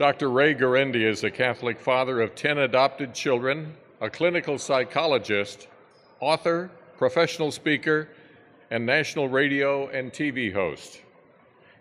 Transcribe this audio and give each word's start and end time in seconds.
Dr. 0.00 0.30
Ray 0.30 0.54
Guarendi 0.54 1.06
is 1.06 1.24
a 1.24 1.30
Catholic 1.30 1.78
father 1.78 2.22
of 2.22 2.34
10 2.34 2.56
adopted 2.56 3.12
children, 3.12 3.76
a 4.00 4.08
clinical 4.08 4.56
psychologist, 4.56 5.68
author, 6.20 6.70
professional 6.96 7.52
speaker, 7.52 8.08
and 8.70 8.86
national 8.86 9.28
radio 9.28 9.88
and 9.88 10.10
TV 10.10 10.50
host. 10.50 11.02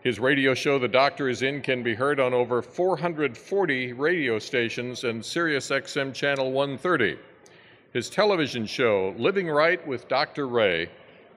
His 0.02 0.20
radio 0.20 0.54
show, 0.54 0.78
The 0.78 0.90
Doctor 0.90 1.30
Is 1.30 1.44
In, 1.44 1.62
can 1.62 1.82
be 1.82 1.96
heard 1.96 2.20
on 2.20 2.34
over 2.34 2.62
440 2.62 3.94
radio 3.94 4.38
stations 4.38 5.06
and 5.06 5.24
SiriusXM 5.24 6.14
Channel 6.14 6.52
130. 6.52 7.18
His 7.94 8.10
television 8.10 8.66
show, 8.66 9.16
Living 9.18 9.48
Right 9.48 9.88
with 9.88 10.10
Dr. 10.10 10.50
Ray, 10.50 10.90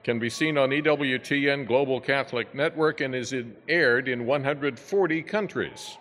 can 0.03 0.19
be 0.19 0.29
seen 0.29 0.57
on 0.57 0.71
EWTN 0.71 1.65
Global 1.65 2.01
Catholic 2.01 2.53
Network 2.53 2.99
and 2.99 3.15
is 3.15 3.31
in, 3.31 3.55
aired 3.69 4.09
in 4.09 4.25
140 4.25 5.21
countries. 5.21 5.97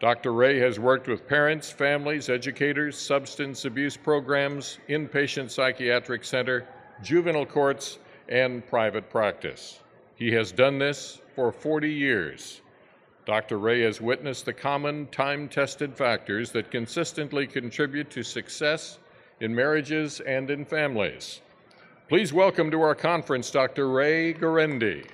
Dr. 0.00 0.32
Ray 0.32 0.58
has 0.58 0.80
worked 0.80 1.06
with 1.06 1.26
parents, 1.26 1.70
families, 1.70 2.28
educators, 2.28 2.98
substance 2.98 3.64
abuse 3.64 3.96
programs, 3.96 4.78
inpatient 4.88 5.50
psychiatric 5.50 6.24
center, 6.24 6.66
juvenile 7.02 7.46
courts, 7.46 7.98
and 8.28 8.66
private 8.66 9.08
practice. 9.08 9.80
He 10.16 10.32
has 10.32 10.50
done 10.50 10.78
this 10.78 11.20
for 11.34 11.52
40 11.52 11.90
years. 11.90 12.60
Dr. 13.24 13.58
Ray 13.58 13.82
has 13.82 14.00
witnessed 14.00 14.44
the 14.44 14.52
common 14.52 15.06
time 15.06 15.48
tested 15.48 15.96
factors 15.96 16.50
that 16.52 16.70
consistently 16.70 17.46
contribute 17.46 18.10
to 18.10 18.22
success 18.22 18.98
in 19.40 19.54
marriages 19.54 20.20
and 20.20 20.50
in 20.50 20.64
families. 20.64 21.40
Please 22.08 22.32
welcome 22.32 22.70
to 22.70 22.82
our 22.82 22.94
conference 22.94 23.50
Dr. 23.50 23.88
Ray 23.88 24.34
Guarendi. 24.34 25.06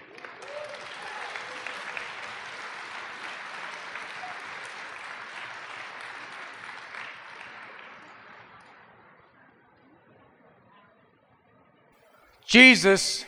Jesus, 12.50 13.24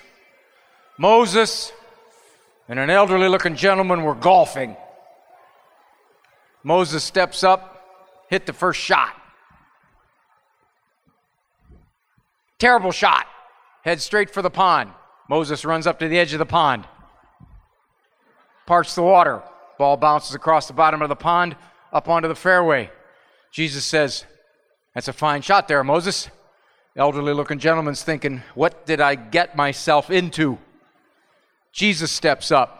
Moses, 0.99 1.73
and 2.69 2.77
an 2.81 2.91
elderly 2.91 3.29
looking 3.29 3.55
gentleman 3.55 4.03
were 4.03 4.17
golfing. 4.17 4.77
Moses 6.65 7.05
steps 7.05 7.45
up, 7.45 7.87
hit 8.29 8.47
the 8.47 8.53
first 8.53 8.81
shot. 8.81 9.15
Terrible 12.59 12.91
shot. 12.91 13.27
Head 13.85 14.01
straight 14.01 14.29
for 14.29 14.43
the 14.43 14.51
pond. 14.51 14.91
Moses 15.29 15.65
runs 15.65 15.87
up 15.87 16.01
to 16.01 16.09
the 16.09 16.19
edge 16.19 16.33
of 16.33 16.41
the 16.41 16.45
pond. 16.45 16.85
Parts 18.67 18.97
the 18.97 19.03
water. 19.03 19.41
Ball 19.79 19.97
bounces 19.97 20.35
across 20.35 20.67
the 20.67 20.73
bottom 20.73 21.01
of 21.01 21.09
the 21.09 21.15
pond 21.15 21.55
up 21.93 22.09
onto 22.09 22.27
the 22.27 22.35
fairway. 22.35 22.91
Jesus 23.53 23.87
says, 23.87 24.25
That's 24.97 25.07
a 25.07 25.13
fine 25.13 25.43
shot 25.43 25.69
there, 25.69 25.85
Moses 25.85 26.29
elderly 26.97 27.33
looking 27.33 27.59
gentleman's 27.59 28.03
thinking, 28.03 28.43
What 28.55 28.87
did 28.87 29.01
I 29.01 29.15
get 29.15 29.57
myself 29.57 30.11
into? 30.11 30.59
Jesus 31.73 32.11
steps 32.13 32.51
up. 32.51 32.79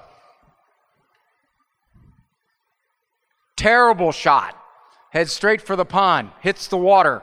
Terrible 3.57 4.13
shot. 4.13 4.57
Heads 5.11 5.33
straight 5.33 5.61
for 5.61 5.77
the 5.77 5.85
pond, 5.85 6.31
hits 6.41 6.69
the 6.69 6.79
water, 6.79 7.23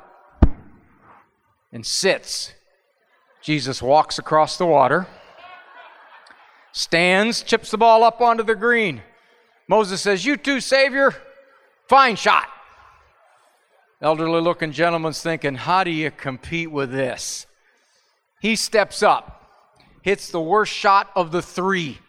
and 1.71 1.85
sits. 1.85 2.53
Jesus 3.41 3.81
walks 3.81 4.19
across 4.19 4.57
the 4.57 4.65
water, 4.65 5.07
stands, 6.71 7.41
chips 7.41 7.71
the 7.71 7.77
ball 7.77 8.03
up 8.03 8.21
onto 8.21 8.43
the 8.43 8.55
green. 8.55 9.01
Moses 9.67 10.01
says, 10.01 10.25
You 10.25 10.37
too, 10.37 10.59
Savior. 10.59 11.15
Fine 11.87 12.15
shot. 12.15 12.47
Elderly 14.01 14.39
looking 14.39 14.71
gentleman's 14.71 15.21
thinking, 15.21 15.55
how 15.55 15.83
do 15.83 15.91
you 15.91 16.09
compete 16.09 16.71
with 16.71 16.91
this? 16.91 17.47
He 18.39 18.55
steps 18.55 19.03
up, 19.03 19.51
hits 20.01 20.29
the 20.29 20.39
worst 20.39 20.71
shot 20.71 21.09
of 21.17 21.31
the 21.31 21.41
three, 21.41 21.99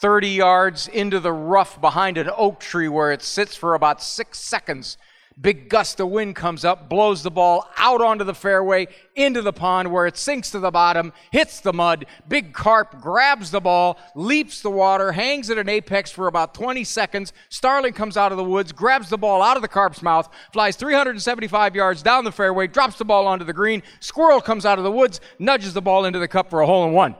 30 0.00 0.28
yards 0.28 0.88
into 0.88 1.18
the 1.18 1.32
rough 1.32 1.80
behind 1.80 2.18
an 2.18 2.30
oak 2.36 2.60
tree 2.60 2.88
where 2.88 3.12
it 3.12 3.22
sits 3.22 3.56
for 3.56 3.74
about 3.74 4.02
six 4.02 4.38
seconds 4.38 4.98
Big 5.40 5.68
gust 5.68 6.00
of 6.00 6.08
wind 6.08 6.34
comes 6.34 6.64
up, 6.64 6.88
blows 6.88 7.22
the 7.22 7.30
ball 7.30 7.70
out 7.76 8.00
onto 8.00 8.24
the 8.24 8.34
fairway, 8.34 8.88
into 9.14 9.40
the 9.40 9.52
pond 9.52 9.92
where 9.92 10.06
it 10.06 10.16
sinks 10.16 10.50
to 10.50 10.58
the 10.58 10.72
bottom, 10.72 11.12
hits 11.30 11.60
the 11.60 11.72
mud. 11.72 12.06
Big 12.26 12.52
carp 12.52 13.00
grabs 13.00 13.52
the 13.52 13.60
ball, 13.60 14.00
leaps 14.16 14.62
the 14.62 14.70
water, 14.70 15.12
hangs 15.12 15.48
at 15.48 15.56
an 15.58 15.68
apex 15.68 16.10
for 16.10 16.26
about 16.26 16.54
20 16.54 16.82
seconds. 16.82 17.32
Starling 17.50 17.92
comes 17.92 18.16
out 18.16 18.32
of 18.32 18.38
the 18.38 18.42
woods, 18.42 18.72
grabs 18.72 19.10
the 19.10 19.18
ball 19.18 19.40
out 19.40 19.56
of 19.56 19.62
the 19.62 19.68
carp's 19.68 20.02
mouth, 20.02 20.28
flies 20.52 20.74
375 20.74 21.76
yards 21.76 22.02
down 22.02 22.24
the 22.24 22.32
fairway, 22.32 22.66
drops 22.66 22.98
the 22.98 23.04
ball 23.04 23.28
onto 23.28 23.44
the 23.44 23.52
green. 23.52 23.84
Squirrel 24.00 24.40
comes 24.40 24.66
out 24.66 24.78
of 24.78 24.84
the 24.84 24.90
woods, 24.90 25.20
nudges 25.38 25.72
the 25.72 25.82
ball 25.82 26.04
into 26.04 26.18
the 26.18 26.28
cup 26.28 26.50
for 26.50 26.62
a 26.62 26.66
hole 26.66 26.84
in 26.84 26.92
one. 26.92 27.14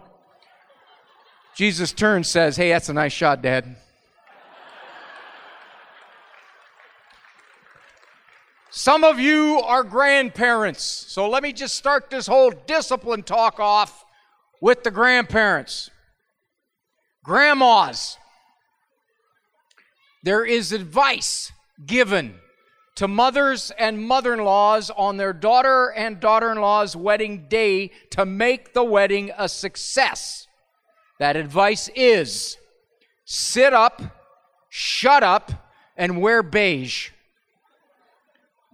Jesus 1.54 1.92
turns, 1.92 2.26
says, 2.26 2.56
Hey, 2.56 2.70
that's 2.70 2.88
a 2.88 2.94
nice 2.94 3.12
shot, 3.12 3.42
Dad. 3.42 3.76
Some 8.70 9.02
of 9.02 9.18
you 9.18 9.60
are 9.64 9.82
grandparents, 9.82 10.82
so 10.82 11.28
let 11.28 11.42
me 11.42 11.54
just 11.54 11.74
start 11.74 12.10
this 12.10 12.26
whole 12.26 12.50
discipline 12.50 13.22
talk 13.22 13.58
off 13.58 14.04
with 14.60 14.84
the 14.84 14.90
grandparents. 14.90 15.88
Grandmas, 17.24 18.18
there 20.22 20.44
is 20.44 20.72
advice 20.72 21.50
given 21.86 22.34
to 22.96 23.08
mothers 23.08 23.70
and 23.78 24.02
mother 24.02 24.34
in 24.34 24.40
laws 24.40 24.90
on 24.90 25.16
their 25.16 25.32
daughter 25.32 25.90
and 25.92 26.20
daughter 26.20 26.52
in 26.52 26.60
law's 26.60 26.94
wedding 26.94 27.46
day 27.48 27.90
to 28.10 28.26
make 28.26 28.74
the 28.74 28.84
wedding 28.84 29.30
a 29.38 29.48
success. 29.48 30.46
That 31.18 31.36
advice 31.36 31.88
is 31.94 32.58
sit 33.24 33.72
up, 33.72 34.02
shut 34.68 35.22
up, 35.22 35.52
and 35.96 36.20
wear 36.20 36.42
beige. 36.42 37.10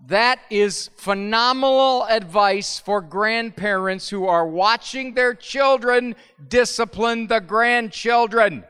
That 0.09 0.41
is 0.51 0.91
phenomenal 0.97 2.05
advice 2.05 2.79
for 2.79 3.01
grandparents 3.01 4.11
who 4.11 4.27
are 4.27 4.47
watching 4.47 5.15
their 5.15 5.35
children 5.35 6.15
discipline 6.47 7.27
the 7.27 7.41
grandchildren. 7.41 8.65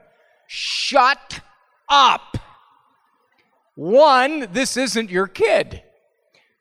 Shut 0.47 1.41
up. 1.89 2.37
One, 3.75 4.47
this 4.53 4.77
isn't 4.77 5.11
your 5.11 5.27
kid. 5.27 5.83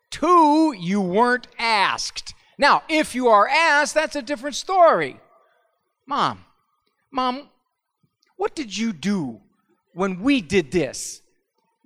Two, 0.10 0.74
you 0.76 1.02
weren't 1.02 1.48
asked. 1.60 2.34
Now, 2.58 2.82
if 2.90 3.14
you 3.14 3.28
are 3.28 3.48
asked, 3.48 3.94
that's 3.94 4.16
a 4.16 4.22
different 4.24 4.56
story. 4.56 5.20
Mom, 6.08 6.46
Mom, 7.12 7.50
what 8.38 8.56
did 8.56 8.76
you 8.76 8.92
do 8.92 9.40
when 9.94 10.22
we 10.22 10.42
did 10.42 10.72
this? 10.72 11.22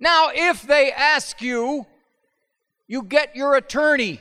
Now, 0.00 0.30
if 0.32 0.62
they 0.62 0.90
ask 0.90 1.42
you, 1.42 1.86
you 2.88 3.02
get 3.02 3.36
your 3.36 3.54
attorney 3.54 4.20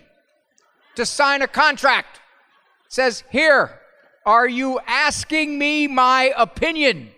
to 0.95 1.05
sign 1.05 1.41
a 1.41 1.47
contract. 1.47 2.17
It 2.85 2.93
says, 2.93 3.23
Here, 3.31 3.79
are 4.25 4.47
you 4.47 4.79
asking 4.85 5.57
me 5.57 5.87
my 5.87 6.33
opinion? 6.37 7.11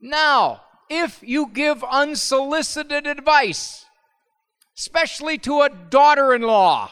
Now, 0.00 0.62
if 0.90 1.20
you 1.22 1.50
give 1.52 1.82
unsolicited 1.82 3.06
advice, 3.06 3.86
especially 4.76 5.38
to 5.38 5.62
a 5.62 5.70
daughter 5.70 6.34
in 6.34 6.42
law, 6.42 6.90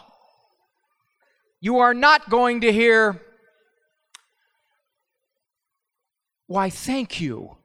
you 1.60 1.78
are 1.78 1.94
not 1.94 2.30
going 2.30 2.62
to 2.62 2.72
hear, 2.72 3.20
Why, 6.46 6.70
thank 6.70 7.20
you. 7.20 7.55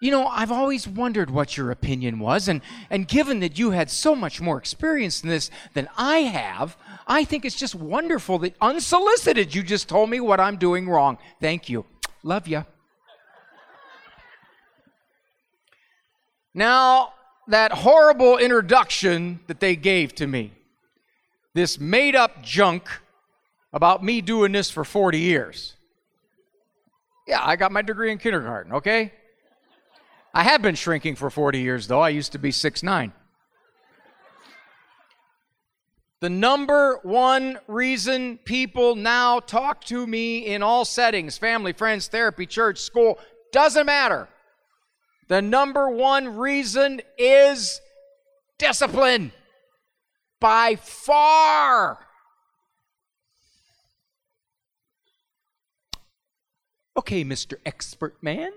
You 0.00 0.10
know, 0.10 0.26
I've 0.26 0.50
always 0.50 0.88
wondered 0.88 1.30
what 1.30 1.58
your 1.58 1.70
opinion 1.70 2.20
was, 2.20 2.48
and, 2.48 2.62
and 2.88 3.06
given 3.06 3.40
that 3.40 3.58
you 3.58 3.72
had 3.72 3.90
so 3.90 4.16
much 4.16 4.40
more 4.40 4.56
experience 4.56 5.22
in 5.22 5.28
this 5.28 5.50
than 5.74 5.90
I 5.98 6.20
have, 6.20 6.78
I 7.06 7.24
think 7.24 7.44
it's 7.44 7.54
just 7.54 7.74
wonderful 7.74 8.38
that 8.38 8.54
unsolicited 8.62 9.54
you 9.54 9.62
just 9.62 9.90
told 9.90 10.08
me 10.08 10.18
what 10.18 10.40
I'm 10.40 10.56
doing 10.56 10.88
wrong. 10.88 11.18
Thank 11.38 11.68
you. 11.68 11.84
Love 12.22 12.48
you. 12.48 12.64
Now, 16.54 17.12
that 17.48 17.70
horrible 17.70 18.38
introduction 18.38 19.40
that 19.48 19.60
they 19.60 19.76
gave 19.76 20.14
to 20.14 20.26
me, 20.26 20.52
this 21.52 21.78
made 21.78 22.16
up 22.16 22.42
junk 22.42 22.88
about 23.70 24.02
me 24.02 24.22
doing 24.22 24.52
this 24.52 24.70
for 24.70 24.82
40 24.82 25.18
years. 25.18 25.74
Yeah, 27.26 27.40
I 27.44 27.56
got 27.56 27.70
my 27.70 27.82
degree 27.82 28.10
in 28.10 28.16
kindergarten, 28.16 28.72
okay? 28.72 29.12
I 30.32 30.44
have 30.44 30.62
been 30.62 30.76
shrinking 30.76 31.16
for 31.16 31.28
40 31.28 31.60
years, 31.60 31.88
though. 31.88 32.00
I 32.00 32.10
used 32.10 32.32
to 32.32 32.38
be 32.38 32.52
six 32.52 32.82
nine. 32.82 33.12
The 36.20 36.30
number 36.30 37.00
one 37.02 37.58
reason 37.66 38.38
people 38.44 38.94
now 38.94 39.40
talk 39.40 39.82
to 39.86 40.06
me 40.06 40.46
in 40.46 40.62
all 40.62 40.84
settings 40.84 41.38
family, 41.38 41.72
friends, 41.72 42.08
therapy, 42.08 42.46
church, 42.46 42.78
school 42.78 43.18
doesn't 43.52 43.86
matter. 43.86 44.28
The 45.28 45.40
number 45.40 45.88
one 45.88 46.36
reason 46.36 47.00
is 47.16 47.80
discipline. 48.58 49.32
By 50.40 50.76
far. 50.76 51.98
Okay, 56.96 57.24
Mr. 57.24 57.54
Expert 57.64 58.22
Man. 58.22 58.52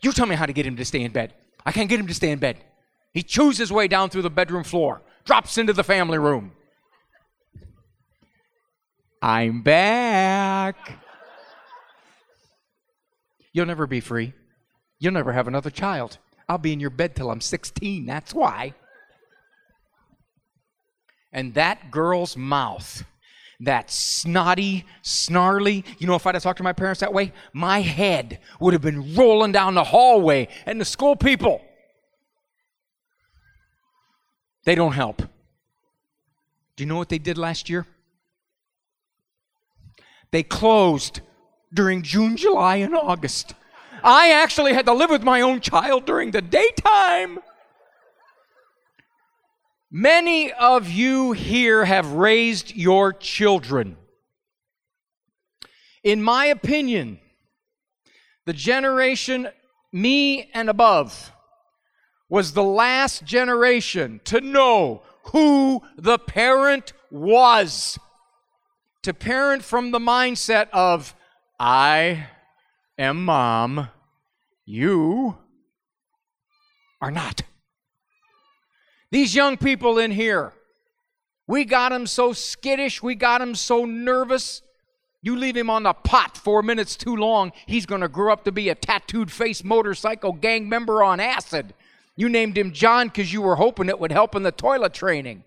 You 0.00 0.12
tell 0.12 0.26
me 0.26 0.34
how 0.34 0.46
to 0.46 0.52
get 0.52 0.66
him 0.66 0.76
to 0.76 0.84
stay 0.84 1.02
in 1.02 1.12
bed. 1.12 1.34
I 1.64 1.72
can't 1.72 1.88
get 1.88 2.00
him 2.00 2.06
to 2.06 2.14
stay 2.14 2.30
in 2.30 2.38
bed. 2.38 2.58
He 3.12 3.22
chews 3.22 3.58
his 3.58 3.72
way 3.72 3.88
down 3.88 4.10
through 4.10 4.22
the 4.22 4.30
bedroom 4.30 4.64
floor, 4.64 5.02
drops 5.24 5.58
into 5.58 5.72
the 5.72 5.84
family 5.84 6.18
room. 6.18 6.52
I'm 9.20 9.62
back. 9.62 10.76
You'll 13.52 13.66
never 13.66 13.86
be 13.86 14.00
free. 14.00 14.34
You'll 14.98 15.14
never 15.14 15.32
have 15.32 15.48
another 15.48 15.70
child. 15.70 16.18
I'll 16.48 16.58
be 16.58 16.72
in 16.72 16.80
your 16.80 16.90
bed 16.90 17.16
till 17.16 17.30
I'm 17.30 17.40
16. 17.40 18.06
That's 18.06 18.32
why. 18.32 18.74
And 21.32 21.54
that 21.54 21.90
girl's 21.90 22.36
mouth, 22.36 23.04
that 23.60 23.90
snotty, 23.90 24.84
snarly, 25.02 25.84
you 25.98 26.06
know, 26.06 26.14
if 26.14 26.26
I'd 26.26 26.34
have 26.34 26.42
talked 26.42 26.58
to 26.58 26.62
my 26.62 26.72
parents 26.72 27.00
that 27.00 27.12
way, 27.12 27.32
my 27.52 27.80
head 27.80 28.38
would 28.60 28.72
have 28.72 28.82
been 28.82 29.14
rolling 29.14 29.52
down 29.52 29.74
the 29.74 29.84
hallway 29.84 30.48
and 30.64 30.80
the 30.80 30.84
school 30.84 31.16
people. 31.16 31.60
They 34.64 34.74
don't 34.74 34.92
help. 34.92 35.22
Do 36.76 36.84
you 36.84 36.86
know 36.86 36.96
what 36.96 37.08
they 37.08 37.18
did 37.18 37.38
last 37.38 37.68
year? 37.68 37.86
They 40.30 40.42
closed 40.42 41.20
during 41.72 42.02
June, 42.02 42.36
July, 42.36 42.76
and 42.76 42.94
August. 42.94 43.54
I 44.04 44.30
actually 44.30 44.74
had 44.74 44.86
to 44.86 44.92
live 44.92 45.10
with 45.10 45.24
my 45.24 45.40
own 45.40 45.60
child 45.60 46.06
during 46.06 46.30
the 46.30 46.42
daytime. 46.42 47.40
Many 49.90 50.52
of 50.52 50.90
you 50.90 51.32
here 51.32 51.86
have 51.86 52.12
raised 52.12 52.74
your 52.74 53.12
children. 53.12 53.96
In 56.04 56.22
my 56.22 56.46
opinion, 56.46 57.20
the 58.44 58.52
generation 58.52 59.48
me 59.90 60.50
and 60.52 60.68
above 60.68 61.32
was 62.28 62.52
the 62.52 62.62
last 62.62 63.24
generation 63.24 64.20
to 64.24 64.42
know 64.42 65.02
who 65.32 65.82
the 65.96 66.18
parent 66.18 66.92
was. 67.10 67.98
To 69.04 69.14
parent 69.14 69.62
from 69.62 69.90
the 69.90 69.98
mindset 69.98 70.68
of, 70.70 71.14
I 71.58 72.26
am 72.98 73.24
mom, 73.24 73.88
you 74.66 75.38
are 77.00 77.10
not. 77.10 77.42
These 79.10 79.34
young 79.34 79.56
people 79.56 79.98
in 79.98 80.10
here, 80.10 80.52
we 81.46 81.64
got 81.64 81.90
them 81.90 82.06
so 82.06 82.32
skittish, 82.32 83.02
we 83.02 83.14
got 83.14 83.38
them 83.38 83.54
so 83.54 83.84
nervous. 83.84 84.60
You 85.22 85.36
leave 85.36 85.56
him 85.56 85.70
on 85.70 85.82
the 85.82 85.94
pot 85.94 86.36
four 86.36 86.62
minutes 86.62 86.94
too 86.94 87.16
long, 87.16 87.52
he's 87.66 87.86
going 87.86 88.02
to 88.02 88.08
grow 88.08 88.32
up 88.32 88.44
to 88.44 88.52
be 88.52 88.68
a 88.68 88.74
tattooed 88.74 89.32
face 89.32 89.64
motorcycle 89.64 90.32
gang 90.32 90.68
member 90.68 91.02
on 91.02 91.20
acid. 91.20 91.74
You 92.16 92.28
named 92.28 92.58
him 92.58 92.72
John 92.72 93.08
because 93.08 93.32
you 93.32 93.40
were 93.40 93.56
hoping 93.56 93.88
it 93.88 93.98
would 93.98 94.12
help 94.12 94.34
in 94.34 94.42
the 94.42 94.52
toilet 94.52 94.92
training. 94.92 95.44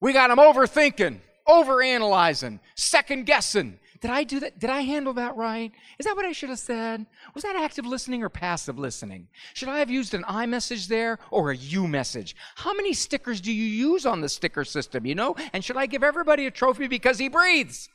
We 0.00 0.12
got 0.12 0.30
him 0.30 0.38
overthinking, 0.38 1.18
overanalyzing, 1.48 2.60
second 2.74 3.24
guessing. 3.24 3.78
Did 4.02 4.10
I 4.10 4.24
do 4.24 4.40
that? 4.40 4.58
Did 4.58 4.68
I 4.68 4.80
handle 4.80 5.12
that 5.14 5.36
right? 5.36 5.70
Is 5.96 6.06
that 6.06 6.16
what 6.16 6.24
I 6.24 6.32
should 6.32 6.48
have 6.48 6.58
said? 6.58 7.06
Was 7.34 7.44
that 7.44 7.54
active 7.54 7.86
listening 7.86 8.24
or 8.24 8.28
passive 8.28 8.76
listening? 8.76 9.28
Should 9.54 9.68
I 9.68 9.78
have 9.78 9.90
used 9.90 10.12
an 10.12 10.24
I 10.26 10.44
message 10.44 10.88
there 10.88 11.20
or 11.30 11.52
a 11.52 11.56
you 11.56 11.86
message? 11.86 12.34
How 12.56 12.74
many 12.74 12.94
stickers 12.94 13.40
do 13.40 13.52
you 13.52 13.64
use 13.64 14.04
on 14.04 14.20
the 14.20 14.28
sticker 14.28 14.64
system, 14.64 15.06
you 15.06 15.14
know? 15.14 15.36
And 15.52 15.64
should 15.64 15.76
I 15.76 15.86
give 15.86 16.02
everybody 16.02 16.46
a 16.46 16.50
trophy 16.50 16.88
because 16.88 17.18
he 17.18 17.28
breathes? 17.28 17.88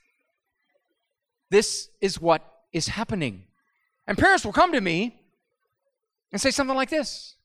This 1.49 1.89
is 1.99 2.21
what 2.21 2.41
is 2.71 2.87
happening. 2.87 3.43
And 4.07 4.17
parents 4.17 4.45
will 4.45 4.53
come 4.53 4.71
to 4.71 4.79
me 4.79 5.19
and 6.31 6.39
say 6.41 6.51
something 6.51 6.75
like 6.75 6.89
this 6.89 7.35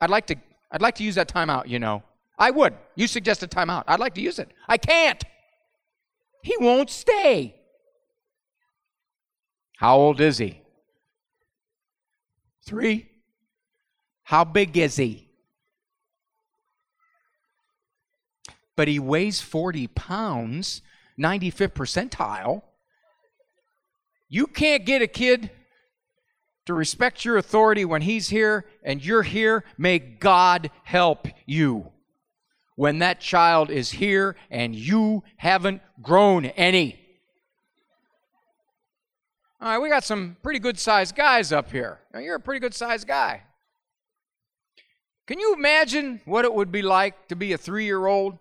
I'd 0.00 0.08
like 0.08 0.26
to, 0.28 0.36
I'd 0.70 0.82
like 0.82 0.94
to 0.94 1.02
use 1.02 1.16
that 1.16 1.28
timeout, 1.28 1.68
you 1.68 1.80
know. 1.80 2.04
I 2.40 2.50
would. 2.50 2.72
You 2.94 3.06
suggested 3.06 3.50
timeout. 3.50 3.84
I'd 3.86 4.00
like 4.00 4.14
to 4.14 4.22
use 4.22 4.38
it. 4.38 4.50
I 4.66 4.78
can't. 4.78 5.22
He 6.42 6.56
won't 6.58 6.88
stay. 6.88 7.54
How 9.76 9.98
old 9.98 10.22
is 10.22 10.38
he? 10.38 10.62
Three. 12.64 13.10
How 14.22 14.44
big 14.44 14.78
is 14.78 14.96
he? 14.96 15.28
But 18.74 18.88
he 18.88 18.98
weighs 18.98 19.42
40 19.42 19.88
pounds, 19.88 20.80
95th 21.18 21.74
percentile. 21.74 22.62
You 24.30 24.46
can't 24.46 24.86
get 24.86 25.02
a 25.02 25.06
kid 25.06 25.50
to 26.64 26.72
respect 26.72 27.22
your 27.22 27.36
authority 27.36 27.84
when 27.84 28.00
he's 28.00 28.30
here 28.30 28.64
and 28.82 29.04
you're 29.04 29.24
here. 29.24 29.64
May 29.76 29.98
God 29.98 30.70
help 30.84 31.28
you 31.44 31.92
when 32.80 33.00
that 33.00 33.20
child 33.20 33.70
is 33.70 33.90
here 33.90 34.34
and 34.50 34.74
you 34.74 35.22
haven't 35.36 35.82
grown 36.00 36.46
any. 36.46 36.98
All 39.60 39.68
right, 39.68 39.78
we 39.78 39.90
got 39.90 40.02
some 40.02 40.38
pretty 40.42 40.60
good 40.60 40.78
sized 40.78 41.14
guys 41.14 41.52
up 41.52 41.70
here. 41.70 41.98
Now, 42.14 42.20
you're 42.20 42.36
a 42.36 42.40
pretty 42.40 42.58
good 42.58 42.72
sized 42.72 43.06
guy. 43.06 43.42
Can 45.26 45.38
you 45.38 45.52
imagine 45.52 46.22
what 46.24 46.46
it 46.46 46.54
would 46.54 46.72
be 46.72 46.80
like 46.80 47.28
to 47.28 47.36
be 47.36 47.52
a 47.52 47.58
three 47.58 47.84
year 47.84 48.06
old 48.06 48.38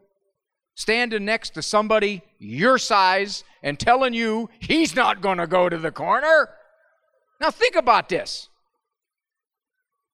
standing 0.73 1.25
next 1.25 1.49
to 1.55 1.61
somebody 1.61 2.21
your 2.37 2.77
size 2.77 3.43
and 3.61 3.77
telling 3.77 4.13
you 4.13 4.49
he's 4.61 4.95
not 4.95 5.19
going 5.19 5.39
to 5.39 5.47
go 5.47 5.67
to 5.67 5.77
the 5.77 5.91
corner? 5.91 6.47
Now, 7.41 7.51
think 7.51 7.75
about 7.75 8.07
this. 8.07 8.47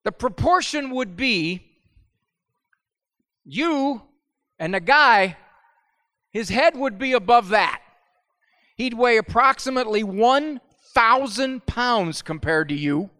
The 0.02 0.10
proportion 0.10 0.90
would 0.90 1.16
be 1.16 1.62
you 3.44 4.02
and 4.58 4.74
the 4.74 4.80
guy, 4.80 5.36
his 6.30 6.48
head 6.48 6.76
would 6.76 6.98
be 6.98 7.12
above 7.12 7.48
that. 7.50 7.80
He'd 8.76 8.94
weigh 8.94 9.16
approximately 9.16 10.02
1,000 10.04 11.66
pounds 11.66 12.22
compared 12.22 12.68
to 12.68 12.74
you, 12.74 13.10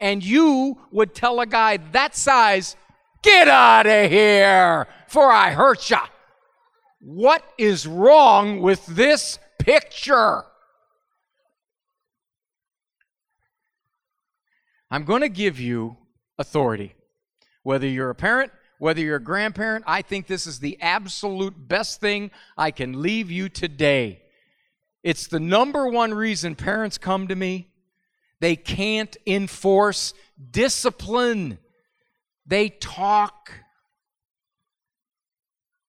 and 0.00 0.24
you 0.24 0.78
would 0.90 1.14
tell 1.14 1.40
a 1.40 1.46
guy 1.46 1.76
that 1.92 2.16
size, 2.16 2.76
Get 3.24 3.48
out 3.48 3.86
of 3.86 4.10
here, 4.10 4.86
for 5.08 5.32
I 5.32 5.52
hurt 5.52 5.88
ya. 5.88 6.06
What 7.00 7.42
is 7.56 7.86
wrong 7.86 8.60
with 8.60 8.84
this 8.84 9.38
picture? 9.58 10.44
I'm 14.90 15.04
going 15.04 15.22
to 15.22 15.30
give 15.30 15.58
you 15.58 15.96
authority. 16.38 16.96
Whether 17.62 17.88
you're 17.88 18.10
a 18.10 18.14
parent, 18.14 18.52
whether 18.84 19.00
you're 19.00 19.16
a 19.16 19.18
grandparent, 19.18 19.82
I 19.86 20.02
think 20.02 20.26
this 20.26 20.46
is 20.46 20.58
the 20.58 20.76
absolute 20.78 21.54
best 21.56 22.02
thing 22.02 22.30
I 22.54 22.70
can 22.70 23.00
leave 23.00 23.30
you 23.30 23.48
today. 23.48 24.20
It's 25.02 25.26
the 25.26 25.40
number 25.40 25.88
one 25.88 26.12
reason 26.12 26.54
parents 26.54 26.98
come 26.98 27.28
to 27.28 27.34
me. 27.34 27.68
They 28.40 28.56
can't 28.56 29.16
enforce 29.26 30.12
discipline, 30.50 31.56
they 32.44 32.68
talk 32.68 33.52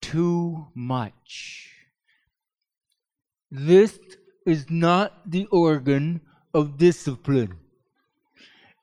too 0.01 0.67
much. 0.73 1.71
This 3.51 3.99
is 4.45 4.69
not 4.69 5.29
the 5.29 5.47
organ 5.47 6.21
of 6.53 6.77
discipline. 6.77 7.55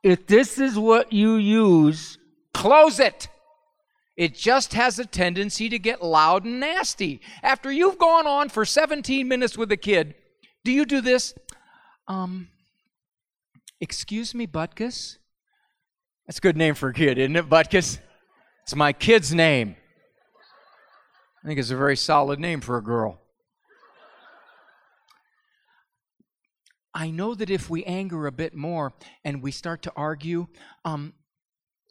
If 0.02 0.26
this 0.26 0.59
is 0.59 0.78
what 0.78 1.14
you 1.14 1.37
use, 1.37 2.19
close 2.52 3.00
it. 3.00 3.28
It 4.16 4.35
just 4.35 4.75
has 4.75 4.99
a 4.99 5.07
tendency 5.07 5.69
to 5.69 5.78
get 5.78 6.02
loud 6.02 6.45
and 6.45 6.61
nasty. 6.61 7.21
After 7.42 7.73
you've 7.73 7.99
gone 7.99 8.26
on 8.26 8.50
for 8.50 8.64
17 8.64 9.26
minutes 9.26 9.57
with 9.57 9.73
a 9.73 9.76
kid, 9.76 10.14
do 10.64 10.73
you 10.73 10.85
do 10.85 11.00
this? 11.00 11.35
Um, 12.07 12.49
excuse 13.81 14.35
me, 14.35 14.47
Butkus? 14.47 15.16
That's 16.26 16.38
a 16.38 16.42
good 16.42 16.57
name 16.57 16.75
for 16.75 16.90
a 16.90 16.95
kid, 16.95 17.19
isn't 17.19 17.37
it, 17.37 17.49
Butkus? 17.49 17.99
It's 18.64 18.76
my 18.76 18.92
kid's 18.92 19.35
name. 19.35 19.76
I 21.42 21.49
think 21.49 21.59
it's 21.59 21.71
a 21.71 21.76
very 21.76 21.97
solid 21.97 22.38
name 22.38 22.61
for 22.61 22.76
a 22.76 22.83
girl. 22.83 23.19
I 26.95 27.11
know 27.11 27.35
that 27.35 27.49
if 27.49 27.71
we 27.71 27.83
anger 27.85 28.26
a 28.26 28.33
bit 28.33 28.54
more 28.54 28.92
and 29.25 29.42
we 29.42 29.50
start 29.50 29.83
to 29.83 29.92
argue, 29.97 30.49
um, 30.85 31.14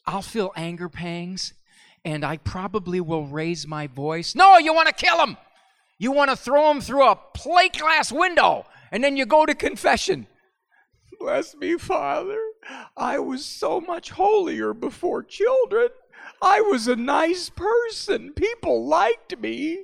I'll 0.06 0.22
feel 0.22 0.52
anger 0.56 0.88
pangs 0.88 1.54
and 2.04 2.26
I 2.26 2.38
probably 2.38 3.00
will 3.02 3.26
raise 3.26 3.68
my 3.68 3.88
voice. 3.88 4.36
No, 4.36 4.58
you 4.58 4.74
want 4.74 4.88
to 4.88 4.94
kill 4.94 5.22
him. 5.24 5.38
You 5.98 6.12
want 6.12 6.32
to 6.32 6.36
throw 6.36 6.72
him 6.72 6.82
through 6.82 7.08
a 7.08 7.16
plate 7.16 7.78
glass 7.78 8.12
window, 8.12 8.66
and 8.92 9.04
then 9.04 9.18
you 9.18 9.26
go 9.26 9.46
to 9.46 9.54
confession. 9.54 10.28
Bless 11.20 11.56
me, 11.56 11.78
Father. 11.78 12.40
I 12.98 13.20
was 13.20 13.46
so 13.46 13.80
much 13.80 14.12
holier 14.12 14.74
before 14.74 15.24
children. 15.24 15.90
I 16.42 16.62
was 16.62 16.88
a 16.88 16.96
nice 16.96 17.50
person. 17.50 18.34
People 18.34 18.88
liked 18.88 19.38
me. 19.40 19.84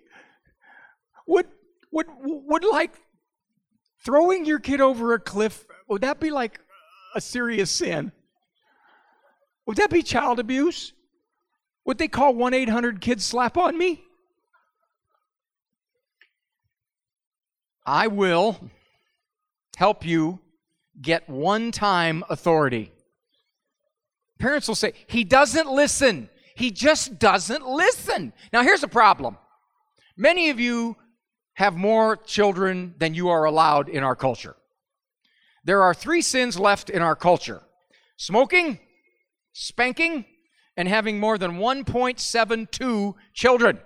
Would 1.27 1.47
would 1.91 2.07
would 2.19 2.63
like 2.63 2.95
throwing 4.03 4.45
your 4.45 4.59
kid 4.59 4.81
over 4.81 5.13
a 5.13 5.19
cliff 5.19 5.65
would 5.87 6.01
that 6.01 6.19
be 6.19 6.29
like 6.29 6.59
a 7.15 7.21
serious 7.21 7.71
sin? 7.71 8.11
Would 9.65 9.77
that 9.77 9.89
be 9.89 10.03
child 10.03 10.39
abuse? 10.39 10.93
Would 11.87 11.97
they 11.97 12.09
call 12.09 12.35
1 12.35 12.53
800 12.53 12.99
kids 12.99 13.23
slap 13.23 13.57
on 13.57 13.77
me? 13.77 14.03
I 17.85 18.07
will 18.07 18.59
help 19.77 20.05
you 20.05 20.41
get 21.01 21.29
one 21.29 21.71
time 21.71 22.25
authority. 22.29 22.91
Parents 24.37 24.67
will 24.67 24.75
say, 24.75 24.91
He 25.07 25.23
doesn't 25.23 25.71
listen. 25.71 26.29
He 26.55 26.71
just 26.71 27.19
doesn't 27.19 27.65
listen. 27.65 28.33
Now, 28.51 28.63
here's 28.63 28.83
a 28.83 28.89
problem 28.89 29.37
many 30.17 30.49
of 30.49 30.59
you 30.59 30.97
have 31.53 31.75
more 31.75 32.17
children 32.17 32.95
than 32.97 33.13
you 33.13 33.29
are 33.29 33.45
allowed 33.45 33.87
in 33.87 34.03
our 34.03 34.15
culture. 34.15 34.57
There 35.63 35.83
are 35.83 35.93
three 35.93 36.21
sins 36.21 36.59
left 36.59 36.89
in 36.89 37.01
our 37.01 37.15
culture 37.15 37.61
smoking, 38.17 38.79
spanking, 39.53 40.25
and 40.77 40.87
having 40.87 41.19
more 41.19 41.37
than 41.37 41.57
1.72 41.57 43.15
children. 43.33 43.79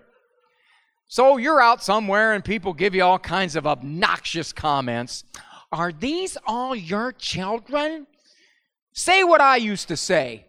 So 1.08 1.38
you're 1.38 1.62
out 1.62 1.84
somewhere 1.84 2.34
and 2.34 2.44
people 2.44 2.74
give 2.74 2.94
you 2.94 3.04
all 3.04 3.18
kinds 3.20 3.56
of 3.56 3.66
obnoxious 3.66 4.54
comments. 4.54 5.24
Are 5.72 5.92
these 5.92 6.38
all 6.46 6.76
your 6.76 7.14
children? 7.14 8.08
Say 8.94 9.24
what 9.24 9.42
I 9.42 9.56
used 9.56 9.88
to 9.88 9.98
say. 9.98 10.46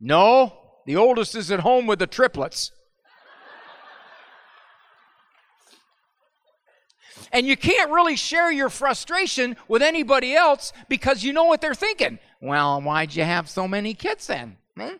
No, 0.00 0.52
the 0.86 0.96
oldest 0.96 1.34
is 1.34 1.50
at 1.50 1.60
home 1.60 1.86
with 1.86 1.98
the 1.98 2.06
triplets. 2.06 2.70
and 7.32 7.46
you 7.46 7.56
can't 7.56 7.90
really 7.90 8.16
share 8.16 8.50
your 8.50 8.68
frustration 8.68 9.56
with 9.68 9.82
anybody 9.82 10.34
else 10.34 10.72
because 10.88 11.22
you 11.22 11.32
know 11.32 11.44
what 11.44 11.60
they're 11.60 11.74
thinking. 11.74 12.18
Well, 12.40 12.80
why'd 12.80 13.14
you 13.14 13.24
have 13.24 13.48
so 13.48 13.68
many 13.68 13.94
kids 13.94 14.26
then? 14.26 14.56
Hmm? 14.76 14.96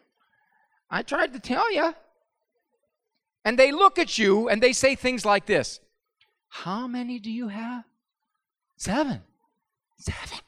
I 0.91 1.03
tried 1.03 1.33
to 1.35 1.41
tell 1.41 1.73
you. 1.73 1.95
And 3.45 3.59
they 3.59 3.73
look 3.73 3.99
at 3.99 4.19
you 4.19 4.49
and 4.49 4.63
they 4.63 4.73
say 4.73 4.95
things 4.95 5.25
like 5.25 5.47
this 5.47 5.81
How 6.49 6.87
many 6.87 7.19
do 7.19 7.31
you 7.31 7.49
have? 7.49 7.85
Seven. 8.77 9.23
Seven. 9.99 10.39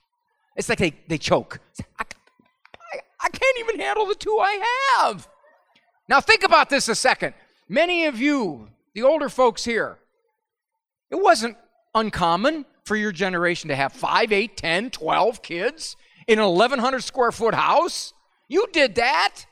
It's 0.57 0.69
like 0.69 0.79
they, 0.79 0.95
they 1.09 1.19
choke. 1.19 1.61
I, 1.99 2.05
I, 2.93 2.99
I 3.21 3.29
can't 3.29 3.59
even 3.61 3.81
handle 3.81 4.07
the 4.07 4.15
two 4.15 4.39
I 4.39 4.99
have. 4.99 5.29
Now, 6.09 6.21
think 6.21 6.43
about 6.43 6.69
this 6.69 6.89
a 6.89 6.95
second. 6.95 7.35
Many 7.69 8.07
of 8.07 8.21
you, 8.21 8.69
the 8.95 9.03
older 9.03 9.29
folks 9.29 9.65
here, 9.65 9.99
it 11.11 11.23
wasn't 11.23 11.57
uncommon 11.95 12.67
for 12.85 12.97
your 12.97 13.13
generation 13.13 13.69
to 13.69 13.77
have 13.77 13.93
5, 13.93 14.33
8, 14.33 14.57
10, 14.57 14.91
12 14.91 15.43
kids 15.43 15.97
in 16.27 16.39
an 16.39 16.45
1,100 16.45 17.03
square 17.03 17.33
foot 17.33 17.55
house. 17.55 18.13
You 18.49 18.67
did 18.73 18.97
that. 18.97 19.47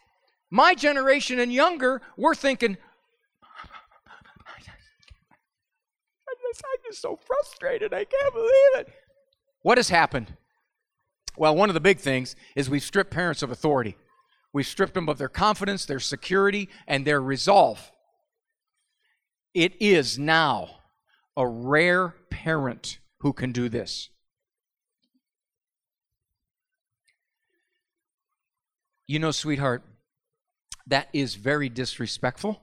My 0.51 0.75
generation 0.75 1.39
and 1.39 1.53
younger, 1.53 2.03
we're 2.17 2.35
thinking, 2.35 2.77
I'm 6.63 6.83
just 6.85 7.01
so 7.01 7.17
frustrated. 7.17 7.95
I 7.95 8.05
can't 8.05 8.35
believe 8.35 8.75
it. 8.77 8.89
What 9.63 9.79
has 9.79 9.89
happened? 9.89 10.37
Well, 11.37 11.55
one 11.55 11.71
of 11.71 11.75
the 11.75 11.81
big 11.81 11.99
things 11.99 12.35
is 12.57 12.69
we've 12.69 12.83
stripped 12.83 13.13
parents 13.13 13.43
of 13.43 13.51
authority. 13.51 13.97
We've 14.53 14.67
stripped 14.67 14.95
them 14.95 15.09
of 15.09 15.19
their 15.19 15.29
confidence, 15.29 15.85
their 15.85 16.01
security, 16.01 16.69
and 16.89 17.07
their 17.07 17.23
resolve. 17.23 17.93
It 19.55 19.81
is 19.81 20.19
now 20.19 20.71
a 21.37 21.47
rare 21.47 22.15
parent 22.31 22.99
who 23.21 23.33
can 23.33 23.53
do 23.53 23.69
this. 23.69 24.09
You 29.07 29.19
know, 29.19 29.31
sweetheart, 29.31 29.83
that 30.91 31.09
is 31.13 31.37
very 31.37 31.69
disrespectful. 31.69 32.63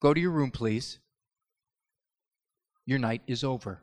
Go 0.00 0.14
to 0.14 0.20
your 0.20 0.30
room, 0.30 0.50
please. 0.50 0.98
Your 2.84 2.98
night 2.98 3.22
is 3.26 3.42
over. 3.42 3.80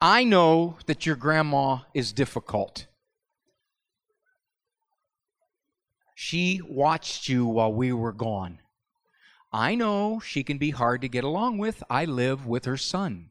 I 0.00 0.24
know 0.24 0.78
that 0.86 1.06
your 1.06 1.16
grandma 1.16 1.80
is 1.92 2.12
difficult. 2.12 2.86
She 6.14 6.60
watched 6.66 7.28
you 7.28 7.46
while 7.46 7.72
we 7.72 7.92
were 7.92 8.12
gone. 8.12 8.60
I 9.52 9.74
know 9.74 10.20
she 10.20 10.42
can 10.42 10.58
be 10.58 10.70
hard 10.70 11.02
to 11.02 11.08
get 11.08 11.24
along 11.24 11.58
with. 11.58 11.82
I 11.90 12.04
live 12.04 12.46
with 12.46 12.64
her 12.64 12.76
son. 12.76 13.30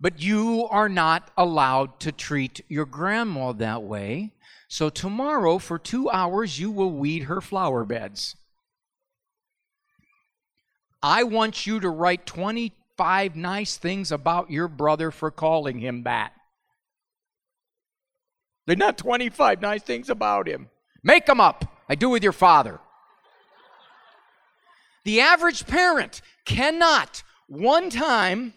But 0.00 0.22
you 0.22 0.66
are 0.70 0.88
not 0.88 1.30
allowed 1.36 2.00
to 2.00 2.12
treat 2.12 2.62
your 2.68 2.86
grandma 2.86 3.52
that 3.52 3.82
way. 3.82 4.32
So 4.68 4.88
tomorrow, 4.88 5.58
for 5.58 5.78
two 5.78 6.08
hours, 6.08 6.58
you 6.58 6.70
will 6.70 6.92
weed 6.92 7.24
her 7.24 7.40
flower 7.40 7.84
beds. 7.84 8.36
I 11.02 11.22
want 11.24 11.66
you 11.66 11.80
to 11.80 11.90
write 11.90 12.24
25 12.24 13.36
nice 13.36 13.76
things 13.76 14.12
about 14.12 14.50
your 14.50 14.68
brother 14.68 15.10
for 15.10 15.30
calling 15.30 15.80
him 15.80 16.04
that. 16.04 16.32
They're 18.66 18.76
not 18.76 18.98
25 18.98 19.60
nice 19.60 19.82
things 19.82 20.08
about 20.08 20.46
him. 20.46 20.70
Make 21.02 21.26
them 21.26 21.40
up. 21.40 21.64
I 21.88 21.94
do 21.94 22.08
with 22.08 22.22
your 22.22 22.32
father. 22.32 22.78
The 25.04 25.20
average 25.20 25.66
parent 25.66 26.20
cannot 26.44 27.22
one 27.48 27.90
time 27.90 28.54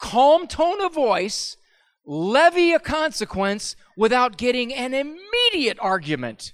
calm 0.00 0.48
tone 0.48 0.80
of 0.80 0.94
voice, 0.94 1.56
levy 2.04 2.72
a 2.72 2.80
consequence 2.80 3.76
without 3.96 4.36
getting 4.36 4.74
an 4.74 4.94
immediate 4.94 5.78
argument, 5.80 6.52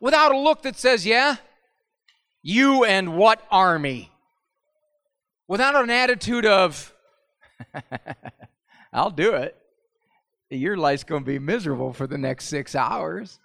without 0.00 0.32
a 0.32 0.38
look 0.38 0.62
that 0.62 0.76
says, 0.76 1.06
Yeah, 1.06 1.36
you 2.42 2.84
and 2.84 3.16
what 3.16 3.40
army? 3.50 4.10
Without 5.46 5.76
an 5.76 5.90
attitude 5.90 6.44
of, 6.44 6.92
I'll 8.92 9.10
do 9.10 9.34
it. 9.34 9.56
Your 10.50 10.76
life's 10.76 11.04
going 11.04 11.22
to 11.22 11.26
be 11.26 11.38
miserable 11.38 11.92
for 11.92 12.06
the 12.06 12.18
next 12.18 12.46
six 12.46 12.74
hours. 12.74 13.38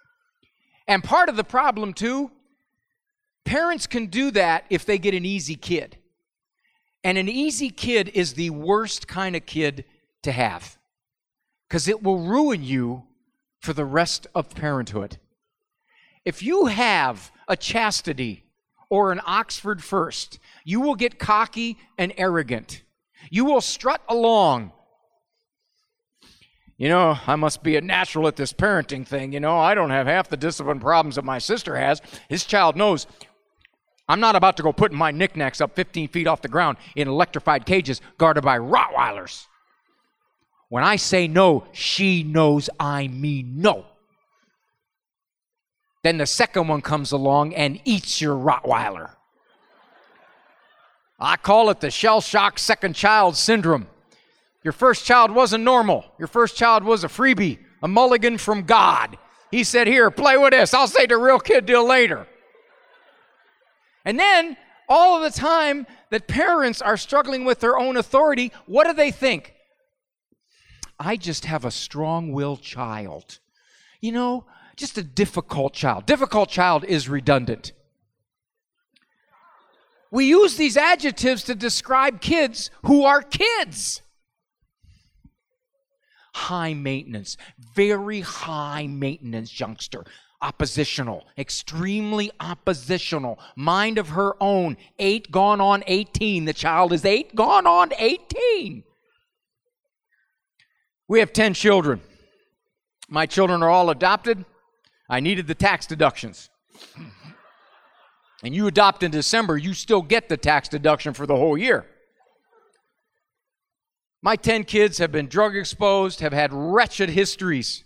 And 0.86 1.02
part 1.02 1.28
of 1.28 1.36
the 1.36 1.44
problem, 1.44 1.94
too, 1.94 2.30
parents 3.44 3.86
can 3.86 4.06
do 4.06 4.30
that 4.32 4.64
if 4.68 4.84
they 4.84 4.98
get 4.98 5.14
an 5.14 5.24
easy 5.24 5.56
kid. 5.56 5.98
And 7.04 7.18
an 7.18 7.28
easy 7.28 7.68
kid 7.68 8.08
is 8.14 8.32
the 8.32 8.50
worst 8.50 9.06
kind 9.06 9.36
of 9.36 9.44
kid 9.44 9.84
to 10.22 10.32
have 10.32 10.78
because 11.68 11.86
it 11.86 12.02
will 12.02 12.18
ruin 12.18 12.64
you 12.64 13.04
for 13.60 13.74
the 13.74 13.84
rest 13.84 14.26
of 14.34 14.54
parenthood. 14.54 15.18
If 16.24 16.42
you 16.42 16.66
have 16.66 17.30
a 17.46 17.56
chastity 17.56 18.44
or 18.88 19.12
an 19.12 19.20
Oxford 19.26 19.84
first, 19.84 20.38
you 20.64 20.80
will 20.80 20.94
get 20.94 21.18
cocky 21.18 21.76
and 21.98 22.14
arrogant. 22.16 22.82
You 23.30 23.44
will 23.44 23.60
strut 23.60 24.00
along. 24.08 24.72
You 26.76 26.88
know, 26.88 27.18
I 27.26 27.36
must 27.36 27.62
be 27.62 27.76
a 27.76 27.80
natural 27.80 28.26
at 28.26 28.36
this 28.36 28.52
parenting 28.52 29.06
thing. 29.06 29.32
You 29.32 29.40
know, 29.40 29.58
I 29.58 29.74
don't 29.74 29.90
have 29.90 30.06
half 30.06 30.28
the 30.28 30.36
discipline 30.36 30.80
problems 30.80 31.16
that 31.16 31.24
my 31.24 31.38
sister 31.38 31.76
has. 31.76 32.00
His 32.28 32.44
child 32.44 32.76
knows 32.76 33.06
I'm 34.08 34.20
not 34.20 34.36
about 34.36 34.56
to 34.58 34.62
go 34.62 34.72
putting 34.72 34.98
my 34.98 35.10
knickknacks 35.10 35.60
up 35.60 35.74
15 35.74 36.08
feet 36.08 36.26
off 36.26 36.42
the 36.42 36.48
ground 36.48 36.76
in 36.94 37.08
electrified 37.08 37.64
cages 37.64 38.00
guarded 38.18 38.44
by 38.44 38.58
Rottweilers. 38.58 39.46
When 40.68 40.84
I 40.84 40.96
say 40.96 41.28
no, 41.28 41.66
she 41.72 42.22
knows 42.22 42.68
I 42.78 43.08
mean 43.08 43.60
no. 43.60 43.86
Then 46.02 46.18
the 46.18 46.26
second 46.26 46.68
one 46.68 46.82
comes 46.82 47.12
along 47.12 47.54
and 47.54 47.80
eats 47.84 48.20
your 48.20 48.36
Rottweiler. 48.36 49.10
I 51.18 51.36
call 51.36 51.70
it 51.70 51.80
the 51.80 51.90
shell 51.90 52.20
shock 52.20 52.58
second 52.58 52.94
child 52.94 53.36
syndrome. 53.36 53.86
Your 54.62 54.72
first 54.72 55.06
child 55.06 55.30
wasn't 55.30 55.64
normal. 55.64 56.04
Your 56.18 56.28
first 56.28 56.56
child 56.56 56.84
was 56.84 57.04
a 57.04 57.08
freebie, 57.08 57.58
a 57.82 57.88
mulligan 57.88 58.36
from 58.36 58.64
God. 58.64 59.16
He 59.50 59.64
said, 59.64 59.86
Here, 59.86 60.10
play 60.10 60.36
with 60.36 60.50
this. 60.50 60.74
I'll 60.74 60.88
say 60.88 61.06
the 61.06 61.16
real 61.16 61.38
kid 61.38 61.64
deal 61.66 61.86
later. 61.86 62.26
And 64.04 64.18
then, 64.18 64.56
all 64.88 65.16
of 65.16 65.22
the 65.32 65.38
time 65.38 65.86
that 66.10 66.28
parents 66.28 66.82
are 66.82 66.96
struggling 66.96 67.44
with 67.44 67.60
their 67.60 67.78
own 67.78 67.96
authority, 67.96 68.52
what 68.66 68.86
do 68.86 68.92
they 68.92 69.10
think? 69.10 69.54
I 70.98 71.16
just 71.16 71.46
have 71.46 71.64
a 71.64 71.70
strong 71.70 72.32
willed 72.32 72.62
child. 72.62 73.38
You 74.00 74.12
know, 74.12 74.46
just 74.76 74.98
a 74.98 75.02
difficult 75.02 75.72
child. 75.72 76.06
Difficult 76.06 76.50
child 76.50 76.84
is 76.84 77.08
redundant. 77.08 77.72
We 80.10 80.26
use 80.26 80.56
these 80.56 80.76
adjectives 80.76 81.42
to 81.44 81.54
describe 81.54 82.20
kids 82.20 82.70
who 82.84 83.04
are 83.04 83.22
kids. 83.22 84.02
High 86.34 86.74
maintenance, 86.74 87.36
very 87.74 88.20
high 88.20 88.86
maintenance 88.86 89.58
youngster 89.58 90.04
oppositional, 90.40 91.24
extremely 91.38 92.30
oppositional, 92.40 93.38
mind 93.56 93.98
of 93.98 94.10
her 94.10 94.34
own, 94.40 94.76
eight 94.98 95.30
gone 95.30 95.60
on 95.60 95.82
18. 95.86 96.44
The 96.44 96.52
child 96.52 96.92
is 96.92 97.04
eight 97.04 97.34
gone 97.34 97.66
on 97.66 97.92
18. 97.98 98.84
We 101.08 101.18
have 101.20 101.32
10 101.32 101.54
children. 101.54 102.00
My 103.08 103.26
children 103.26 103.62
are 103.62 103.70
all 103.70 103.90
adopted. 103.90 104.44
I 105.08 105.20
needed 105.20 105.46
the 105.46 105.54
tax 105.54 105.86
deductions. 105.86 106.48
And 108.42 108.54
you 108.54 108.66
adopt 108.66 109.02
in 109.02 109.10
December, 109.10 109.56
you 109.56 109.72
still 109.72 110.02
get 110.02 110.28
the 110.28 110.36
tax 110.36 110.68
deduction 110.68 111.14
for 111.14 111.26
the 111.26 111.36
whole 111.36 111.56
year. 111.56 111.86
My 114.22 114.36
10 114.36 114.64
kids 114.64 114.98
have 114.98 115.12
been 115.12 115.28
drug 115.28 115.56
exposed, 115.56 116.20
have 116.20 116.32
had 116.32 116.52
wretched 116.52 117.10
histories. 117.10 117.84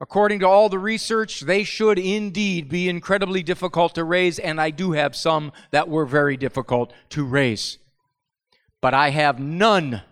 According 0.00 0.40
to 0.40 0.46
all 0.46 0.68
the 0.68 0.78
research, 0.78 1.40
they 1.40 1.64
should 1.64 1.98
indeed 1.98 2.68
be 2.68 2.88
incredibly 2.88 3.42
difficult 3.42 3.94
to 3.94 4.04
raise, 4.04 4.38
and 4.38 4.60
I 4.60 4.70
do 4.70 4.92
have 4.92 5.16
some 5.16 5.52
that 5.70 5.88
were 5.88 6.04
very 6.04 6.36
difficult 6.36 6.92
to 7.10 7.24
raise. 7.24 7.78
But 8.82 8.92
I 8.92 9.10
have 9.10 9.40
none 9.40 10.02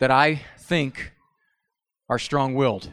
that 0.00 0.10
I 0.10 0.42
think 0.58 1.12
are 2.08 2.18
strong 2.18 2.54
willed. 2.54 2.92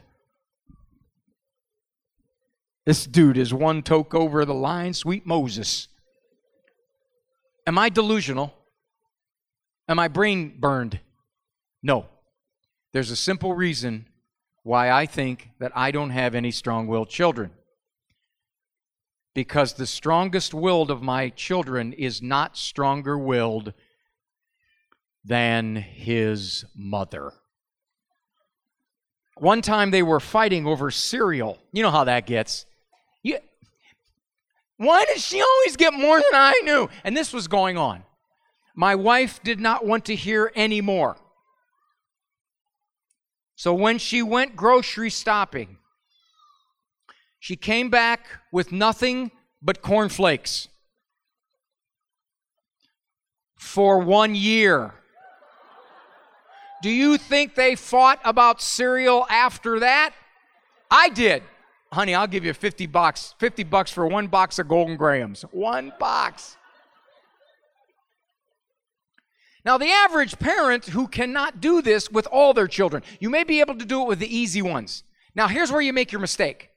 This 2.86 3.06
dude 3.08 3.38
is 3.38 3.54
one 3.54 3.82
toke 3.82 4.14
over 4.14 4.46
the 4.46 4.54
line, 4.54 4.94
sweet 4.94 5.26
Moses. 5.26 5.88
Am 7.66 7.80
I 7.80 7.90
delusional? 7.90 8.54
Am 9.88 9.98
I 9.98 10.08
brain 10.08 10.58
burned? 10.60 11.00
No. 11.82 12.08
There's 12.92 13.10
a 13.10 13.16
simple 13.16 13.56
reason 13.56 14.06
why 14.64 14.90
I 14.90 15.06
think 15.06 15.50
that 15.60 15.72
I 15.76 15.92
don't 15.92 16.10
have 16.10 16.34
any 16.34 16.52
strong 16.52 16.88
willed 16.88 17.10
children. 17.10 17.52
Because 19.36 19.74
the 19.74 19.88
strongest 19.88 20.54
willed 20.54 20.90
of 20.90 21.02
my 21.02 21.30
children 21.30 21.94
is 21.94 22.22
not 22.22 22.58
stronger 22.58 23.18
willed 23.18 23.74
than 25.26 25.76
his 25.76 26.66
mother. 26.76 27.34
One 29.38 29.62
time 29.62 29.92
they 29.92 30.04
were 30.04 30.20
fighting 30.20 30.68
over 30.68 30.92
cereal. 30.92 31.58
You 31.72 31.84
know 31.84 31.92
how 31.92 32.04
that 32.04 32.28
gets. 32.28 32.66
You, 33.24 33.40
why 34.78 35.06
does 35.06 35.26
she 35.26 35.42
always 35.42 35.76
get 35.76 35.94
more 35.94 36.18
than 36.18 36.34
I 36.34 36.62
knew? 36.64 36.90
And 37.04 37.18
this 37.18 37.34
was 37.34 37.48
going 37.48 37.78
on. 37.78 38.04
My 38.76 38.96
wife 38.96 39.42
did 39.44 39.60
not 39.60 39.86
want 39.86 40.06
to 40.06 40.16
hear 40.16 40.52
any 40.56 40.82
more. 40.82 41.18
So 43.64 43.74
when 43.74 43.98
she 43.98 44.22
went 44.22 44.58
grocery 44.58 45.10
stopping, 45.10 45.78
she 47.40 47.56
came 47.56 47.90
back 47.90 48.26
with 48.52 48.74
nothing 48.74 49.32
but 49.62 49.82
cornflakes 49.82 50.68
for 53.56 54.00
one 54.00 54.36
year. 54.36 54.96
Do 56.82 56.90
you 56.90 57.18
think 57.18 57.56
they 57.56 57.76
fought 57.76 58.20
about 58.26 58.62
cereal 58.62 59.26
after 59.30 59.80
that? 59.80 60.14
I 60.92 61.08
did. 61.08 61.42
Honey, 61.94 62.16
I'll 62.16 62.28
give 62.28 62.44
you 62.44 62.54
50 62.54 62.86
bucks, 62.88 63.34
50 63.40 63.64
bucks 63.64 63.92
for 63.92 64.06
one 64.06 64.28
box 64.28 64.60
of 64.60 64.68
Golden 64.68 64.98
Grahams. 64.98 65.44
One 65.52 65.94
box. 66.02 66.58
Now, 69.66 69.78
the 69.78 69.90
average 69.90 70.40
parent 70.40 70.88
who 70.88 71.08
cannot 71.08 71.62
do 71.62 71.82
this 71.82 72.12
with 72.12 72.28
all 72.28 72.54
their 72.54 72.68
children, 72.68 73.04
you 73.20 73.30
may 73.30 73.44
be 73.44 73.62
able 73.62 73.78
to 73.78 73.86
do 73.86 74.02
it 74.02 74.08
with 74.08 74.20
the 74.20 74.36
easy 74.36 74.62
ones. 74.62 75.04
Now, 75.36 75.48
here's 75.48 75.72
where 75.72 75.82
you 75.82 75.94
make 75.94 76.12
your 76.12 76.22
mistake. 76.22 76.70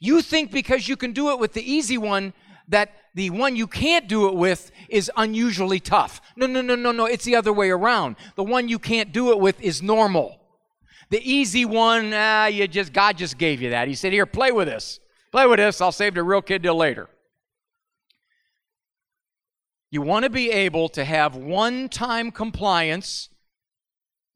You 0.00 0.20
think 0.20 0.52
because 0.52 0.86
you 0.88 0.96
can 0.96 1.12
do 1.12 1.30
it 1.30 1.38
with 1.38 1.54
the 1.54 1.72
easy 1.72 1.96
one 1.96 2.34
that 2.68 2.92
the 3.14 3.30
one 3.30 3.56
you 3.56 3.66
can't 3.66 4.08
do 4.08 4.28
it 4.28 4.34
with 4.34 4.70
is 4.90 5.10
unusually 5.16 5.80
tough. 5.80 6.20
No, 6.36 6.46
no, 6.46 6.60
no, 6.60 6.74
no, 6.74 6.92
no. 6.92 7.06
It's 7.06 7.24
the 7.24 7.36
other 7.36 7.52
way 7.52 7.70
around. 7.70 8.16
The 8.34 8.44
one 8.44 8.68
you 8.68 8.78
can't 8.78 9.12
do 9.12 9.30
it 9.30 9.38
with 9.38 9.58
is 9.62 9.82
normal. 9.82 10.38
The 11.08 11.22
easy 11.22 11.64
one, 11.64 12.12
ah, 12.12 12.46
you 12.46 12.68
just 12.68 12.92
God 12.92 13.16
just 13.16 13.38
gave 13.38 13.62
you 13.62 13.70
that. 13.70 13.88
He 13.88 13.94
said, 13.94 14.12
"Here, 14.12 14.26
play 14.26 14.52
with 14.52 14.68
this. 14.68 15.00
Play 15.30 15.46
with 15.46 15.58
this. 15.58 15.80
I'll 15.80 15.92
save 15.92 16.14
the 16.14 16.22
real 16.22 16.42
kid 16.42 16.62
till 16.62 16.76
later." 16.76 17.08
You 19.96 20.02
want 20.02 20.24
to 20.24 20.30
be 20.30 20.50
able 20.50 20.90
to 20.90 21.06
have 21.06 21.36
one 21.36 21.88
time 21.88 22.30
compliance 22.30 23.30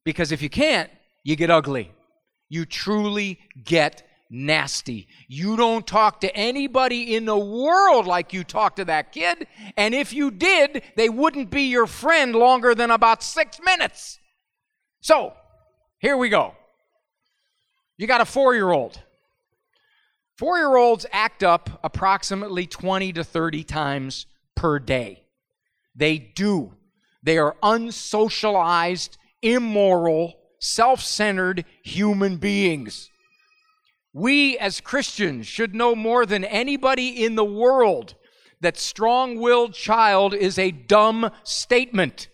because 0.07 0.33
if 0.33 0.40
you 0.40 0.49
can't, 0.49 0.90
you 1.23 1.37
get 1.37 1.51
ugly. 1.51 1.92
You 2.49 2.64
truly 2.64 3.38
get 3.62 4.03
nasty. 4.31 5.07
You 5.29 5.59
don't 5.59 5.87
talk 5.87 6.23
to 6.23 6.35
anybody 6.35 7.14
in 7.14 7.27
the 7.27 7.37
world 7.37 8.07
like 8.07 8.33
you 8.33 8.42
talk 8.42 8.77
to 8.77 8.87
that 8.87 9.12
kid. 9.12 9.46
And 9.77 9.94
if 9.94 10.14
you 10.14 10.31
did, 10.31 10.83
they 10.96 11.11
wouldn't 11.11 11.51
be 11.51 11.64
your 11.64 11.87
friend 11.87 12.35
longer 12.35 12.75
than 12.75 12.90
about 12.90 13.23
six 13.23 13.61
minutes. 13.62 14.18
So, 15.03 15.35
here 15.99 16.16
we 16.16 16.31
go. 16.31 16.55
You 17.99 18.07
got 18.07 18.23
a 18.23 18.25
four 18.25 18.55
year 18.55 18.70
old. 18.70 18.99
Four 20.38 20.57
year 20.57 20.75
olds 20.75 21.05
act 21.12 21.42
up 21.42 21.81
approximately 21.85 22.66
20 22.66 23.12
to 23.12 23.23
30 23.23 23.62
times 23.64 24.25
per 24.57 24.79
day. 24.79 25.25
They 25.94 26.18
do. 26.18 26.74
They 27.22 27.38
are 27.38 27.57
unsocialized, 27.62 29.16
immoral, 29.42 30.35
self 30.59 31.00
centered 31.03 31.64
human 31.83 32.37
beings. 32.37 33.11
We 34.12 34.59
as 34.59 34.81
Christians 34.81 35.46
should 35.46 35.74
know 35.74 35.94
more 35.94 36.26
than 36.26 36.44
anybody 36.44 37.24
in 37.24 37.37
the 37.37 37.44
world 37.44 38.14
that 38.61 38.76
strong 38.76 39.38
willed 39.38 39.74
child 39.74 40.35
is 40.35 40.59
a 40.59 40.70
dumb 40.70 41.31
statement. 41.44 42.29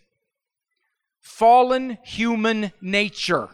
Fallen 1.21 1.99
human 2.03 2.73
nature. 2.81 3.49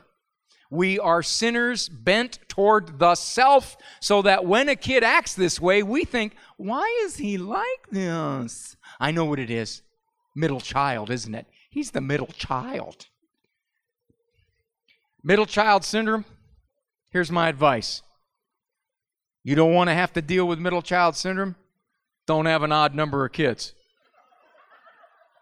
We 0.70 0.98
are 0.98 1.22
sinners 1.22 1.88
bent 1.90 2.38
toward 2.48 2.98
the 2.98 3.14
self, 3.14 3.76
so 4.00 4.22
that 4.22 4.46
when 4.46 4.70
a 4.70 4.76
kid 4.76 5.04
acts 5.04 5.34
this 5.34 5.60
way, 5.60 5.82
we 5.82 6.04
think, 6.04 6.34
why 6.56 7.02
is 7.04 7.16
he 7.16 7.36
like 7.36 7.90
this? 7.90 8.76
I 8.98 9.10
know 9.10 9.26
what 9.26 9.38
it 9.38 9.50
is 9.50 9.82
middle 10.34 10.60
child, 10.60 11.10
isn't 11.10 11.34
it? 11.34 11.46
He's 11.70 11.90
the 11.90 12.00
middle 12.00 12.28
child. 12.28 13.06
Middle 15.22 15.46
child 15.46 15.84
syndrome, 15.84 16.24
here's 17.10 17.30
my 17.30 17.48
advice. 17.48 18.02
You 19.44 19.54
don't 19.54 19.74
want 19.74 19.88
to 19.88 19.94
have 19.94 20.12
to 20.14 20.22
deal 20.22 20.46
with 20.46 20.58
middle 20.58 20.82
child 20.82 21.16
syndrome? 21.16 21.56
Don't 22.26 22.46
have 22.46 22.62
an 22.62 22.72
odd 22.72 22.94
number 22.94 23.24
of 23.24 23.32
kids. 23.32 23.74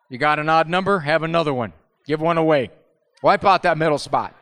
You 0.08 0.18
got 0.18 0.38
an 0.38 0.48
odd 0.48 0.68
number? 0.68 1.00
Have 1.00 1.22
another 1.22 1.54
one. 1.54 1.72
Give 2.06 2.20
one 2.20 2.38
away. 2.38 2.70
Wipe 3.22 3.44
out 3.44 3.62
that 3.62 3.78
middle 3.78 3.98
spot. 3.98 4.34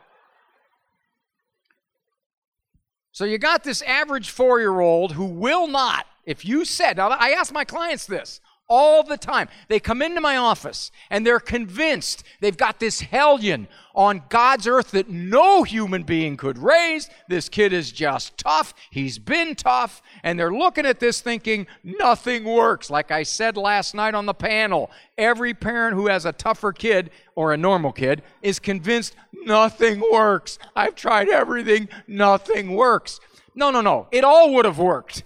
So 3.11 3.25
you 3.25 3.37
got 3.37 3.63
this 3.63 3.81
average 3.81 4.29
four 4.29 4.59
year 4.59 4.79
old 4.79 5.13
who 5.13 5.25
will 5.25 5.67
not, 5.67 6.05
if 6.25 6.45
you 6.45 6.63
said, 6.63 6.97
now 6.97 7.09
I 7.09 7.31
ask 7.31 7.51
my 7.53 7.65
clients 7.65 8.05
this 8.05 8.39
all 8.69 9.01
the 9.01 9.17
time. 9.17 9.49
They 9.67 9.79
come 9.79 10.01
into 10.01 10.21
my 10.21 10.37
office 10.37 10.91
and 11.09 11.25
they're 11.25 11.39
convinced 11.39 12.23
they've 12.39 12.55
got 12.55 12.79
this 12.79 13.01
hellion 13.01 13.67
on 13.95 14.21
God's 14.29 14.67
earth 14.67 14.91
that 14.91 15.09
no 15.09 15.63
human 15.63 16.03
being 16.03 16.37
could 16.37 16.57
raise. 16.57 17.09
This 17.27 17.49
kid 17.49 17.73
is 17.73 17.91
just 17.91 18.37
tough. 18.37 18.73
He's 18.91 19.17
been 19.17 19.55
tough. 19.55 20.01
And 20.23 20.39
they're 20.39 20.53
looking 20.53 20.85
at 20.85 20.99
this 20.99 21.19
thinking 21.19 21.65
nothing 21.83 22.43
works. 22.43 22.89
Like 22.89 23.09
I 23.11 23.23
said 23.23 23.57
last 23.57 23.95
night 23.95 24.13
on 24.13 24.27
the 24.27 24.33
panel, 24.33 24.91
every 25.17 25.53
parent 25.55 25.95
who 25.95 26.07
has 26.07 26.25
a 26.25 26.31
tougher 26.31 26.71
kid 26.71 27.09
or 27.35 27.53
a 27.53 27.57
normal 27.57 27.91
kid 27.91 28.21
is 28.43 28.59
convinced 28.59 29.15
nothing 29.33 30.01
works. 30.11 30.59
I've 30.75 30.95
tried 30.95 31.27
everything, 31.27 31.89
nothing 32.07 32.75
works. 32.75 33.19
No, 33.55 33.71
no, 33.71 33.81
no. 33.81 34.07
It 34.11 34.23
all 34.23 34.53
would 34.53 34.65
have 34.65 34.77
worked. 34.77 35.23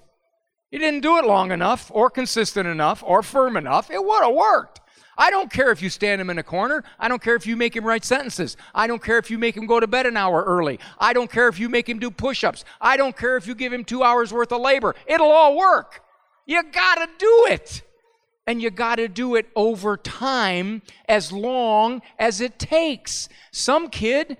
He 0.74 0.80
didn't 0.80 1.02
do 1.02 1.20
it 1.20 1.26
long 1.26 1.52
enough, 1.52 1.92
or 1.94 2.10
consistent 2.10 2.68
enough, 2.68 3.04
or 3.06 3.22
firm 3.22 3.58
enough. 3.58 3.92
It 3.92 4.04
would 4.04 4.24
have 4.24 4.34
worked. 4.34 4.82
I 5.16 5.30
don't 5.30 5.52
care 5.52 5.70
if 5.70 5.84
you 5.84 5.90
stand 5.92 6.20
him 6.20 6.32
in 6.32 6.40
a 6.40 6.44
corner. 6.44 6.84
I 7.00 7.08
don't 7.08 7.22
care 7.22 7.36
if 7.36 7.46
you 7.46 7.56
make 7.56 7.76
him 7.76 7.86
write 7.86 8.04
sentences. 8.04 8.58
I 8.74 8.88
don't 8.88 9.04
care 9.04 9.20
if 9.20 9.30
you 9.30 9.38
make 9.38 9.56
him 9.56 9.68
go 9.68 9.80
to 9.80 9.86
bed 9.86 10.08
an 10.08 10.18
hour 10.18 10.44
early. 10.44 10.80
I 10.98 11.14
don't 11.14 11.30
care 11.30 11.48
if 11.48 11.60
you 11.60 11.70
make 11.70 11.88
him 11.88 12.00
do 12.00 12.10
push 12.10 12.44
ups. 12.44 12.66
I 12.82 12.98
don't 12.98 13.16
care 13.16 13.38
if 13.38 13.46
you 13.46 13.54
give 13.54 13.72
him 13.72 13.86
two 13.86 14.02
hours 14.02 14.34
worth 14.34 14.52
of 14.52 14.62
labor. 14.62 14.96
It'll 15.06 15.30
all 15.30 15.56
work. 15.56 16.02
You 16.48 16.64
got 16.64 16.96
to 16.96 17.08
do 17.20 17.48
it. 17.52 17.84
And 18.48 18.60
you 18.60 18.72
got 18.72 18.96
to 18.96 19.08
do 19.08 19.36
it 19.36 19.50
over 19.56 19.96
time 19.96 20.82
as 21.08 21.32
long 21.32 22.02
as 22.18 22.42
it 22.42 22.58
takes. 22.58 23.30
Some 23.52 23.90
kid, 23.90 24.38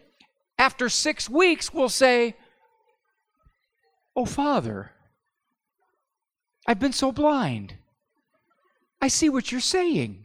after 0.58 0.90
six 0.90 1.30
weeks, 1.30 1.72
will 1.72 1.90
say, 1.90 2.36
Oh, 4.16 4.26
Father, 4.26 4.93
I've 6.66 6.80
been 6.80 6.94
so 6.94 7.12
blind. 7.12 7.76
I 9.02 9.08
see 9.10 9.30
what 9.30 9.52
you're 9.52 9.62
saying. 9.62 10.24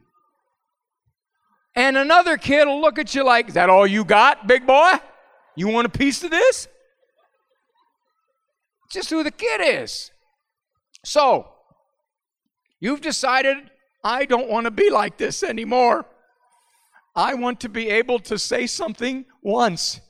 And 1.74 1.96
another 1.96 2.36
kid 2.36 2.66
will 2.66 2.80
look 2.80 2.98
at 2.98 3.14
you 3.14 3.24
like, 3.24 3.48
Is 3.48 3.54
that 3.54 3.70
all 3.70 3.86
you 3.86 4.04
got, 4.04 4.46
big 4.46 4.66
boy? 4.66 4.92
You 5.56 5.68
want 5.68 5.86
a 5.86 5.90
piece 5.90 6.22
of 6.22 6.30
this? 6.30 6.68
Just 8.90 9.10
who 9.10 9.22
the 9.22 9.30
kid 9.30 9.60
is. 9.82 10.10
So, 11.04 11.48
you've 12.80 13.00
decided, 13.00 13.56
I 14.02 14.24
don't 14.24 14.48
want 14.48 14.64
to 14.64 14.70
be 14.70 14.90
like 14.90 15.18
this 15.18 15.42
anymore. 15.42 16.06
I 17.14 17.34
want 17.34 17.60
to 17.60 17.68
be 17.68 17.90
able 17.90 18.20
to 18.20 18.38
say 18.38 18.66
something 18.66 19.24
once, 19.42 20.00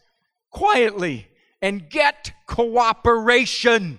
quietly, 0.50 1.28
and 1.62 1.88
get 1.88 2.32
cooperation. 2.46 3.98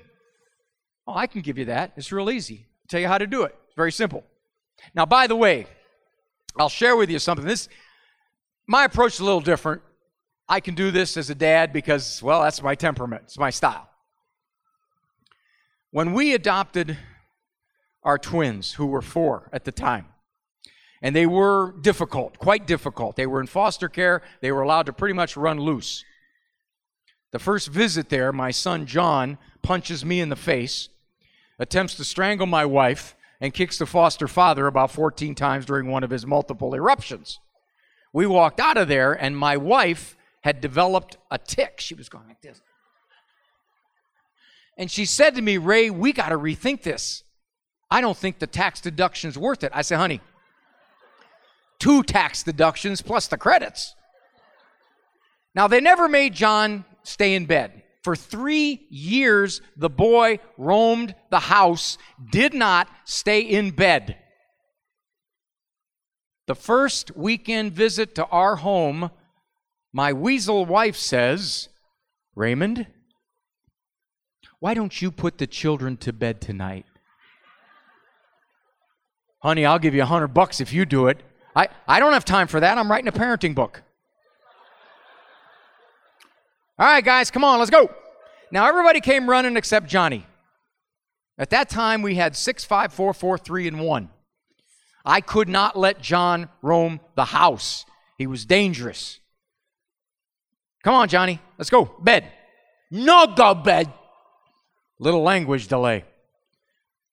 Oh, 1.10 1.15
I 1.15 1.26
can 1.26 1.41
give 1.41 1.58
you 1.58 1.65
that. 1.65 1.93
It's 1.98 2.12
real 2.12 2.30
easy. 2.30 2.67
I'll 2.67 2.88
tell 2.88 3.00
you 3.00 3.08
how 3.08 3.17
to 3.17 3.26
do 3.26 3.41
it. 3.41 3.56
It's 3.65 3.76
very 3.76 3.91
simple. 3.91 4.24
Now, 4.93 5.08
by 5.08 5.26
the 5.26 5.36
way, 5.36 5.65
I'll 6.56 6.69
share 6.69 6.95
with 6.95 7.10
you 7.10 7.17
something. 7.17 7.48
This 7.48 7.67
my 8.67 8.84
approach 8.84 9.15
is 9.15 9.19
a 9.19 9.26
little 9.26 9.41
different. 9.41 9.82
I 10.48 10.60
can 10.60 10.76
do 10.76 10.91
this 10.91 11.17
as 11.17 11.32
a 11.32 11.36
dad 11.36 11.74
because, 11.74 12.22
well, 12.22 12.43
that's 12.43 12.62
my 12.62 12.76
temperament. 12.76 13.24
It's 13.26 13.39
my 13.39 13.50
style. 13.50 13.89
When 15.89 16.13
we 16.13 16.36
adopted 16.36 16.95
our 18.04 18.19
twins, 18.19 18.74
who 18.74 18.86
were 18.86 19.02
four 19.02 19.50
at 19.52 19.65
the 19.65 19.72
time, 19.72 20.06
and 21.02 21.15
they 21.15 21.26
were 21.26 21.74
difficult, 21.82 22.38
quite 22.38 22.67
difficult. 22.67 23.15
They 23.15 23.26
were 23.26 23.41
in 23.41 23.48
foster 23.48 23.89
care. 23.89 24.22
They 24.41 24.52
were 24.52 24.62
allowed 24.62 24.86
to 24.86 24.93
pretty 24.93 25.15
much 25.15 25.36
run 25.36 25.60
loose. 25.60 26.06
The 27.32 27.39
first 27.39 27.69
visit 27.69 28.10
there, 28.10 28.32
my 28.32 28.52
son 28.52 28.86
John 28.86 29.39
punches 29.63 30.06
me 30.06 30.22
in 30.22 30.30
the 30.30 30.36
face, 30.36 30.89
attempts 31.60 31.95
to 31.95 32.04
strangle 32.04 32.48
my 32.48 32.65
wife, 32.65 33.15
and 33.41 33.54
kicks 33.54 33.78
the 33.78 33.86
foster 33.86 34.28
father 34.28 34.67
about 34.67 34.91
14 34.91 35.34
times 35.36 35.65
during 35.65 35.88
one 35.88 36.04
of 36.04 36.10
his 36.10 36.26
multiple 36.26 36.74
eruptions. 36.74 37.39
We 38.12 38.26
walked 38.26 38.60
out 38.60 38.78
of 38.78 38.88
there, 38.88 39.13
and 39.13 39.38
my 39.38 39.56
wife 39.58 40.17
had 40.41 40.62
developed 40.62 41.17
a 41.32 41.38
tick. 41.38 41.80
She 41.80 41.95
was 41.95 42.10
going 42.10 42.28
like 42.28 42.41
this. 42.41 42.62
And 44.78 44.89
she 44.89 45.06
said 45.06 45.36
to 45.36 45.41
me, 45.41 45.58
Ray, 45.58 45.89
we 45.89 46.13
got 46.13 46.30
to 46.30 46.38
rethink 46.38 46.84
this. 46.84 47.24
I 47.91 48.02
don't 48.02 48.17
think 48.17 48.39
the 48.39 48.48
tax 48.48 48.82
deduction's 48.82 49.38
worth 49.38 49.63
it. 49.63 49.72
I 49.74 49.82
said, 49.82 49.98
honey, 49.98 50.22
two 51.80 52.04
tax 52.04 52.43
deductions 52.43 53.02
plus 53.02 53.28
the 53.28 53.38
credits. 53.38 53.95
Now, 55.56 55.67
they 55.67 55.82
never 55.82 56.08
made 56.08 56.34
John 56.34 56.86
stay 57.04 57.36
in 57.36 57.45
bed. 57.45 57.79
For 58.03 58.15
three 58.15 58.88
years, 58.89 59.62
the 59.75 59.89
boy 59.89 60.39
roamed 60.57 61.15
the 61.29 61.39
house, 61.39 61.97
did 62.31 62.53
not 62.53 62.88
stay 63.03 63.41
in 63.41 63.71
bed. 63.71 64.17
The 66.47 66.55
first 66.55 67.15
weekend 67.15 67.73
visit 67.73 68.15
to 68.15 68.25
our 68.27 68.55
home, 68.57 69.12
my 69.91 70.13
weasel 70.13 70.65
wife 70.65 70.95
says, 70.95 71.69
Raymond, 72.35 72.88
why 74.59 74.73
don't 74.73 75.01
you 75.01 75.12
put 75.12 75.38
the 75.38 75.47
children 75.47 75.97
to 75.97 76.13
bed 76.13 76.41
tonight? 76.41 76.85
Honey, 79.41 79.65
I'll 79.65 79.79
give 79.79 79.93
you 79.93 80.01
a 80.01 80.05
hundred 80.05 80.29
bucks 80.29 80.59
if 80.59 80.73
you 80.73 80.85
do 80.85 81.07
it. 81.07 81.21
I, 81.55 81.69
I 81.88 81.99
don't 81.99 82.13
have 82.13 82.25
time 82.25 82.47
for 82.47 82.59
that. 82.59 82.77
I'm 82.77 82.89
writing 82.89 83.07
a 83.07 83.12
parenting 83.12 83.55
book. 83.55 83.83
All 86.80 86.86
right, 86.86 87.04
guys, 87.04 87.30
come 87.30 87.44
on, 87.44 87.60
let's 87.60 87.70
go. 87.70 87.94
Now, 88.52 88.65
everybody 88.65 89.02
came 89.02 89.30
running 89.30 89.58
except 89.58 89.88
Johnny. 89.88 90.26
At 91.38 91.50
that 91.50 91.70
time, 91.70 92.02
we 92.02 92.15
had 92.15 92.38
six, 92.38 92.63
five, 92.63 92.94
four, 92.94 93.13
four, 93.13 93.38
three, 93.38 93.68
and 93.68 93.82
one. 93.82 94.10
I 95.04 95.20
could 95.20 95.50
not 95.50 95.78
let 95.78 96.02
John 96.02 96.48
roam 96.62 97.02
the 97.15 97.26
house. 97.26 97.86
He 98.18 98.28
was 98.28 98.46
dangerous. 98.46 99.20
Come 100.82 100.94
on, 100.94 101.10
Johnny, 101.10 101.42
let's 101.58 101.70
go. 101.70 101.94
Bed. 102.00 102.32
No 102.89 103.28
go 103.28 103.54
bed. 103.54 103.92
Little 105.00 105.22
language 105.22 105.68
delay. 105.68 106.06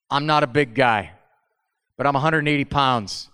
I'm 0.09 0.27
not 0.27 0.45
a 0.45 0.47
big 0.47 0.77
guy, 0.77 1.11
but 1.97 2.07
I'm 2.07 2.15
180 2.15 2.65
pounds. 2.67 3.29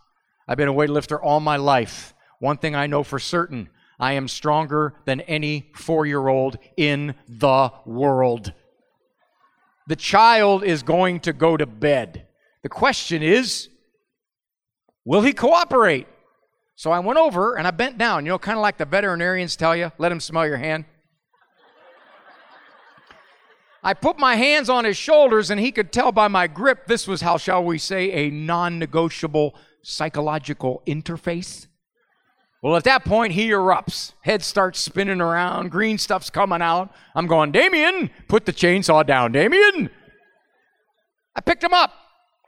I've 0.49 0.57
been 0.57 0.69
a 0.69 0.75
weightlifter 0.75 1.19
all 1.23 1.41
my 1.41 1.57
life. 1.57 2.15
One 2.39 2.57
thing 2.57 2.75
I 2.75 2.87
know 2.87 3.03
for 3.03 3.19
certain 3.19 3.69
I 4.03 4.15
am 4.15 4.27
stronger 4.27 4.95
than 5.05 5.21
any 5.21 5.71
four 5.77 6.07
year 6.07 6.27
old 6.27 6.59
in 6.77 7.15
the 7.29 7.71
world. 7.87 8.53
The 9.87 9.95
child 9.95 10.65
is 10.65 10.83
going 10.83 11.21
to 11.21 11.33
go 11.33 11.57
to 11.57 11.67
bed. 11.67 12.27
The 12.65 12.69
question 12.69 13.23
is, 13.23 13.69
will 15.05 15.23
he 15.23 15.33
cooperate? 15.33 16.09
So 16.75 16.91
I 16.91 16.99
went 16.99 17.21
over 17.21 17.55
and 17.55 17.65
I 17.65 17.71
bent 17.71 17.97
down, 17.97 18.27
you 18.27 18.31
know, 18.31 18.41
kind 18.41 18.59
of 18.59 18.63
like 18.63 18.77
the 18.77 18.87
veterinarians 18.87 19.55
tell 19.55 19.77
you, 19.77 19.93
let 19.99 20.11
him 20.11 20.19
smell 20.19 20.49
your 20.49 20.57
hand. 20.57 20.85
I 23.85 23.95
put 23.95 24.19
my 24.19 24.35
hands 24.35 24.69
on 24.69 24.85
his 24.85 24.97
shoulders, 24.97 25.51
and 25.51 25.61
he 25.61 25.71
could 25.71 25.93
tell 25.93 26.11
by 26.11 26.27
my 26.27 26.49
grip 26.49 26.87
this 26.89 27.07
was 27.07 27.21
how, 27.21 27.37
shall 27.37 27.63
we 27.63 27.79
say, 27.79 28.11
a 28.11 28.31
non 28.31 28.81
negotiable 28.81 29.55
psychological 29.83 30.83
interface. 30.89 31.69
Well, 32.63 32.77
at 32.77 32.85
that 32.85 33.05
point, 33.05 33.33
he 33.33 33.49
erupts. 33.49 34.13
Head 34.21 34.43
starts 34.43 34.79
spinning 34.79 35.21
around. 35.21 35.73
Green 35.73 35.99
stuff's 35.99 36.31
coming 36.31 36.63
out. 36.63 36.95
I'm 37.15 37.27
going, 37.27 37.51
Damien, 37.51 38.09
put 38.29 38.47
the 38.47 38.53
chainsaw 38.53 39.05
down, 39.05 39.33
Damien. 39.33 39.91
I 41.35 41.41
picked 41.41 41.65
him 41.65 41.75
up, 41.75 41.93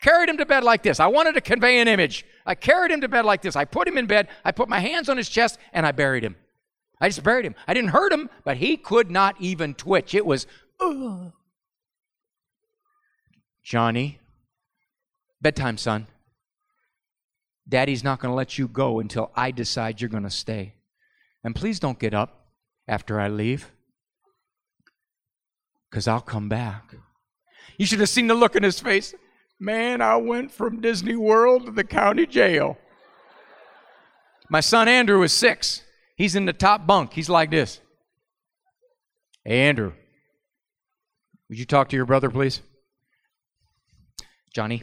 carried 0.01 0.29
him 0.29 0.37
to 0.37 0.47
bed 0.47 0.63
like 0.63 0.85
this. 0.85 1.01
I 1.01 1.09
wanted 1.09 1.35
to 1.35 1.41
convey 1.41 1.81
an 1.81 1.89
image. 1.89 2.25
I 2.47 2.55
carried 2.55 2.93
him 2.93 3.01
to 3.01 3.09
bed 3.09 3.25
like 3.25 3.43
this. 3.43 3.57
I 3.57 3.65
put 3.65 3.89
him 3.89 3.99
in 3.99 4.07
bed. 4.07 4.29
I 4.45 4.53
put 4.53 4.69
my 4.69 4.79
hands 4.79 5.09
on 5.09 5.17
his 5.17 5.29
chest, 5.29 5.59
and 5.73 5.85
I 5.85 5.91
buried 5.91 6.23
him. 6.23 6.37
I 7.01 7.09
just 7.09 7.25
buried 7.25 7.45
him. 7.45 7.57
I 7.67 7.75
didn't 7.75 7.91
hurt 7.91 8.13
him, 8.13 8.31
but 8.45 8.59
he 8.59 8.77
could 8.77 9.11
not 9.11 9.35
even 9.41 9.75
twitch. 9.75 10.15
It 10.15 10.25
was, 10.25 10.47
Ugh. 10.79 11.33
Johnny, 13.65 14.21
bedtime, 15.41 15.77
son. 15.77 16.07
Daddy's 17.69 18.05
not 18.05 18.21
going 18.21 18.31
to 18.31 18.37
let 18.37 18.59
you 18.59 18.69
go 18.69 19.01
until 19.01 19.31
I 19.35 19.51
decide 19.51 20.01
you're 20.01 20.11
going 20.11 20.23
to 20.25 20.31
stay. 20.31 20.75
And 21.43 21.55
please 21.55 21.81
don't 21.81 21.99
get 21.99 22.15
up 22.15 22.49
after 22.87 23.19
I 23.19 23.29
leave, 23.29 23.71
because 25.91 26.07
I'll 26.07 26.21
come 26.21 26.49
back. 26.49 26.95
You 27.79 27.87
should 27.87 28.01
have 28.01 28.09
seen 28.09 28.27
the 28.27 28.35
look 28.35 28.57
in 28.57 28.63
his 28.63 28.81
face. 28.81 29.15
Man, 29.59 30.03
I 30.03 30.17
went 30.17 30.53
from 30.53 30.81
Disney 30.81 31.17
World 31.17 31.67
to 31.67 31.71
the 31.71 31.85
county 31.85 32.27
jail. 32.27 32.77
My 34.51 34.61
son 34.61 34.89
Andrew 34.89 35.23
is 35.23 35.33
six. 35.33 35.83
He's 36.17 36.37
in 36.37 36.45
the 36.45 36.53
top 36.53 36.87
bunk. 36.87 37.15
He's 37.15 37.31
like 37.31 37.51
this. 37.51 37.81
Hey, 39.45 39.61
Andrew, 39.61 39.93
would 41.49 41.59
you 41.59 41.65
talk 41.65 41.89
to 41.89 41.97
your 41.97 42.07
brother, 42.07 42.31
please? 42.31 42.61
Johnny, 44.55 44.83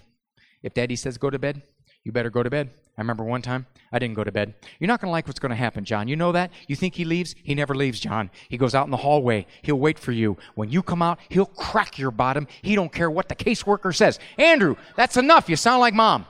if 0.63 0.73
daddy 0.73 0.95
says 0.95 1.17
go 1.17 1.29
to 1.29 1.39
bed, 1.39 1.61
you 2.03 2.11
better 2.11 2.29
go 2.29 2.43
to 2.43 2.49
bed. 2.49 2.69
I 2.97 3.01
remember 3.01 3.23
one 3.23 3.41
time 3.41 3.67
I 3.91 3.99
didn't 3.99 4.15
go 4.15 4.23
to 4.23 4.31
bed. 4.31 4.53
You're 4.79 4.87
not 4.87 5.01
going 5.01 5.07
to 5.07 5.11
like 5.11 5.27
what's 5.27 5.39
going 5.39 5.51
to 5.51 5.55
happen, 5.55 5.85
John. 5.85 6.07
You 6.07 6.15
know 6.15 6.31
that? 6.31 6.51
You 6.67 6.75
think 6.75 6.95
he 6.95 7.05
leaves? 7.05 7.35
He 7.43 7.55
never 7.55 7.73
leaves, 7.73 7.99
John. 7.99 8.29
He 8.49 8.57
goes 8.57 8.75
out 8.75 8.85
in 8.85 8.91
the 8.91 8.97
hallway. 8.97 9.45
He'll 9.61 9.79
wait 9.79 9.97
for 9.97 10.11
you. 10.11 10.37
When 10.55 10.69
you 10.69 10.83
come 10.83 11.01
out, 11.01 11.19
he'll 11.29 11.45
crack 11.45 11.97
your 11.97 12.11
bottom. 12.11 12.47
He 12.61 12.75
don't 12.75 12.91
care 12.91 13.09
what 13.09 13.29
the 13.29 13.35
caseworker 13.35 13.95
says. 13.95 14.19
Andrew, 14.37 14.75
that's 14.95 15.17
enough. 15.17 15.49
You 15.49 15.55
sound 15.55 15.79
like 15.79 15.93
mom. 15.93 16.25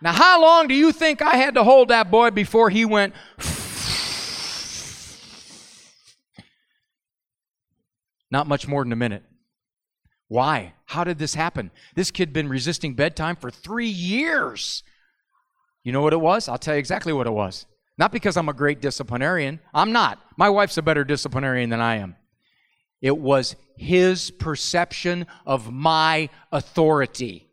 Now, 0.00 0.12
how 0.12 0.40
long 0.42 0.66
do 0.66 0.74
you 0.74 0.92
think 0.92 1.22
I 1.22 1.36
had 1.36 1.54
to 1.54 1.62
hold 1.62 1.88
that 1.88 2.10
boy 2.10 2.30
before 2.30 2.70
he 2.70 2.84
went? 2.84 3.14
Not 8.30 8.48
much 8.48 8.66
more 8.66 8.82
than 8.82 8.92
a 8.92 8.96
minute. 8.96 9.22
Why? 10.32 10.72
How 10.86 11.04
did 11.04 11.18
this 11.18 11.34
happen? 11.34 11.70
This 11.94 12.10
kid 12.10 12.32
been 12.32 12.48
resisting 12.48 12.94
bedtime 12.94 13.36
for 13.36 13.50
3 13.50 13.86
years. 13.86 14.82
You 15.84 15.92
know 15.92 16.00
what 16.00 16.14
it 16.14 16.22
was? 16.22 16.48
I'll 16.48 16.56
tell 16.56 16.72
you 16.72 16.78
exactly 16.78 17.12
what 17.12 17.26
it 17.26 17.32
was. 17.32 17.66
Not 17.98 18.12
because 18.12 18.38
I'm 18.38 18.48
a 18.48 18.54
great 18.54 18.80
disciplinarian. 18.80 19.60
I'm 19.74 19.92
not. 19.92 20.18
My 20.38 20.48
wife's 20.48 20.78
a 20.78 20.82
better 20.82 21.04
disciplinarian 21.04 21.68
than 21.68 21.82
I 21.82 21.96
am. 21.96 22.16
It 23.02 23.18
was 23.18 23.56
his 23.76 24.30
perception 24.30 25.26
of 25.44 25.70
my 25.70 26.30
authority. 26.50 27.46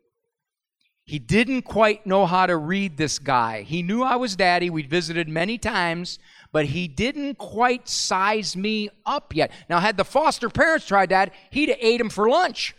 He 1.10 1.18
didn't 1.18 1.62
quite 1.62 2.06
know 2.06 2.24
how 2.24 2.46
to 2.46 2.56
read 2.56 2.96
this 2.96 3.18
guy. 3.18 3.62
He 3.62 3.82
knew 3.82 4.04
I 4.04 4.14
was 4.14 4.36
daddy. 4.36 4.70
We'd 4.70 4.88
visited 4.88 5.28
many 5.28 5.58
times, 5.58 6.20
but 6.52 6.66
he 6.66 6.86
didn't 6.86 7.36
quite 7.36 7.88
size 7.88 8.56
me 8.56 8.90
up 9.04 9.34
yet. 9.34 9.50
Now, 9.68 9.80
had 9.80 9.96
the 9.96 10.04
foster 10.04 10.48
parents 10.48 10.86
tried 10.86 11.08
that, 11.08 11.32
he'd 11.50 11.68
have 11.68 11.78
ate 11.80 12.00
him 12.00 12.10
for 12.10 12.30
lunch. 12.30 12.76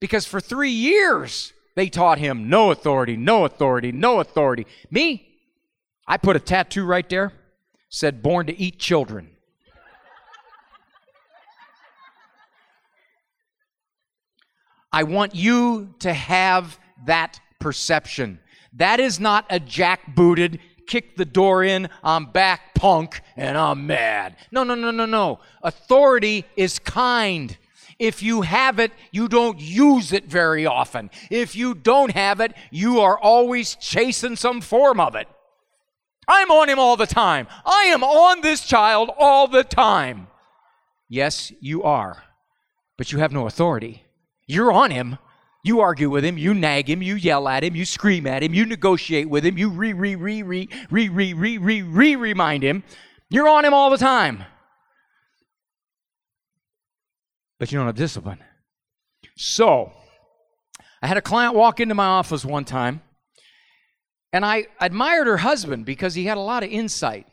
Because 0.00 0.24
for 0.24 0.40
three 0.40 0.70
years, 0.70 1.52
they 1.76 1.90
taught 1.90 2.16
him 2.16 2.48
no 2.48 2.70
authority, 2.70 3.14
no 3.14 3.44
authority, 3.44 3.92
no 3.92 4.20
authority. 4.20 4.66
Me, 4.90 5.28
I 6.06 6.16
put 6.16 6.34
a 6.34 6.40
tattoo 6.40 6.86
right 6.86 7.06
there, 7.10 7.34
said 7.90 8.22
born 8.22 8.46
to 8.46 8.58
eat 8.58 8.78
children. 8.78 9.32
I 14.90 15.02
want 15.02 15.34
you 15.34 15.94
to 15.98 16.14
have 16.14 16.78
that 17.06 17.40
perception. 17.58 18.40
That 18.72 19.00
is 19.00 19.18
not 19.18 19.46
a 19.50 19.58
jackbooted, 19.58 20.60
kick 20.86 21.16
the 21.16 21.24
door 21.24 21.64
in, 21.64 21.88
I'm 22.02 22.26
back 22.26 22.74
punk, 22.74 23.20
and 23.36 23.56
I'm 23.56 23.86
mad. 23.86 24.36
No, 24.50 24.64
no, 24.64 24.74
no, 24.74 24.90
no, 24.90 25.06
no. 25.06 25.40
Authority 25.62 26.44
is 26.56 26.78
kind. 26.78 27.56
If 27.98 28.22
you 28.22 28.42
have 28.42 28.78
it, 28.78 28.92
you 29.10 29.28
don't 29.28 29.60
use 29.60 30.12
it 30.12 30.26
very 30.26 30.66
often. 30.66 31.10
If 31.30 31.56
you 31.56 31.74
don't 31.74 32.12
have 32.12 32.40
it, 32.40 32.54
you 32.70 33.00
are 33.00 33.18
always 33.18 33.74
chasing 33.74 34.36
some 34.36 34.60
form 34.60 35.00
of 35.00 35.14
it. 35.16 35.26
I'm 36.28 36.50
on 36.50 36.68
him 36.68 36.78
all 36.78 36.96
the 36.96 37.06
time. 37.06 37.48
I 37.64 37.84
am 37.84 38.04
on 38.04 38.42
this 38.42 38.60
child 38.60 39.10
all 39.18 39.48
the 39.48 39.64
time. 39.64 40.28
Yes, 41.08 41.52
you 41.60 41.82
are, 41.82 42.22
but 42.96 43.12
you 43.12 43.18
have 43.18 43.32
no 43.32 43.46
authority. 43.46 44.04
You're 44.46 44.70
on 44.70 44.90
him. 44.90 45.18
You 45.64 45.80
argue 45.80 46.08
with 46.08 46.24
him, 46.24 46.38
you 46.38 46.54
nag 46.54 46.88
him, 46.88 47.02
you 47.02 47.16
yell 47.16 47.48
at 47.48 47.64
him, 47.64 47.74
you 47.74 47.84
scream 47.84 48.26
at 48.26 48.42
him, 48.42 48.54
you 48.54 48.64
negotiate 48.64 49.28
with 49.28 49.44
him, 49.44 49.58
you 49.58 49.70
re 49.70 49.92
re 49.92 50.14
re 50.14 50.42
re 50.42 50.68
re 50.90 51.08
re 51.08 51.32
re 51.34 51.58
re 51.58 51.82
re 51.82 52.16
remind 52.16 52.62
him. 52.62 52.84
You're 53.28 53.48
on 53.48 53.64
him 53.64 53.74
all 53.74 53.90
the 53.90 53.98
time. 53.98 54.44
But 57.58 57.72
you 57.72 57.78
don't 57.78 57.86
have 57.86 57.96
discipline. 57.96 58.38
So, 59.36 59.92
I 61.02 61.06
had 61.06 61.16
a 61.16 61.22
client 61.22 61.54
walk 61.54 61.80
into 61.80 61.94
my 61.94 62.06
office 62.06 62.44
one 62.44 62.64
time, 62.64 63.02
and 64.32 64.44
I 64.44 64.66
admired 64.80 65.26
her 65.26 65.38
husband 65.38 65.84
because 65.84 66.14
he 66.14 66.26
had 66.26 66.36
a 66.36 66.40
lot 66.40 66.62
of 66.62 66.70
insight. 66.70 67.26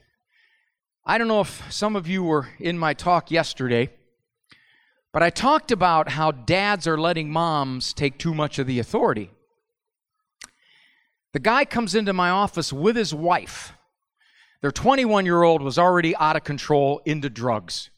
I 1.05 1.17
don't 1.17 1.27
know 1.27 1.41
if 1.41 1.71
some 1.71 1.95
of 1.95 2.07
you 2.07 2.23
were 2.23 2.49
in 2.59 2.77
my 2.77 2.93
talk 2.93 3.29
yesterday, 3.29 3.91
but 5.15 5.23
I 5.23 5.29
talked 5.29 5.71
about 5.71 6.09
how 6.09 6.31
dads 6.31 6.85
are 6.85 6.97
letting 6.97 7.31
moms 7.31 7.93
take 7.93 8.17
too 8.17 8.33
much 8.33 8.59
of 8.59 8.67
the 8.67 8.79
authority. 8.79 9.31
The 11.31 11.39
guy 11.39 11.63
comes 11.63 11.95
into 11.95 12.11
my 12.11 12.29
office 12.29 12.73
with 12.73 12.97
his 12.97 13.13
wife. 13.15 13.71
Their 14.61 14.73
21 14.73 15.25
year 15.25 15.41
old 15.41 15.61
was 15.61 15.79
already 15.79 16.17
out 16.17 16.35
of 16.35 16.43
control 16.43 17.01
into 17.05 17.29
drugs. 17.29 17.91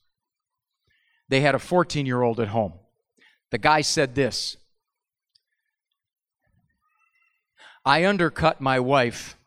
They 1.27 1.41
had 1.41 1.55
a 1.55 1.59
14 1.59 2.05
year 2.05 2.21
old 2.21 2.39
at 2.39 2.49
home. 2.49 2.73
The 3.49 3.57
guy 3.57 3.81
said 3.81 4.13
this 4.13 4.57
I 7.83 8.05
undercut 8.05 8.61
my 8.61 8.79
wife 8.79 9.39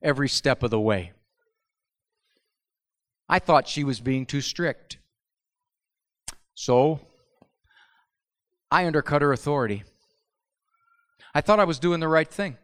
every 0.00 0.28
step 0.28 0.62
of 0.62 0.70
the 0.70 0.78
way. 0.78 1.10
I 3.28 3.40
thought 3.40 3.66
she 3.66 3.82
was 3.82 3.98
being 3.98 4.26
too 4.26 4.40
strict. 4.40 4.98
So, 6.54 7.00
I 8.70 8.86
undercut 8.86 9.22
her 9.22 9.32
authority. 9.32 9.84
I 11.34 11.40
thought 11.40 11.60
I 11.60 11.64
was 11.64 11.78
doing 11.78 12.00
the 12.00 12.08
right 12.08 12.28
thing. 12.28 12.56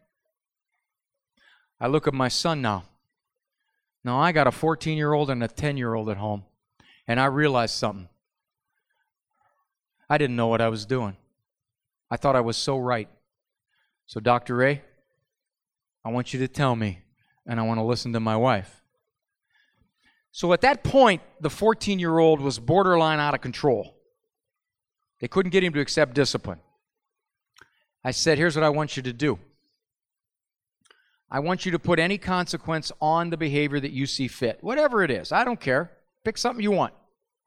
I 1.80 1.88
look 1.88 2.06
at 2.06 2.14
my 2.14 2.28
son 2.28 2.62
now. 2.62 2.84
Now, 4.04 4.18
I 4.18 4.32
got 4.32 4.46
a 4.46 4.52
14 4.52 4.96
year 4.96 5.12
old 5.12 5.30
and 5.30 5.42
a 5.42 5.48
10 5.48 5.76
year 5.76 5.94
old 5.94 6.08
at 6.08 6.16
home, 6.16 6.44
and 7.06 7.20
I 7.20 7.26
realized 7.26 7.74
something. 7.74 8.08
I 10.08 10.18
didn't 10.18 10.36
know 10.36 10.48
what 10.48 10.60
I 10.60 10.68
was 10.68 10.86
doing. 10.86 11.16
I 12.10 12.16
thought 12.16 12.36
I 12.36 12.40
was 12.40 12.56
so 12.56 12.78
right. 12.78 13.08
So, 14.06 14.20
Dr. 14.20 14.56
Ray, 14.56 14.82
I 16.04 16.10
want 16.10 16.32
you 16.32 16.40
to 16.40 16.48
tell 16.48 16.74
me, 16.74 17.00
and 17.46 17.60
I 17.60 17.62
want 17.62 17.78
to 17.78 17.84
listen 17.84 18.12
to 18.14 18.20
my 18.20 18.36
wife. 18.36 18.79
So 20.32 20.52
at 20.52 20.60
that 20.60 20.84
point, 20.84 21.22
the 21.40 21.50
14 21.50 21.98
year 21.98 22.18
old 22.18 22.40
was 22.40 22.58
borderline 22.58 23.18
out 23.18 23.34
of 23.34 23.40
control. 23.40 23.96
They 25.20 25.28
couldn't 25.28 25.50
get 25.50 25.64
him 25.64 25.72
to 25.74 25.80
accept 25.80 26.14
discipline. 26.14 26.60
I 28.04 28.12
said, 28.12 28.38
Here's 28.38 28.56
what 28.56 28.64
I 28.64 28.70
want 28.70 28.96
you 28.96 29.02
to 29.02 29.12
do 29.12 29.38
I 31.30 31.40
want 31.40 31.64
you 31.64 31.72
to 31.72 31.78
put 31.78 31.98
any 31.98 32.18
consequence 32.18 32.90
on 33.00 33.30
the 33.30 33.36
behavior 33.36 33.78
that 33.80 33.92
you 33.92 34.06
see 34.06 34.28
fit, 34.28 34.58
whatever 34.62 35.02
it 35.04 35.10
is. 35.10 35.30
I 35.32 35.44
don't 35.44 35.60
care. 35.60 35.92
Pick 36.24 36.38
something 36.38 36.62
you 36.62 36.70
want 36.70 36.94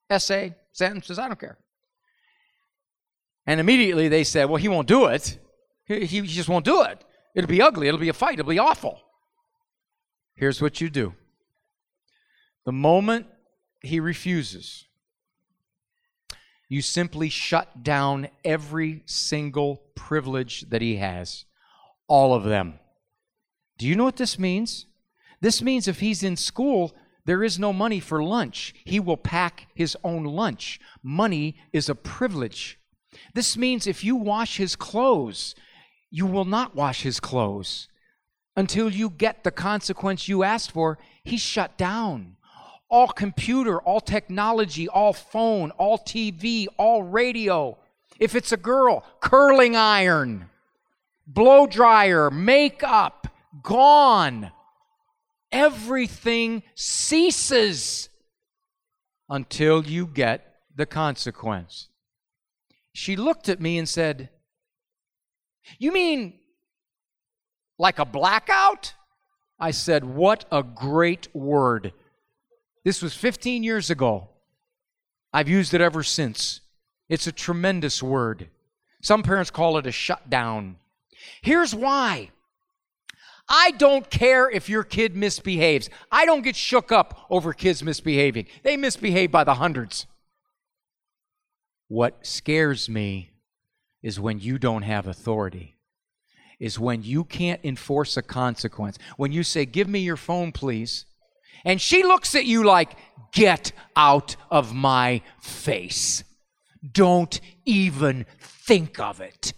essay, 0.10 0.56
sentences, 0.72 1.20
I 1.20 1.28
don't 1.28 1.40
care. 1.40 1.58
And 3.46 3.60
immediately 3.60 4.08
they 4.08 4.24
said, 4.24 4.46
Well, 4.46 4.58
he 4.58 4.70
won't 4.70 4.88
do 4.88 5.06
it. 5.08 5.38
He, 5.86 6.06
he 6.06 6.22
just 6.22 6.48
won't 6.48 6.64
do 6.64 6.84
it. 6.84 7.04
It'll 7.36 7.50
be 7.50 7.62
ugly. 7.62 7.88
It'll 7.88 8.00
be 8.00 8.10
a 8.10 8.14
fight. 8.14 8.40
It'll 8.40 8.50
be 8.50 8.60
awful. 8.60 9.02
Here's 10.36 10.62
what 10.62 10.80
you 10.80 10.90
do 10.90 11.14
the 12.66 12.72
moment 12.72 13.28
he 13.82 14.00
refuses, 14.00 14.86
you 16.70 16.82
simply 16.82 17.30
shut 17.30 17.84
down 17.84 18.30
every 18.44 19.04
single 19.06 19.84
privilege 19.96 20.62
that 20.70 20.82
he 20.82 20.96
has, 20.96 21.46
all 22.08 22.34
of 22.34 22.44
them. 22.44 22.80
Do 23.78 23.88
you 23.88 23.96
know 23.96 24.06
what 24.06 24.16
this 24.16 24.40
means? 24.40 24.86
This 25.42 25.62
means 25.62 25.88
if 25.88 26.00
he's 26.00 26.24
in 26.24 26.38
school, 26.38 26.96
there 27.26 27.44
is 27.44 27.60
no 27.60 27.74
money 27.74 28.00
for 28.00 28.24
lunch. 28.24 28.74
He 28.86 29.00
will 29.00 29.18
pack 29.18 29.68
his 29.76 29.98
own 30.04 30.24
lunch. 30.24 30.80
Money 31.02 31.58
is 31.72 31.90
a 31.90 31.96
privilege. 31.96 32.80
This 33.34 33.58
means 33.58 33.86
if 33.86 34.04
you 34.04 34.16
wash 34.16 34.58
his 34.58 34.76
clothes, 34.76 35.56
you 36.10 36.26
will 36.26 36.46
not 36.46 36.76
wash 36.76 37.04
his 37.04 37.20
clothes 37.20 37.88
until 38.56 38.90
you 38.90 39.10
get 39.10 39.44
the 39.44 39.52
consequence 39.52 40.28
you 40.28 40.44
asked 40.44 40.72
for. 40.72 40.98
He's 41.24 41.42
shut 41.42 41.78
down 41.78 42.38
all 42.94 43.08
computer, 43.08 43.82
all 43.82 44.00
technology, 44.00 44.88
all 44.88 45.14
phone, 45.14 45.72
all 45.72 45.98
TV, 45.98 46.68
all 46.78 47.02
radio. 47.02 47.76
If 48.20 48.36
it's 48.36 48.52
a 48.52 48.58
girl, 48.58 49.04
curling 49.20 49.76
iron, 49.76 50.48
blow 51.26 51.66
dryer, 51.66 52.30
makeup, 52.30 53.28
gone. 53.64 54.52
Everything 55.52 56.62
ceases 56.76 58.10
until 59.28 59.84
you 59.84 60.06
get 60.06 60.58
the 60.76 60.86
consequence. 60.86 61.88
She 62.94 63.16
looked 63.16 63.50
at 63.50 63.60
me 63.60 63.80
and 63.80 63.90
said, 63.90 64.30
You 65.80 65.92
mean 65.92 66.36
like 67.80 67.98
a 67.98 68.06
blackout? 68.06 68.94
I 69.60 69.72
said, 69.72 70.06
What 70.06 70.46
a 70.52 70.62
great 70.62 71.28
word. 71.34 71.92
This 72.84 73.02
was 73.02 73.16
15 73.16 73.64
years 73.64 73.90
ago. 73.90 74.30
I've 75.32 75.50
used 75.50 75.74
it 75.74 75.82
ever 75.82 76.04
since. 76.04 76.62
It's 77.10 77.28
a 77.28 77.32
tremendous 77.32 78.04
word. 78.04 78.50
Some 79.02 79.24
parents 79.24 79.52
call 79.52 79.78
it 79.78 79.88
a 79.88 79.92
shutdown. 79.92 80.78
Here's 81.42 81.74
why. 81.74 82.30
I 83.50 83.72
don't 83.72 84.10
care 84.10 84.50
if 84.50 84.70
your 84.70 84.84
kid 84.84 85.16
misbehaves. 85.16 85.90
I 86.12 86.26
don't 86.26 86.44
get 86.44 86.56
shook 86.56 86.92
up 86.92 87.26
over 87.30 87.54
kids 87.54 87.84
misbehaving. 87.84 88.48
They 88.64 88.78
misbehave 88.78 89.32
by 89.32 89.44
the 89.44 89.56
hundreds. 89.56 90.06
What 91.88 92.26
scares 92.26 92.90
me 92.90 93.32
is 94.02 94.20
when 94.20 94.40
you 94.40 94.58
don't 94.58 94.84
have 94.84 95.08
authority, 95.08 95.78
is 96.60 96.80
when 96.80 97.04
you 97.04 97.24
can't 97.24 97.60
enforce 97.64 98.18
a 98.18 98.22
consequence. 98.22 98.98
When 99.18 99.32
you 99.32 99.44
say, 99.44 99.66
Give 99.66 99.88
me 99.88 100.00
your 100.00 100.18
phone, 100.18 100.52
please 100.52 101.06
and 101.66 101.82
she 101.82 102.04
looks 102.04 102.36
at 102.36 102.46
you 102.46 102.64
like, 102.64 102.96
Get 103.32 103.72
out 103.96 104.36
of 104.52 104.76
my 104.76 105.22
face. 105.40 106.24
Don't 106.92 107.42
even 107.66 108.28
think 108.40 109.00
of 109.00 109.22
it. 109.22 109.54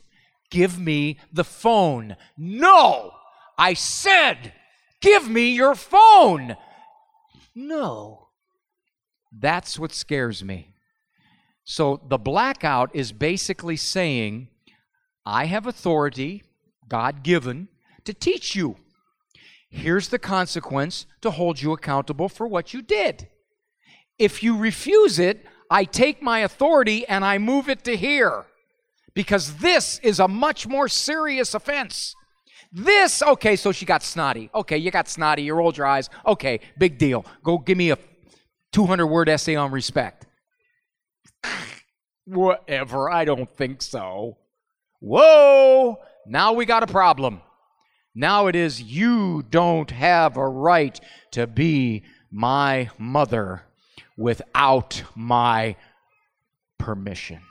Give 0.50 0.80
me 0.80 1.20
the 1.34 1.44
phone. 1.44 2.16
No! 2.38 3.12
I 3.58 3.74
said, 3.74 4.54
Give 5.02 5.30
me 5.30 5.50
your 5.50 5.76
phone. 5.76 6.56
No. 7.54 8.30
That's 9.32 9.78
what 9.78 9.92
scares 9.92 10.44
me. 10.44 10.74
So 11.66 12.02
the 12.08 12.18
blackout 12.18 12.96
is 12.96 13.12
basically 13.12 13.76
saying, 13.76 14.50
I 15.26 15.46
have 15.46 15.66
authority, 15.66 16.44
God 16.88 17.24
given, 17.24 17.68
to 18.06 18.14
teach 18.14 18.56
you. 18.56 18.78
Here's 19.76 20.08
the 20.08 20.18
consequence 20.18 21.06
to 21.20 21.32
hold 21.32 21.62
you 21.62 21.74
accountable 21.74 22.30
for 22.30 22.48
what 22.48 22.74
you 22.74 22.82
did. 22.82 23.28
If 24.18 24.42
you 24.42 24.58
refuse 24.58 25.20
it, 25.20 25.46
I 25.70 25.84
take 25.84 26.22
my 26.22 26.40
authority 26.40 27.06
and 27.06 27.26
I 27.26 27.40
move 27.40 27.68
it 27.68 27.84
to 27.84 27.98
here 27.98 28.46
because 29.14 29.58
this 29.58 30.00
is 30.00 30.18
a 30.22 30.30
much 30.30 30.66
more 30.66 30.88
serious 30.88 31.54
offense. 31.54 32.16
This, 32.72 33.22
okay, 33.22 33.58
so 33.58 33.74
she 33.74 33.86
got 33.86 34.02
snotty. 34.02 34.50
Okay, 34.56 34.78
you 34.78 34.92
got 34.92 35.10
snotty, 35.10 35.44
you 35.44 35.54
rolled 35.54 35.76
your 35.76 35.88
eyes. 35.88 36.10
Okay, 36.26 36.62
big 36.80 36.98
deal. 36.98 37.26
Go 37.44 37.58
give 37.58 37.78
me 37.78 37.92
a 37.92 37.98
200 38.72 39.06
word 39.06 39.28
essay 39.28 39.56
on 39.56 39.72
respect. 39.72 40.26
Whatever, 42.26 43.12
I 43.12 43.26
don't 43.26 43.54
think 43.58 43.82
so. 43.82 44.38
Whoa, 45.02 45.98
now 46.26 46.54
we 46.54 46.66
got 46.66 46.82
a 46.82 46.88
problem. 46.88 47.42
Now 48.16 48.48
it 48.48 48.56
is, 48.56 48.82
you 48.82 49.44
don't 49.50 49.92
have 49.92 50.38
a 50.38 50.48
right 50.48 50.98
to 51.32 51.46
be 51.46 52.04
my 52.32 52.90
mother 52.98 53.64
without 54.18 55.04
my 55.16 55.76
permission. 56.80 57.42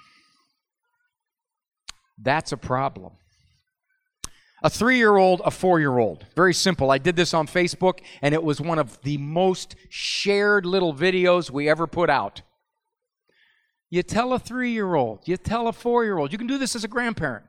That's 2.16 2.52
a 2.52 2.56
problem. 2.56 3.12
A 4.62 4.70
three 4.70 4.96
year 4.96 5.16
old, 5.16 5.42
a 5.44 5.50
four 5.50 5.78
year 5.78 5.98
old. 5.98 6.24
Very 6.34 6.54
simple. 6.54 6.90
I 6.90 6.96
did 6.96 7.16
this 7.16 7.34
on 7.34 7.46
Facebook, 7.46 7.98
and 8.22 8.32
it 8.32 8.42
was 8.42 8.62
one 8.62 8.78
of 8.78 8.98
the 9.02 9.18
most 9.18 9.76
shared 9.90 10.64
little 10.64 10.94
videos 10.94 11.50
we 11.50 11.68
ever 11.68 11.86
put 11.86 12.08
out. 12.08 12.40
You 13.90 14.02
tell 14.02 14.32
a 14.32 14.38
three 14.38 14.72
year 14.72 14.94
old, 14.94 15.28
you 15.28 15.36
tell 15.36 15.68
a 15.68 15.72
four 15.72 16.04
year 16.04 16.16
old, 16.16 16.32
you 16.32 16.38
can 16.38 16.46
do 16.46 16.56
this 16.56 16.74
as 16.74 16.84
a 16.84 16.88
grandparent. 16.88 17.44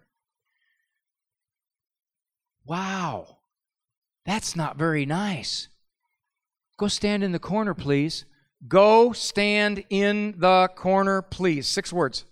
Wow, 2.66 3.38
that's 4.26 4.56
not 4.56 4.78
very 4.78 5.06
nice. 5.06 5.68
Go 6.78 6.88
stand 6.88 7.24
in 7.24 7.32
the 7.32 7.40
corner, 7.40 7.74
please. 7.74 8.26
Go 8.68 9.14
stand 9.14 9.84
in 9.90 10.36
the 10.40 10.70
corner, 10.76 11.22
please. 11.22 11.68
Six 11.68 11.94
words. 11.94 12.26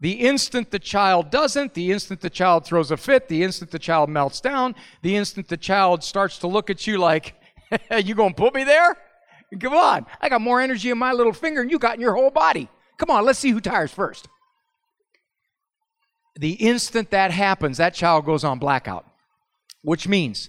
The 0.00 0.12
instant 0.12 0.70
the 0.70 0.78
child 0.78 1.30
doesn't, 1.30 1.74
the 1.74 1.90
instant 1.90 2.20
the 2.20 2.30
child 2.30 2.64
throws 2.64 2.90
a 2.90 2.96
fit, 2.96 3.28
the 3.28 3.42
instant 3.42 3.70
the 3.70 3.78
child 3.78 4.10
melts 4.10 4.40
down, 4.40 4.74
the 5.02 5.16
instant 5.16 5.48
the 5.48 5.56
child 5.56 6.04
starts 6.04 6.38
to 6.38 6.46
look 6.46 6.68
at 6.68 6.86
you 6.86 6.98
like, 6.98 7.34
you 8.04 8.14
gonna 8.14 8.34
put 8.34 8.54
me 8.54 8.64
there? 8.64 8.96
Come 9.58 9.72
on, 9.72 10.06
I 10.20 10.28
got 10.28 10.40
more 10.40 10.60
energy 10.60 10.90
in 10.90 10.98
my 10.98 11.12
little 11.12 11.32
finger 11.32 11.62
than 11.62 11.70
you 11.70 11.78
got 11.78 11.94
in 11.94 12.00
your 12.00 12.14
whole 12.14 12.30
body. 12.30 12.68
Come 12.98 13.10
on, 13.10 13.24
let's 13.24 13.38
see 13.38 13.50
who 13.50 13.60
tires 13.60 13.92
first. 13.92 14.28
The 16.36 16.52
instant 16.52 17.10
that 17.10 17.30
happens, 17.30 17.78
that 17.78 17.94
child 17.94 18.24
goes 18.26 18.44
on 18.44 18.58
blackout, 18.58 19.06
which 19.82 20.08
means 20.08 20.48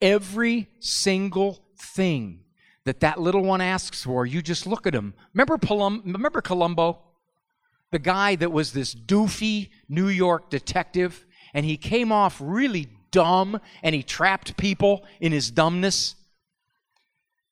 every 0.00 0.68
single 0.80 1.62
thing 1.78 2.40
that 2.84 3.00
that 3.00 3.20
little 3.20 3.42
one 3.42 3.60
asks 3.60 4.04
for, 4.04 4.24
you 4.24 4.40
just 4.40 4.66
look 4.66 4.86
at 4.86 4.94
him. 4.94 5.14
Remember, 5.34 5.58
Palum- 5.58 6.02
remember 6.04 6.40
Columbo? 6.40 7.00
The 7.90 7.98
guy 7.98 8.36
that 8.36 8.52
was 8.52 8.72
this 8.72 8.94
doofy 8.94 9.70
New 9.88 10.08
York 10.08 10.48
detective, 10.48 11.26
and 11.52 11.66
he 11.66 11.76
came 11.76 12.12
off 12.12 12.38
really 12.40 12.88
dumb 13.10 13.60
and 13.82 13.94
he 13.94 14.02
trapped 14.02 14.56
people 14.56 15.04
in 15.20 15.32
his 15.32 15.50
dumbness. 15.50 16.14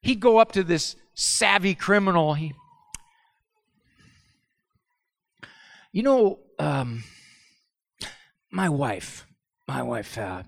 He'd 0.02 0.20
go 0.20 0.38
up 0.38 0.52
to 0.52 0.62
this 0.62 0.96
savvy 1.14 1.74
criminal. 1.74 2.35
He, 2.35 2.54
you 5.92 6.02
know, 6.02 6.38
um, 6.59 7.02
my 8.51 8.69
wife, 8.69 9.27
my 9.67 9.83
wife, 9.83 10.17
uh, 10.17 10.43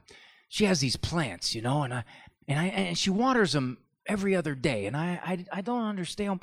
she 0.48 0.64
has 0.64 0.80
these 0.80 0.96
plants, 0.96 1.54
you 1.54 1.62
know, 1.62 1.82
and 1.82 1.94
I, 1.94 2.04
and 2.48 2.58
I, 2.58 2.66
and 2.66 2.98
she 2.98 3.10
waters 3.10 3.52
them 3.52 3.78
every 4.06 4.34
other 4.34 4.54
day, 4.54 4.86
and 4.86 4.96
I, 4.96 5.20
I, 5.24 5.44
I 5.52 5.60
don't 5.60 5.84
understand 5.84 6.40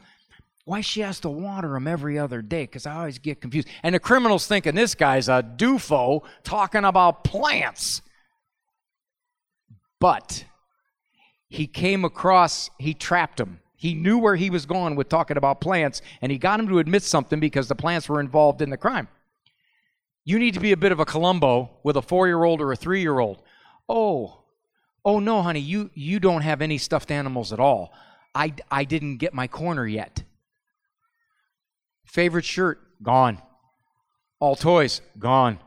why 0.66 0.82
she 0.82 1.00
has 1.00 1.22
to 1.22 1.30
water 1.30 1.70
them 1.70 1.88
every 1.88 2.20
other 2.20 2.42
day 2.42 2.64
because 2.64 2.86
I 2.86 2.96
always 2.96 3.20
get 3.20 3.40
confused. 3.40 3.70
And 3.84 3.96
the 3.96 4.00
criminal's 4.00 4.48
thinking 4.48 4.76
this 4.76 4.96
guy's 4.96 5.30
a 5.30 5.42
doofo 5.42 6.24
talking 6.44 6.84
about 6.84 7.24
plants. 7.24 8.02
But 10.00 10.44
he 11.48 11.68
came 11.68 12.04
across, 12.04 12.70
he 12.78 12.94
trapped 12.94 13.40
him. 13.40 13.62
He 13.78 13.94
knew 13.94 14.18
where 14.18 14.36
he 14.36 14.50
was 14.50 14.66
going 14.66 14.96
with 14.96 15.08
talking 15.08 15.38
about 15.38 15.62
plants, 15.62 16.02
and 16.22 16.32
he 16.32 16.38
got 16.38 16.60
him 16.60 16.68
to 16.68 16.80
admit 16.80 17.04
something 17.04 17.40
because 17.40 17.68
the 17.68 17.76
plants 17.76 18.10
were 18.10 18.20
involved 18.20 18.62
in 18.62 18.70
the 18.70 18.78
crime. 18.78 19.08
You 20.28 20.40
need 20.40 20.56
to 20.56 20.60
be 20.60 20.74
a 20.74 20.78
bit 20.78 20.92
of 20.92 21.00
a 21.00 21.06
Columbo 21.06 21.70
with 21.84 21.96
a 21.96 22.02
four 22.02 22.28
year 22.28 22.44
old 22.44 22.60
or 22.60 22.74
a 22.74 22.76
three 22.76 23.00
year 23.00 23.18
old. 23.18 23.42
Oh, 23.88 24.44
oh 25.06 25.20
no, 25.20 25.42
honey, 25.42 25.62
you, 25.62 25.90
you 25.94 26.20
don't 26.20 26.42
have 26.42 26.62
any 26.62 26.78
stuffed 26.78 27.12
animals 27.12 27.54
at 27.54 27.62
all. 27.62 27.94
I, 28.36 28.54
I 28.70 28.84
didn't 28.84 29.20
get 29.20 29.34
my 29.34 29.48
corner 29.48 29.88
yet. 29.88 30.24
Favorite 32.04 32.44
shirt, 32.44 32.78
gone. 33.02 33.42
All 34.42 34.58
toys, 34.58 35.00
gone. 35.18 35.60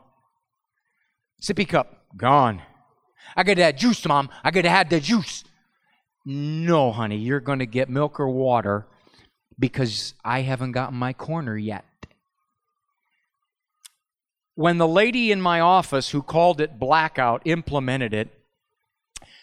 Sippy 1.41 1.67
cup, 1.67 2.05
gone. 2.15 2.61
I 3.35 3.41
got 3.41 3.55
to 3.55 3.63
have 3.63 3.77
juice, 3.77 4.05
mom. 4.05 4.29
I 4.43 4.51
got 4.51 4.61
to 4.61 4.69
have 4.69 4.89
the 4.89 4.99
juice. 4.99 5.43
No, 6.23 6.91
honey, 6.91 7.17
you're 7.17 7.39
going 7.39 7.59
to 7.59 7.65
get 7.65 7.89
milk 7.89 8.19
or 8.19 8.29
water 8.29 8.85
because 9.57 10.13
I 10.23 10.41
haven't 10.41 10.73
gotten 10.73 10.99
my 10.99 11.13
corner 11.13 11.57
yet. 11.57 11.83
When 14.61 14.77
the 14.77 14.87
lady 14.87 15.31
in 15.31 15.41
my 15.41 15.59
office 15.59 16.09
who 16.09 16.21
called 16.21 16.61
it 16.61 16.77
blackout 16.77 17.41
implemented 17.45 18.13
it, 18.13 18.29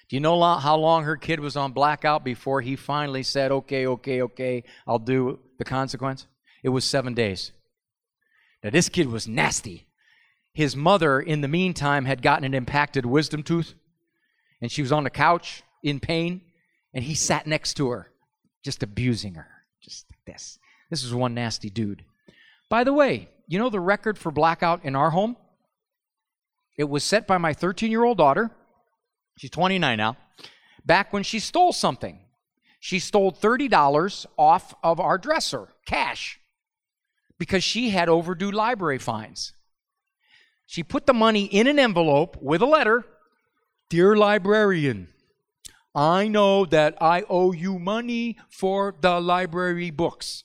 do 0.08 0.14
you 0.14 0.20
know 0.20 0.40
how 0.40 0.76
long 0.76 1.02
her 1.02 1.16
kid 1.16 1.40
was 1.40 1.56
on 1.56 1.72
blackout 1.72 2.22
before 2.22 2.60
he 2.60 2.76
finally 2.76 3.24
said, 3.24 3.50
okay, 3.50 3.84
okay, 3.88 4.22
okay, 4.22 4.62
I'll 4.86 5.00
do 5.00 5.40
the 5.58 5.64
consequence? 5.64 6.28
It 6.62 6.68
was 6.68 6.84
seven 6.84 7.14
days. 7.14 7.50
Now, 8.62 8.70
this 8.70 8.88
kid 8.88 9.08
was 9.08 9.26
nasty. 9.26 9.88
His 10.54 10.76
mother, 10.76 11.18
in 11.18 11.40
the 11.40 11.48
meantime, 11.48 12.04
had 12.04 12.22
gotten 12.22 12.44
an 12.44 12.54
impacted 12.54 13.04
wisdom 13.04 13.42
tooth, 13.42 13.74
and 14.60 14.70
she 14.70 14.82
was 14.82 14.92
on 14.92 15.02
the 15.02 15.10
couch 15.10 15.64
in 15.82 15.98
pain 15.98 16.42
and 16.94 17.02
he 17.02 17.16
sat 17.16 17.44
next 17.44 17.74
to 17.74 17.90
her, 17.90 18.12
just 18.62 18.84
abusing 18.84 19.34
her, 19.34 19.48
just 19.82 20.06
like 20.12 20.24
this. 20.32 20.60
This 20.90 21.02
is 21.02 21.12
one 21.12 21.34
nasty 21.34 21.70
dude. 21.70 22.04
By 22.68 22.84
the 22.84 22.92
way, 22.92 23.30
you 23.48 23.58
know 23.58 23.70
the 23.70 23.80
record 23.80 24.16
for 24.16 24.30
blackout 24.30 24.84
in 24.84 24.94
our 24.94 25.10
home? 25.10 25.36
It 26.76 26.88
was 26.88 27.02
set 27.02 27.26
by 27.26 27.38
my 27.38 27.52
13 27.52 27.90
year 27.90 28.04
old 28.04 28.18
daughter. 28.18 28.50
She's 29.36 29.50
29 29.50 29.96
now. 29.96 30.16
Back 30.84 31.12
when 31.12 31.24
she 31.24 31.40
stole 31.40 31.72
something, 31.72 32.20
she 32.78 33.00
stole 33.00 33.32
$30 33.32 34.26
off 34.36 34.74
of 34.84 35.00
our 35.00 35.18
dresser, 35.18 35.68
cash, 35.84 36.38
because 37.38 37.64
she 37.64 37.90
had 37.90 38.08
overdue 38.08 38.52
library 38.52 38.98
fines. 38.98 39.52
She 40.66 40.84
put 40.84 41.06
the 41.06 41.14
money 41.14 41.46
in 41.46 41.66
an 41.66 41.78
envelope 41.78 42.36
with 42.40 42.62
a 42.62 42.66
letter 42.66 43.04
Dear 43.90 44.16
librarian, 44.16 45.08
I 45.94 46.28
know 46.28 46.66
that 46.66 46.98
I 47.00 47.24
owe 47.30 47.52
you 47.52 47.78
money 47.78 48.36
for 48.50 48.94
the 49.00 49.18
library 49.18 49.90
books. 49.90 50.44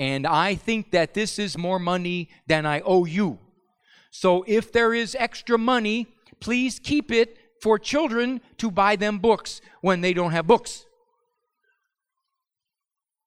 And 0.00 0.26
I 0.26 0.54
think 0.54 0.92
that 0.92 1.12
this 1.12 1.38
is 1.38 1.58
more 1.58 1.78
money 1.78 2.30
than 2.46 2.64
I 2.64 2.80
owe 2.80 3.04
you. 3.04 3.38
So 4.10 4.46
if 4.48 4.72
there 4.72 4.94
is 4.94 5.14
extra 5.14 5.58
money, 5.58 6.06
please 6.40 6.78
keep 6.78 7.12
it 7.12 7.36
for 7.60 7.78
children 7.78 8.40
to 8.56 8.70
buy 8.70 8.96
them 8.96 9.18
books 9.18 9.60
when 9.82 10.00
they 10.00 10.14
don't 10.14 10.30
have 10.30 10.46
books. 10.46 10.86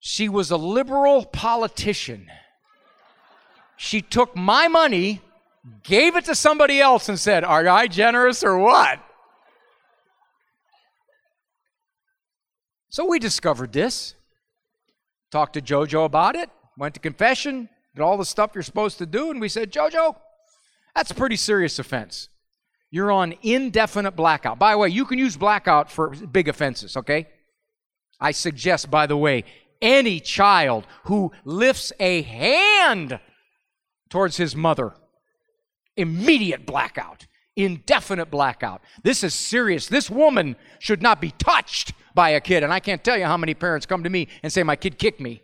She 0.00 0.28
was 0.28 0.50
a 0.50 0.56
liberal 0.56 1.24
politician. 1.24 2.26
She 3.76 4.02
took 4.02 4.34
my 4.34 4.66
money, 4.66 5.22
gave 5.84 6.16
it 6.16 6.24
to 6.24 6.34
somebody 6.34 6.80
else, 6.80 7.08
and 7.08 7.20
said, 7.20 7.44
Are 7.44 7.68
I 7.68 7.86
generous 7.86 8.42
or 8.42 8.58
what? 8.58 8.98
So 12.88 13.06
we 13.06 13.20
discovered 13.20 13.72
this. 13.72 14.16
Talked 15.30 15.52
to 15.54 15.60
JoJo 15.60 16.04
about 16.04 16.34
it, 16.34 16.50
went 16.78 16.94
to 16.94 17.00
confession, 17.00 17.68
did 17.94 18.02
all 18.02 18.16
the 18.16 18.24
stuff 18.24 18.52
you're 18.54 18.62
supposed 18.62 18.98
to 18.98 19.06
do, 19.06 19.30
and 19.30 19.40
we 19.40 19.48
said, 19.48 19.72
JoJo, 19.72 20.16
that's 20.94 21.10
a 21.10 21.14
pretty 21.14 21.36
serious 21.36 21.78
offense. 21.78 22.28
You're 22.90 23.12
on 23.12 23.34
indefinite 23.42 24.12
blackout. 24.12 24.58
By 24.58 24.72
the 24.72 24.78
way, 24.78 24.88
you 24.88 25.04
can 25.04 25.18
use 25.18 25.36
blackout 25.36 25.90
for 25.90 26.10
big 26.10 26.48
offenses, 26.48 26.96
okay? 26.96 27.28
I 28.20 28.30
suggest, 28.30 28.90
by 28.90 29.06
the 29.06 29.16
way, 29.16 29.44
any 29.82 30.20
child 30.20 30.86
who 31.04 31.32
lifts 31.44 31.92
a 31.98 32.22
hand 32.22 33.18
towards 34.08 34.36
his 34.36 34.54
mother, 34.54 34.94
immediate 35.96 36.66
blackout, 36.66 37.26
indefinite 37.56 38.30
blackout. 38.30 38.80
This 39.02 39.22
is 39.24 39.34
serious. 39.34 39.86
This 39.86 40.10
woman 40.10 40.56
should 40.78 41.02
not 41.02 41.20
be 41.20 41.32
touched 41.32 41.92
by 42.14 42.30
a 42.30 42.40
kid. 42.40 42.62
And 42.62 42.72
I 42.72 42.80
can't 42.80 43.02
tell 43.02 43.18
you 43.18 43.24
how 43.24 43.36
many 43.36 43.54
parents 43.54 43.86
come 43.86 44.04
to 44.04 44.10
me 44.10 44.28
and 44.42 44.52
say, 44.52 44.62
My 44.62 44.76
kid 44.76 44.98
kicked 44.98 45.20
me. 45.20 45.42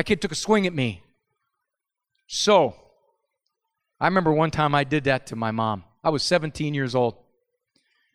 My 0.00 0.02
kid 0.02 0.22
took 0.22 0.32
a 0.32 0.34
swing 0.34 0.66
at 0.66 0.72
me. 0.72 1.02
So, 2.26 2.74
I 4.00 4.06
remember 4.06 4.32
one 4.32 4.50
time 4.50 4.74
I 4.74 4.82
did 4.82 5.04
that 5.04 5.26
to 5.26 5.36
my 5.36 5.50
mom. 5.50 5.84
I 6.02 6.08
was 6.08 6.22
17 6.22 6.72
years 6.72 6.94
old. 6.94 7.16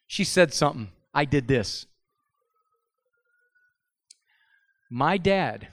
She 0.08 0.24
said 0.24 0.52
something. 0.52 0.90
I 1.14 1.26
did 1.26 1.48
this. 1.48 1.86
My 4.90 5.20
dad, 5.20 5.68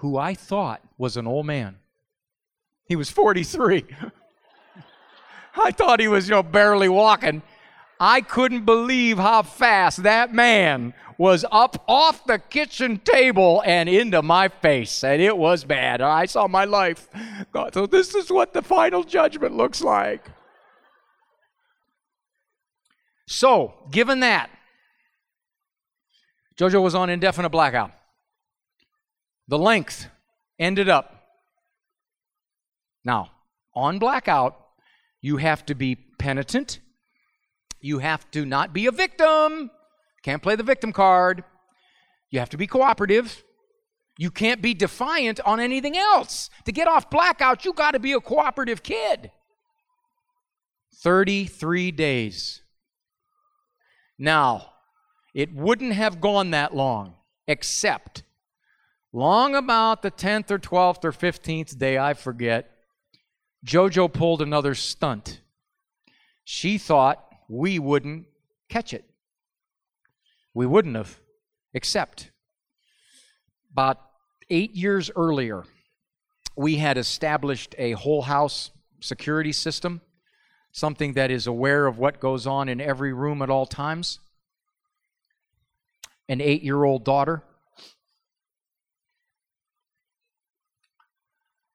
who 0.00 0.18
I 0.18 0.34
thought 0.34 0.82
was 0.98 1.16
an 1.16 1.26
old 1.26 1.46
man, 1.46 1.76
he 2.84 2.94
was 2.94 3.08
43. 3.08 3.86
I 5.56 5.70
thought 5.70 6.00
he 6.00 6.08
was, 6.08 6.28
you 6.28 6.34
know, 6.34 6.42
barely 6.42 6.90
walking. 6.90 7.40
I 7.98 8.20
couldn't 8.20 8.66
believe 8.66 9.16
how 9.16 9.40
fast 9.40 10.02
that 10.02 10.34
man 10.34 10.92
was 11.18 11.44
up 11.50 11.82
off 11.88 12.24
the 12.26 12.38
kitchen 12.38 12.98
table 12.98 13.62
and 13.64 13.88
into 13.88 14.22
my 14.22 14.48
face. 14.48 15.02
And 15.02 15.22
it 15.22 15.36
was 15.36 15.64
bad. 15.64 16.00
I 16.00 16.26
saw 16.26 16.46
my 16.46 16.64
life. 16.64 17.08
God, 17.52 17.74
so 17.74 17.86
this 17.86 18.14
is 18.14 18.30
what 18.30 18.52
the 18.52 18.62
final 18.62 19.02
judgment 19.02 19.56
looks 19.56 19.80
like. 19.80 20.30
So, 23.28 23.74
given 23.90 24.20
that, 24.20 24.50
JoJo 26.58 26.82
was 26.82 26.94
on 26.94 27.10
indefinite 27.10 27.50
blackout. 27.50 27.90
The 29.48 29.58
length 29.58 30.08
ended 30.58 30.88
up. 30.88 31.12
Now, 33.04 33.30
on 33.74 33.98
blackout, 33.98 34.56
you 35.20 35.36
have 35.36 35.66
to 35.66 35.74
be 35.74 35.94
penitent. 35.94 36.80
You 37.80 37.98
have 37.98 38.30
to 38.30 38.44
not 38.44 38.72
be 38.72 38.86
a 38.86 38.92
victim. 38.92 39.70
Can't 40.26 40.42
play 40.42 40.56
the 40.56 40.64
victim 40.64 40.92
card. 40.92 41.44
You 42.32 42.40
have 42.40 42.50
to 42.50 42.56
be 42.56 42.66
cooperative. 42.66 43.44
You 44.18 44.32
can't 44.32 44.60
be 44.60 44.74
defiant 44.74 45.38
on 45.46 45.60
anything 45.60 45.96
else. 45.96 46.50
To 46.64 46.72
get 46.72 46.88
off 46.88 47.08
blackout, 47.10 47.64
you 47.64 47.72
got 47.72 47.92
to 47.92 48.00
be 48.00 48.10
a 48.10 48.18
cooperative 48.18 48.82
kid. 48.82 49.30
33 50.96 51.92
days. 51.92 52.62
Now, 54.18 54.72
it 55.32 55.54
wouldn't 55.54 55.92
have 55.92 56.20
gone 56.20 56.50
that 56.50 56.74
long, 56.74 57.14
except 57.46 58.24
long 59.12 59.54
about 59.54 60.02
the 60.02 60.10
10th 60.10 60.50
or 60.50 60.58
12th 60.58 61.04
or 61.04 61.12
15th 61.12 61.78
day, 61.78 61.98
I 61.98 62.14
forget, 62.14 62.72
JoJo 63.64 64.12
pulled 64.12 64.42
another 64.42 64.74
stunt. 64.74 65.40
She 66.42 66.78
thought 66.78 67.24
we 67.48 67.78
wouldn't 67.78 68.26
catch 68.68 68.92
it. 68.92 69.04
We 70.56 70.64
wouldn't 70.64 70.96
have, 70.96 71.20
except 71.74 72.30
about 73.70 73.98
eight 74.48 74.74
years 74.74 75.10
earlier, 75.14 75.64
we 76.56 76.76
had 76.76 76.96
established 76.96 77.74
a 77.76 77.92
whole 77.92 78.22
house 78.22 78.70
security 79.00 79.52
system, 79.52 80.00
something 80.72 81.12
that 81.12 81.30
is 81.30 81.46
aware 81.46 81.86
of 81.86 81.98
what 81.98 82.20
goes 82.20 82.46
on 82.46 82.70
in 82.70 82.80
every 82.80 83.12
room 83.12 83.42
at 83.42 83.50
all 83.50 83.66
times. 83.66 84.18
An 86.26 86.40
eight 86.40 86.62
year 86.62 86.84
old 86.84 87.04
daughter. 87.04 87.42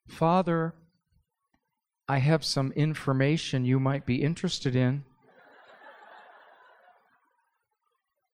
Father, 0.08 0.74
I 2.08 2.18
have 2.18 2.44
some 2.44 2.72
information 2.72 3.64
you 3.64 3.80
might 3.80 4.08
be 4.08 4.24
interested 4.24 4.76
in. 4.76 5.04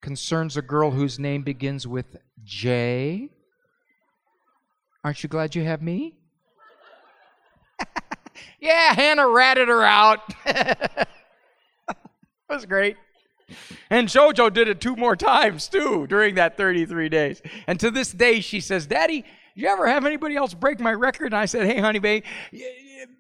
Concerns 0.08 0.56
a 0.56 0.62
girl 0.62 0.92
whose 0.92 1.20
name 1.20 1.44
begins 1.44 1.86
with 1.86 2.16
J. 2.46 3.28
Aren't 5.04 5.22
you 5.22 5.28
glad 5.28 5.54
you 5.54 5.66
have 5.66 5.82
me? 5.82 6.16
yeah, 8.62 8.94
Hannah 8.94 9.28
ratted 9.28 9.68
her 9.68 9.84
out. 9.84 10.20
that 10.46 11.10
was 12.50 12.66
great. 12.66 12.96
And 13.90 14.08
JoJo 14.08 14.54
did 14.54 14.70
it 14.70 14.80
two 14.80 14.96
more 14.96 15.18
times 15.18 15.68
too 15.68 16.08
during 16.08 16.36
that 16.36 16.56
33 16.56 17.10
days. 17.10 17.42
And 17.68 17.78
to 17.82 17.92
this 17.92 18.14
day, 18.14 18.40
she 18.40 18.62
says, 18.62 18.88
Daddy, 18.88 19.26
you 19.56 19.68
ever 19.68 19.90
have 19.90 20.06
anybody 20.06 20.38
else 20.38 20.54
break 20.54 20.80
my 20.80 20.94
record? 20.94 21.34
And 21.34 21.36
I 21.36 21.48
said, 21.48 21.68
Hey, 21.68 21.82
honey, 21.82 22.00
babe, 22.00 22.24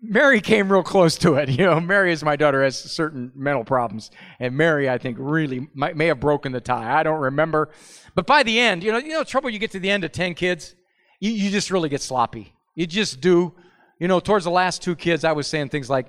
Mary 0.02 0.42
came 0.42 0.72
real 0.72 0.84
close 0.84 1.18
to 1.20 1.36
it. 1.36 1.50
You 1.58 1.66
know, 1.66 1.80
Mary, 1.80 2.12
as 2.12 2.24
my 2.24 2.36
daughter, 2.36 2.64
has 2.64 2.78
certain 2.78 3.32
mental 3.36 3.64
problems. 3.64 4.12
And 4.40 4.56
Mary, 4.56 4.90
I 4.90 4.98
think, 4.98 5.18
really 5.20 5.68
might, 5.74 5.96
may 5.96 6.08
have 6.08 6.20
broken 6.20 6.52
the 6.52 6.62
tie. 6.62 7.00
I 7.00 7.04
don't 7.04 7.20
remember. 7.20 7.70
But 8.16 8.28
by 8.28 8.44
the 8.44 8.60
end, 8.60 8.84
you 8.84 8.92
know, 8.92 8.98
you 8.98 9.10
know, 9.10 9.24
trouble 9.24 9.50
you 9.50 9.60
get 9.60 9.72
to 9.72 9.80
the 9.80 9.90
end 9.90 10.04
of 10.04 10.12
10 10.12 10.34
kids? 10.34 10.76
you, 11.20 11.32
you 11.32 11.50
just 11.50 11.72
really 11.72 11.90
get 11.90 12.02
sloppy. 12.02 12.54
You 12.76 12.88
just 12.88 13.22
do. 13.22 13.54
You 14.00 14.08
know, 14.08 14.20
towards 14.20 14.46
the 14.46 14.52
last 14.52 14.84
two 14.84 14.96
kids, 14.96 15.24
I 15.24 15.32
was 15.32 15.48
saying 15.48 15.70
things 15.70 15.90
like, 15.90 16.08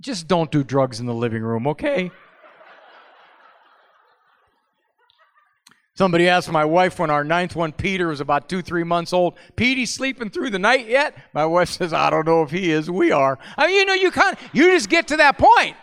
just 0.00 0.28
don't 0.28 0.50
do 0.50 0.62
drugs 0.62 1.00
in 1.00 1.06
the 1.06 1.14
living 1.14 1.42
room, 1.42 1.66
okay? 1.68 2.10
Somebody 6.00 6.28
asked 6.28 6.50
my 6.50 6.64
wife 6.64 6.98
when 6.98 7.10
our 7.10 7.24
ninth 7.24 7.54
one, 7.54 7.72
Peter, 7.72 8.08
was 8.08 8.22
about 8.22 8.48
two, 8.48 8.62
three 8.62 8.84
months 8.84 9.12
old, 9.12 9.34
Petey 9.54 9.84
sleeping 9.84 10.30
through 10.30 10.48
the 10.48 10.58
night 10.58 10.88
yet? 10.88 11.14
My 11.34 11.44
wife 11.44 11.68
says, 11.68 11.92
I 11.92 12.08
don't 12.08 12.24
know 12.24 12.42
if 12.42 12.50
he 12.50 12.70
is. 12.70 12.90
We 12.90 13.12
are. 13.12 13.38
I 13.58 13.66
mean, 13.66 13.76
you 13.76 13.84
know, 13.84 13.92
you 13.92 14.10
kind 14.10 14.34
of, 14.34 14.42
you 14.54 14.70
just 14.70 14.88
get 14.88 15.08
to 15.08 15.18
that 15.18 15.36
point. 15.36 15.76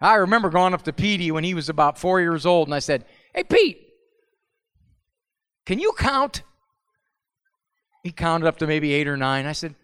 I 0.00 0.14
remember 0.14 0.50
going 0.50 0.72
up 0.72 0.82
to 0.82 0.92
Petey 0.92 1.32
when 1.32 1.42
he 1.42 1.52
was 1.52 1.68
about 1.68 1.98
four 1.98 2.20
years 2.20 2.46
old, 2.46 2.68
and 2.68 2.76
I 2.76 2.78
said, 2.78 3.06
Hey, 3.34 3.42
Pete, 3.42 3.88
can 5.66 5.80
you 5.80 5.92
count? 5.98 6.44
He 8.04 8.12
counted 8.12 8.46
up 8.46 8.58
to 8.58 8.68
maybe 8.68 8.92
eight 8.92 9.08
or 9.08 9.16
nine. 9.16 9.46
I 9.46 9.52
said, 9.52 9.74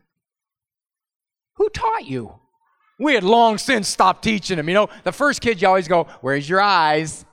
Who 1.55 1.69
taught 1.71 2.07
you? 2.07 2.39
We 2.99 3.15
had 3.15 3.25
long 3.25 3.59
since 3.59 3.89
stopped 3.89 4.23
teaching 4.25 4.57
them. 4.57 4.69
You 4.69 4.75
know, 4.75 4.89
the 5.05 5.13
first 5.13 5.41
kid, 5.41 5.61
you 5.61 5.69
always 5.69 5.89
go, 5.89 6.05
Where's 6.21 6.49
your 6.49 6.61
eyes? 6.61 7.25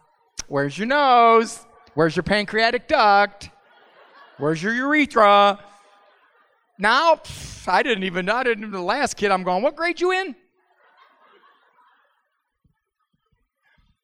Where's 0.47 0.77
your 0.77 0.87
nose? 0.87 1.65
Where's 1.93 2.15
your 2.15 2.23
pancreatic 2.23 2.87
duct? 2.87 3.49
Where's 4.37 4.61
your 4.61 4.73
urethra? 4.73 5.59
Now, 6.79 7.21
I 7.67 7.83
didn't 7.83 8.03
even, 8.03 8.27
I 8.29 8.43
didn't, 8.43 8.71
the 8.71 8.81
last 8.81 9.15
kid, 9.15 9.31
I'm 9.31 9.43
going, 9.43 9.63
What 9.63 9.75
grade 9.75 10.01
you 10.01 10.11
in? 10.11 10.35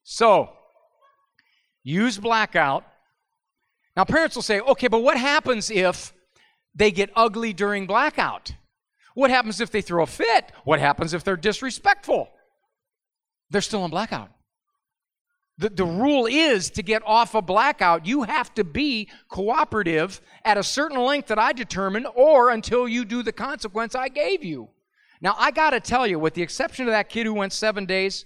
So, 0.03 0.49
use 1.83 2.17
blackout 2.17 2.85
now, 3.99 4.05
parents 4.05 4.33
will 4.37 4.43
say, 4.43 4.61
okay, 4.61 4.87
but 4.87 5.01
what 5.01 5.17
happens 5.17 5.69
if 5.69 6.13
they 6.73 6.89
get 6.89 7.09
ugly 7.17 7.51
during 7.51 7.85
blackout? 7.85 8.53
What 9.13 9.31
happens 9.31 9.59
if 9.59 9.71
they 9.71 9.81
throw 9.81 10.03
a 10.03 10.07
fit? 10.07 10.51
What 10.63 10.79
happens 10.79 11.13
if 11.13 11.23
they're 11.23 11.37
disrespectful? 11.37 12.29
They're 13.49 13.61
still 13.61 13.83
in 13.85 13.91
blackout. 13.91 14.29
The, 15.57 15.69
the 15.69 15.85
rule 15.85 16.25
is 16.25 16.69
to 16.71 16.83
get 16.83 17.03
off 17.05 17.35
a 17.35 17.41
blackout, 17.41 18.05
you 18.05 18.23
have 18.23 18.53
to 18.55 18.63
be 18.63 19.09
cooperative 19.27 20.21
at 20.45 20.57
a 20.57 20.63
certain 20.63 20.97
length 20.97 21.27
that 21.27 21.39
I 21.39 21.51
determine 21.51 22.05
or 22.15 22.49
until 22.49 22.87
you 22.87 23.03
do 23.03 23.23
the 23.23 23.33
consequence 23.33 23.93
I 23.93 24.07
gave 24.07 24.43
you. 24.43 24.69
Now, 25.21 25.35
I 25.37 25.51
got 25.51 25.71
to 25.71 25.81
tell 25.81 26.07
you, 26.07 26.17
with 26.17 26.33
the 26.33 26.41
exception 26.41 26.85
of 26.85 26.91
that 26.91 27.09
kid 27.09 27.25
who 27.25 27.33
went 27.33 27.51
seven 27.51 27.85
days, 27.85 28.23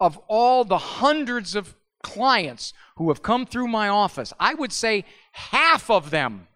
of 0.00 0.18
all 0.26 0.64
the 0.64 0.78
hundreds 0.78 1.54
of 1.54 1.74
clients 2.02 2.72
who 2.96 3.08
have 3.08 3.22
come 3.22 3.44
through 3.44 3.68
my 3.68 3.88
office, 3.88 4.32
I 4.40 4.54
would 4.54 4.72
say 4.72 5.04
half 5.32 5.90
of 5.90 6.10
them 6.10 6.48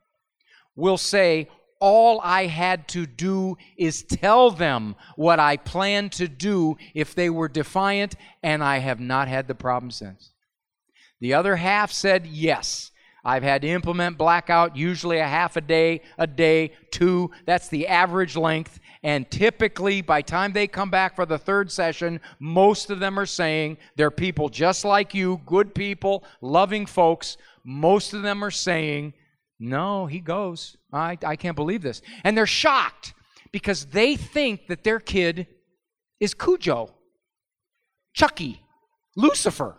will 0.75 0.97
say, 0.97 1.49
all 1.81 2.21
I 2.23 2.47
had 2.47 2.89
to 2.89 3.07
do 3.07 3.57
is 3.77 4.03
tell 4.03 4.51
them 4.51 4.97
what 5.17 5.39
I 5.39 5.57
planned 5.57 6.13
to 6.13 6.29
do 6.29 6.77
if 6.95 7.15
they 7.15 7.31
were 7.31 7.49
defiant, 7.49 8.15
and 8.43 8.63
I 8.63 8.79
have 8.79 9.01
not 9.01 9.29
had 9.29 9.49
the 9.49 9.55
problem 9.55 9.91
since. 9.91 10.31
The 11.21 11.35
other 11.35 11.57
half 11.57 11.93
said, 11.93 12.27
Yes, 12.27 12.91
I've 13.25 13.43
had 13.43 13.63
to 13.63 13.69
implement 13.69 14.19
blackout, 14.19 14.77
usually 14.77 15.19
a 15.19 15.27
half 15.27 15.57
a 15.57 15.61
day, 15.61 16.03
a 16.17 16.27
day, 16.27 16.73
two. 16.91 17.31
That's 17.47 17.69
the 17.69 17.87
average 17.87 18.37
length. 18.37 18.79
And 19.03 19.31
typically, 19.31 20.03
by 20.03 20.23
time 20.23 20.53
they 20.53 20.67
come 20.67 20.91
back 20.91 21.15
for 21.15 21.27
the 21.27 21.39
third 21.39 21.71
session, 21.71 22.21
most 22.39 22.91
of 22.91 23.01
them 23.01 23.19
are 23.19 23.27
saying 23.27 23.79
they're 23.97 24.11
people 24.11 24.49
just 24.49 24.85
like 24.85 25.15
you, 25.15 25.41
good 25.47 25.75
people, 25.75 26.25
loving 26.41 26.87
folks. 26.87 27.37
Most 27.65 28.13
of 28.15 28.23
them 28.23 28.43
are 28.43 28.51
saying, 28.51 29.15
No, 29.59 30.07
he 30.07 30.21
goes. 30.21 30.77
I, 30.93 31.19
I 31.25 31.37
can't 31.37 31.57
believe 31.57 31.83
this. 31.83 32.03
And 32.25 32.37
they're 32.37 32.47
shocked 32.47 33.15
because 33.51 33.87
they 33.87 34.17
think 34.17 34.69
that 34.69 34.85
their 34.85 35.01
kid 35.01 35.47
is 36.21 36.35
Cujo, 36.35 36.95
Chucky, 38.13 38.63
Lucifer, 39.17 39.77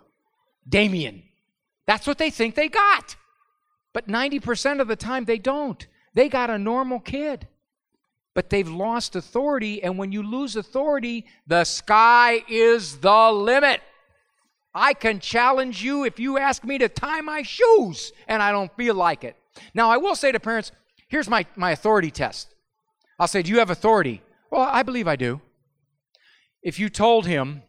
Damien. 0.68 1.22
That's 1.86 2.06
what 2.06 2.18
they 2.18 2.30
think 2.30 2.54
they 2.54 2.68
got. 2.68 3.16
But 3.92 4.06
90% 4.06 4.80
of 4.80 4.88
the 4.88 4.96
time, 4.96 5.24
they 5.24 5.38
don't. 5.38 5.86
They 6.14 6.28
got 6.28 6.50
a 6.50 6.58
normal 6.58 7.00
kid 7.00 7.48
but 8.34 8.50
they've 8.50 8.68
lost 8.68 9.16
authority. 9.16 9.82
And 9.82 9.98
when 9.98 10.12
you 10.12 10.22
lose 10.22 10.56
authority, 10.56 11.26
the 11.46 11.64
sky 11.64 12.42
is 12.48 12.98
the 12.98 13.30
limit. 13.30 13.80
I 14.74 14.94
can 14.94 15.18
challenge 15.18 15.82
you 15.82 16.04
if 16.04 16.20
you 16.20 16.38
ask 16.38 16.62
me 16.62 16.78
to 16.78 16.88
tie 16.88 17.20
my 17.20 17.42
shoes 17.42 18.12
and 18.28 18.42
I 18.42 18.52
don't 18.52 18.74
feel 18.76 18.94
like 18.94 19.24
it. 19.24 19.36
Now, 19.74 19.90
I 19.90 19.96
will 19.96 20.14
say 20.14 20.32
to 20.32 20.40
parents, 20.40 20.72
here's 21.08 21.28
my, 21.28 21.46
my 21.56 21.70
authority 21.70 22.10
test. 22.10 22.54
I'll 23.18 23.28
say, 23.28 23.42
Do 23.42 23.50
you 23.50 23.58
have 23.58 23.70
authority? 23.70 24.22
Well, 24.50 24.62
I 24.62 24.82
believe 24.82 25.08
I 25.08 25.16
do. 25.16 25.40
If 26.62 26.78
you 26.78 26.88
told 26.88 27.26
him, 27.26 27.62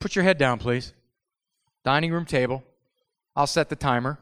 Put 0.00 0.16
your 0.16 0.24
head 0.24 0.38
down, 0.38 0.58
please. 0.58 0.92
Dining 1.84 2.12
room 2.12 2.24
table. 2.24 2.64
I'll 3.36 3.46
set 3.46 3.68
the 3.68 3.76
timer. 3.76 4.18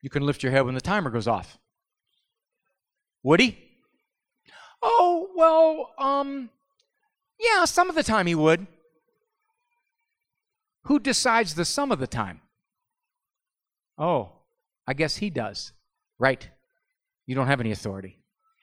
You 0.00 0.10
can 0.10 0.24
lift 0.24 0.42
your 0.42 0.52
head 0.52 0.64
when 0.64 0.74
the 0.74 0.80
timer 0.80 1.10
goes 1.10 1.26
off. 1.26 1.58
Would 3.24 3.40
he? 3.40 3.58
Oh, 4.82 5.30
well, 5.34 5.90
um, 5.98 6.50
yeah, 7.40 7.64
some 7.64 7.88
of 7.88 7.96
the 7.96 8.02
time 8.02 8.26
he 8.26 8.34
would. 8.34 8.66
Who 10.84 10.98
decides 10.98 11.54
the 11.54 11.64
sum 11.64 11.90
of 11.90 11.98
the 11.98 12.06
time? 12.06 12.42
Oh, 13.98 14.32
I 14.86 14.94
guess 14.94 15.16
he 15.16 15.30
does. 15.30 15.72
Right. 16.18 16.48
You 17.26 17.34
don't 17.34 17.46
have 17.46 17.60
any 17.60 17.72
authority. 17.72 18.18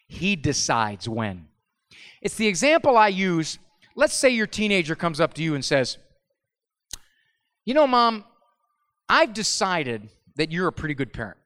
He 0.08 0.36
decides 0.36 1.08
when. 1.08 1.48
It's 2.22 2.36
the 2.36 2.48
example 2.48 2.98
I 2.98 3.08
use. 3.08 3.60
Let's 3.96 4.14
say 4.14 4.30
your 4.30 4.48
teenager 4.48 4.96
comes 4.96 5.20
up 5.20 5.34
to 5.36 5.44
you 5.44 5.56
and 5.56 5.64
says, 5.64 5.98
You 7.66 7.74
know, 7.74 7.88
mom, 7.88 8.26
I've 9.10 9.34
decided 9.34 10.10
that 10.36 10.52
you're 10.52 10.68
a 10.68 10.74
pretty 10.74 10.94
good 10.94 11.14
parent. 11.14 11.38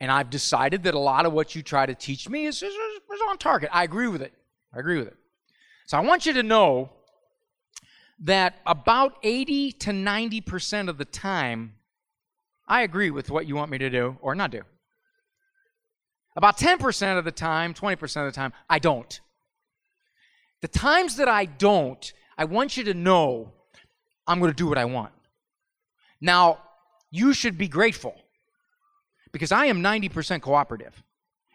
And 0.00 0.10
I've 0.10 0.30
decided 0.30 0.82
that 0.84 0.94
a 0.94 0.98
lot 0.98 1.24
of 1.24 1.32
what 1.32 1.54
you 1.54 1.62
try 1.62 1.86
to 1.86 1.94
teach 1.94 2.28
me 2.28 2.46
is, 2.46 2.62
is, 2.62 2.72
is 2.74 3.20
on 3.28 3.38
target. 3.38 3.70
I 3.72 3.84
agree 3.84 4.08
with 4.08 4.22
it. 4.22 4.32
I 4.74 4.80
agree 4.80 4.98
with 4.98 5.08
it. 5.08 5.16
So 5.86 5.96
I 5.96 6.00
want 6.00 6.26
you 6.26 6.32
to 6.34 6.42
know 6.42 6.90
that 8.20 8.56
about 8.66 9.16
80 9.22 9.72
to 9.72 9.90
90% 9.90 10.88
of 10.88 10.98
the 10.98 11.04
time, 11.04 11.74
I 12.66 12.82
agree 12.82 13.10
with 13.10 13.30
what 13.30 13.46
you 13.46 13.56
want 13.56 13.70
me 13.70 13.78
to 13.78 13.90
do 13.90 14.16
or 14.20 14.34
not 14.34 14.50
do. 14.50 14.62
About 16.36 16.58
10% 16.58 17.18
of 17.18 17.24
the 17.24 17.32
time, 17.32 17.74
20% 17.74 18.02
of 18.02 18.32
the 18.32 18.32
time, 18.32 18.52
I 18.68 18.78
don't. 18.78 19.20
The 20.62 20.68
times 20.68 21.16
that 21.16 21.28
I 21.28 21.44
don't, 21.44 22.12
I 22.36 22.44
want 22.46 22.76
you 22.76 22.84
to 22.84 22.94
know 22.94 23.52
I'm 24.26 24.40
going 24.40 24.50
to 24.50 24.56
do 24.56 24.66
what 24.66 24.78
I 24.78 24.86
want. 24.86 25.12
Now, 26.20 26.58
you 27.10 27.34
should 27.34 27.56
be 27.58 27.68
grateful 27.68 28.16
because 29.30 29.52
I 29.52 29.66
am 29.66 29.82
90% 29.82 30.40
cooperative. 30.40 31.02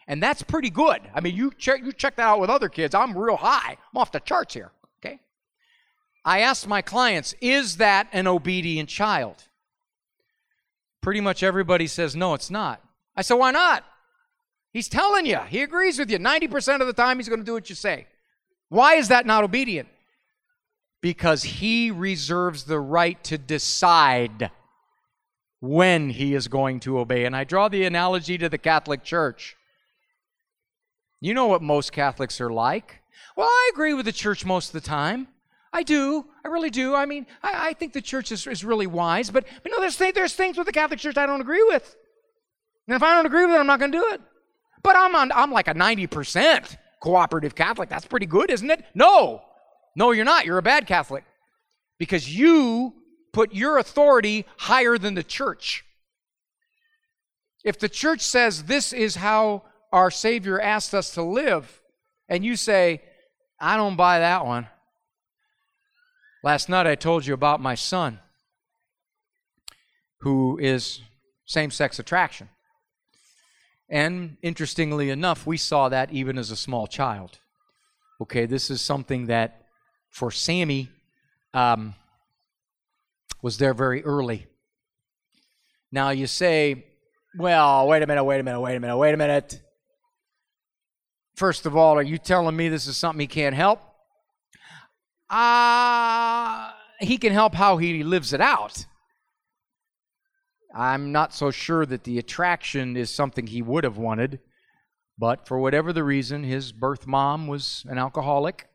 And 0.07 0.23
that's 0.23 0.41
pretty 0.41 0.69
good. 0.69 1.01
I 1.13 1.21
mean, 1.21 1.35
you 1.35 1.51
check, 1.57 1.83
you 1.83 1.91
check 1.91 2.15
that 2.15 2.27
out 2.27 2.39
with 2.39 2.49
other 2.49 2.69
kids. 2.69 2.95
I'm 2.95 3.17
real 3.17 3.35
high. 3.35 3.77
I'm 3.93 3.97
off 4.01 4.11
the 4.11 4.19
charts 4.19 4.53
here. 4.53 4.71
Okay? 4.99 5.19
I 6.23 6.39
ask 6.39 6.67
my 6.67 6.81
clients, 6.81 7.35
is 7.41 7.77
that 7.77 8.07
an 8.11 8.27
obedient 8.27 8.89
child? 8.89 9.48
Pretty 11.01 11.21
much 11.21 11.43
everybody 11.43 11.87
says, 11.87 12.15
no, 12.15 12.33
it's 12.33 12.49
not. 12.49 12.81
I 13.15 13.21
said, 13.21 13.35
why 13.35 13.51
not? 13.51 13.83
He's 14.71 14.87
telling 14.87 15.25
you. 15.25 15.39
He 15.47 15.61
agrees 15.61 15.97
with 15.97 16.11
you. 16.11 16.19
90% 16.19 16.81
of 16.81 16.87
the 16.87 16.93
time, 16.93 17.17
he's 17.17 17.29
going 17.29 17.39
to 17.39 17.45
do 17.45 17.53
what 17.53 17.69
you 17.69 17.75
say. 17.75 18.07
Why 18.69 18.95
is 18.95 19.07
that 19.07 19.25
not 19.25 19.43
obedient? 19.43 19.87
Because 21.01 21.43
he 21.43 21.91
reserves 21.91 22.65
the 22.65 22.79
right 22.79 23.21
to 23.23 23.37
decide 23.37 24.51
when 25.59 26.09
he 26.09 26.35
is 26.35 26.47
going 26.47 26.79
to 26.81 26.99
obey. 26.99 27.25
And 27.25 27.35
I 27.35 27.43
draw 27.43 27.67
the 27.67 27.85
analogy 27.85 28.37
to 28.37 28.49
the 28.49 28.57
Catholic 28.57 29.03
Church. 29.03 29.55
You 31.21 31.33
know 31.33 31.47
what 31.47 31.61
most 31.61 31.91
Catholics 31.91 32.39
are 32.39 32.51
like. 32.51 33.01
Well, 33.35 33.47
I 33.47 33.71
agree 33.73 33.93
with 33.93 34.05
the 34.05 34.11
church 34.11 34.45
most 34.45 34.73
of 34.73 34.81
the 34.81 34.87
time. 34.87 35.27
I 35.71 35.83
do. 35.83 36.25
I 36.43 36.47
really 36.47 36.69
do. 36.69 36.95
I 36.95 37.05
mean, 37.05 37.27
I, 37.43 37.69
I 37.69 37.73
think 37.73 37.93
the 37.93 38.01
church 38.01 38.31
is, 38.31 38.47
is 38.47 38.65
really 38.65 38.87
wise, 38.87 39.29
but, 39.29 39.45
but 39.63 39.71
no, 39.71 39.79
there's, 39.79 39.97
th- 39.97 40.15
there's 40.15 40.33
things 40.33 40.57
with 40.57 40.65
the 40.65 40.73
Catholic 40.73 40.99
Church 40.99 41.17
I 41.17 41.25
don't 41.25 41.41
agree 41.41 41.63
with. 41.63 41.95
And 42.87 42.95
if 42.95 43.03
I 43.03 43.13
don't 43.13 43.27
agree 43.27 43.45
with 43.45 43.55
it, 43.55 43.59
I'm 43.59 43.67
not 43.67 43.79
going 43.79 43.91
to 43.91 43.97
do 43.97 44.07
it. 44.13 44.21
But 44.81 44.95
I'm, 44.95 45.13
on, 45.15 45.31
I'm 45.31 45.51
like 45.51 45.67
a 45.67 45.73
90% 45.73 46.75
cooperative 47.01 47.53
Catholic. 47.53 47.89
That's 47.89 48.05
pretty 48.05 48.25
good, 48.25 48.49
isn't 48.49 48.69
it? 48.69 48.83
No. 48.95 49.41
No, 49.95 50.11
you're 50.11 50.25
not. 50.25 50.45
You're 50.45 50.57
a 50.57 50.63
bad 50.63 50.87
Catholic. 50.87 51.23
Because 51.99 52.35
you 52.35 52.93
put 53.31 53.53
your 53.53 53.77
authority 53.77 54.45
higher 54.57 54.97
than 54.97 55.13
the 55.13 55.23
church. 55.23 55.83
If 57.63 57.77
the 57.77 57.89
church 57.89 58.21
says 58.21 58.63
this 58.63 58.93
is 58.93 59.17
how 59.17 59.63
our 59.91 60.09
Savior 60.09 60.59
asked 60.59 60.93
us 60.93 61.11
to 61.11 61.21
live, 61.21 61.81
and 62.27 62.45
you 62.45 62.55
say, 62.55 63.01
I 63.59 63.75
don't 63.75 63.97
buy 63.97 64.19
that 64.19 64.45
one. 64.45 64.67
Last 66.41 66.69
night 66.69 66.87
I 66.87 66.95
told 66.95 67.25
you 67.25 67.33
about 67.33 67.59
my 67.59 67.75
son 67.75 68.19
who 70.21 70.57
is 70.57 71.01
same 71.45 71.69
sex 71.71 71.99
attraction. 71.99 72.49
And 73.89 74.37
interestingly 74.41 75.09
enough, 75.09 75.45
we 75.45 75.57
saw 75.57 75.89
that 75.89 76.11
even 76.11 76.37
as 76.37 76.51
a 76.51 76.55
small 76.55 76.87
child. 76.87 77.39
Okay, 78.21 78.45
this 78.45 78.69
is 78.69 78.81
something 78.81 79.25
that 79.25 79.63
for 80.09 80.31
Sammy 80.31 80.89
um, 81.53 81.95
was 83.41 83.57
there 83.57 83.73
very 83.73 84.03
early. 84.03 84.47
Now 85.91 86.11
you 86.11 86.27
say, 86.27 86.85
well, 87.37 87.87
wait 87.87 88.03
a 88.03 88.07
minute, 88.07 88.23
wait 88.23 88.39
a 88.39 88.43
minute, 88.43 88.61
wait 88.61 88.75
a 88.75 88.79
minute, 88.79 88.97
wait 88.97 89.13
a 89.13 89.17
minute. 89.17 89.61
First 91.35 91.65
of 91.65 91.75
all, 91.75 91.97
are 91.97 92.03
you 92.03 92.17
telling 92.17 92.55
me 92.55 92.69
this 92.69 92.87
is 92.87 92.95
something 92.95 93.19
he 93.19 93.27
can't 93.27 93.55
help? 93.55 93.81
Uh, 95.29 96.71
he 96.99 97.17
can 97.17 97.33
help 97.33 97.53
how 97.53 97.77
he 97.77 98.03
lives 98.03 98.33
it 98.33 98.41
out. 98.41 98.85
I'm 100.73 101.11
not 101.11 101.33
so 101.33 101.51
sure 101.51 101.85
that 101.85 102.03
the 102.03 102.19
attraction 102.19 102.95
is 102.95 103.09
something 103.09 103.47
he 103.47 103.61
would 103.61 103.83
have 103.83 103.97
wanted, 103.97 104.39
but 105.17 105.47
for 105.47 105.59
whatever 105.59 105.91
the 105.91 106.03
reason, 106.03 106.43
his 106.43 106.71
birth 106.71 107.07
mom 107.07 107.47
was 107.47 107.85
an 107.89 107.97
alcoholic, 107.97 108.67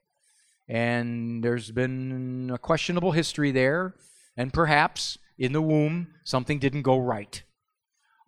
and 0.69 1.43
there's 1.45 1.71
been 1.71 2.51
a 2.53 2.59
questionable 2.59 3.13
history 3.13 3.51
there, 3.51 3.95
and 4.37 4.53
perhaps 4.53 5.19
in 5.39 5.53
the 5.53 5.63
womb 5.63 6.09
something 6.25 6.59
didn't 6.59 6.83
go 6.83 6.99
right. 6.99 7.43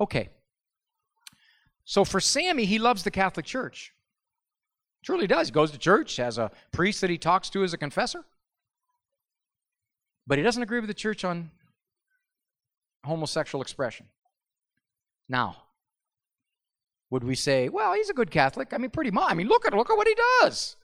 Okay. 0.01 0.31
So 1.85 2.05
for 2.05 2.21
Sammy, 2.21 2.65
he 2.65 2.79
loves 2.79 3.03
the 3.03 3.11
Catholic 3.11 3.47
Church. 3.47 3.93
Truly 5.07 5.29
does. 5.29 5.47
He 5.47 5.53
goes 5.53 5.71
to 5.71 5.79
church, 5.79 6.17
has 6.17 6.37
a 6.37 6.51
priest 6.73 7.01
that 7.01 7.11
he 7.11 7.17
talks 7.17 7.49
to 7.51 7.63
as 7.63 7.73
a 7.73 7.79
confessor. 7.79 8.25
But 10.27 10.37
he 10.37 10.43
doesn't 10.43 10.65
agree 10.65 10.81
with 10.81 10.89
the 10.89 10.95
church 10.95 11.25
on 11.25 11.53
homosexual 13.05 13.63
expression. 13.63 14.07
Now, 15.29 15.59
would 17.09 17.23
we 17.23 17.37
say, 17.37 17.69
well, 17.69 17.95
he's 17.95 18.11
a 18.11 18.15
good 18.15 18.33
Catholic? 18.33 18.73
I 18.73 18.79
mean, 18.79 18.91
pretty 18.91 19.13
much. 19.13 19.31
I 19.31 19.35
mean, 19.35 19.47
look 19.47 19.65
at 19.65 19.73
look 19.75 19.91
at 19.91 19.97
what 19.97 20.09
he 20.09 20.17
does. 20.43 20.75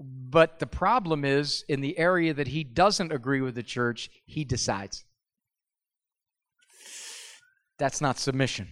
But 0.00 0.58
the 0.58 0.66
problem 0.66 1.24
is, 1.24 1.64
in 1.68 1.82
the 1.82 1.96
area 1.96 2.34
that 2.34 2.48
he 2.48 2.64
doesn't 2.64 3.12
agree 3.12 3.40
with 3.40 3.54
the 3.54 3.62
church, 3.62 4.10
he 4.26 4.44
decides. 4.44 5.04
That's 7.78 8.00
not 8.00 8.18
submission. 8.18 8.66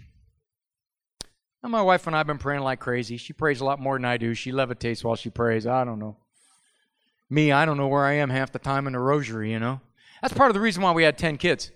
And 1.62 1.72
my 1.72 1.82
wife 1.82 2.06
and 2.06 2.14
I 2.14 2.20
have 2.20 2.26
been 2.26 2.38
praying 2.38 2.62
like 2.62 2.80
crazy. 2.80 3.16
She 3.16 3.32
prays 3.32 3.60
a 3.60 3.64
lot 3.64 3.80
more 3.80 3.96
than 3.96 4.04
I 4.04 4.16
do. 4.16 4.34
She 4.34 4.52
levitates 4.52 5.02
while 5.02 5.16
she 5.16 5.30
prays. 5.30 5.66
I 5.66 5.84
don't 5.84 5.98
know. 5.98 6.16
Me, 7.30 7.52
I 7.52 7.64
don't 7.64 7.76
know 7.76 7.88
where 7.88 8.06
I 8.06 8.14
am 8.14 8.30
half 8.30 8.52
the 8.52 8.58
time 8.58 8.86
in 8.86 8.92
the 8.92 8.98
rosary, 9.00 9.52
you 9.52 9.58
know? 9.58 9.80
That's 10.22 10.34
part 10.34 10.50
of 10.50 10.54
the 10.54 10.60
reason 10.60 10.82
why 10.82 10.92
we 10.92 11.02
had 11.02 11.18
10 11.18 11.36
kids. 11.36 11.70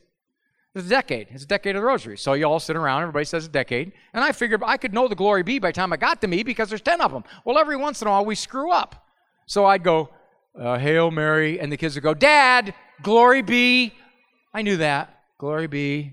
It's 0.74 0.86
a 0.86 0.88
decade. 0.88 1.28
It's 1.30 1.44
a 1.44 1.46
decade 1.46 1.76
of 1.76 1.82
the 1.82 1.86
rosary. 1.86 2.16
So 2.16 2.32
you 2.32 2.44
all 2.44 2.58
sit 2.58 2.76
around, 2.76 3.02
everybody 3.02 3.26
says 3.26 3.44
a 3.44 3.48
decade. 3.48 3.92
And 4.14 4.24
I 4.24 4.32
figured 4.32 4.62
I 4.64 4.78
could 4.78 4.94
know 4.94 5.08
the 5.08 5.14
glory 5.14 5.42
be 5.42 5.58
by 5.58 5.68
the 5.68 5.74
time 5.74 5.92
I 5.92 5.98
got 5.98 6.22
to 6.22 6.28
me 6.28 6.42
because 6.42 6.70
there's 6.70 6.80
10 6.80 7.00
of 7.02 7.12
them. 7.12 7.24
Well, 7.44 7.58
every 7.58 7.76
once 7.76 8.00
in 8.00 8.08
a 8.08 8.10
while 8.10 8.24
we 8.24 8.34
screw 8.34 8.70
up. 8.70 9.06
So 9.46 9.66
I'd 9.66 9.82
go, 9.82 10.08
uh, 10.58 10.78
Hail 10.78 11.10
Mary, 11.10 11.60
and 11.60 11.70
the 11.70 11.76
kids 11.76 11.94
would 11.94 12.04
go, 12.04 12.14
Dad, 12.14 12.74
glory 13.02 13.42
be. 13.42 13.92
I 14.54 14.62
knew 14.62 14.78
that. 14.78 15.22
Glory 15.36 15.66
be. 15.66 16.12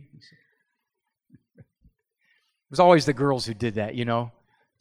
It 2.69 2.73
was 2.73 2.79
always 2.79 3.05
the 3.05 3.13
girls 3.13 3.47
who 3.47 3.55
did 3.55 3.75
that, 3.75 3.95
you 3.95 4.05
know. 4.05 4.31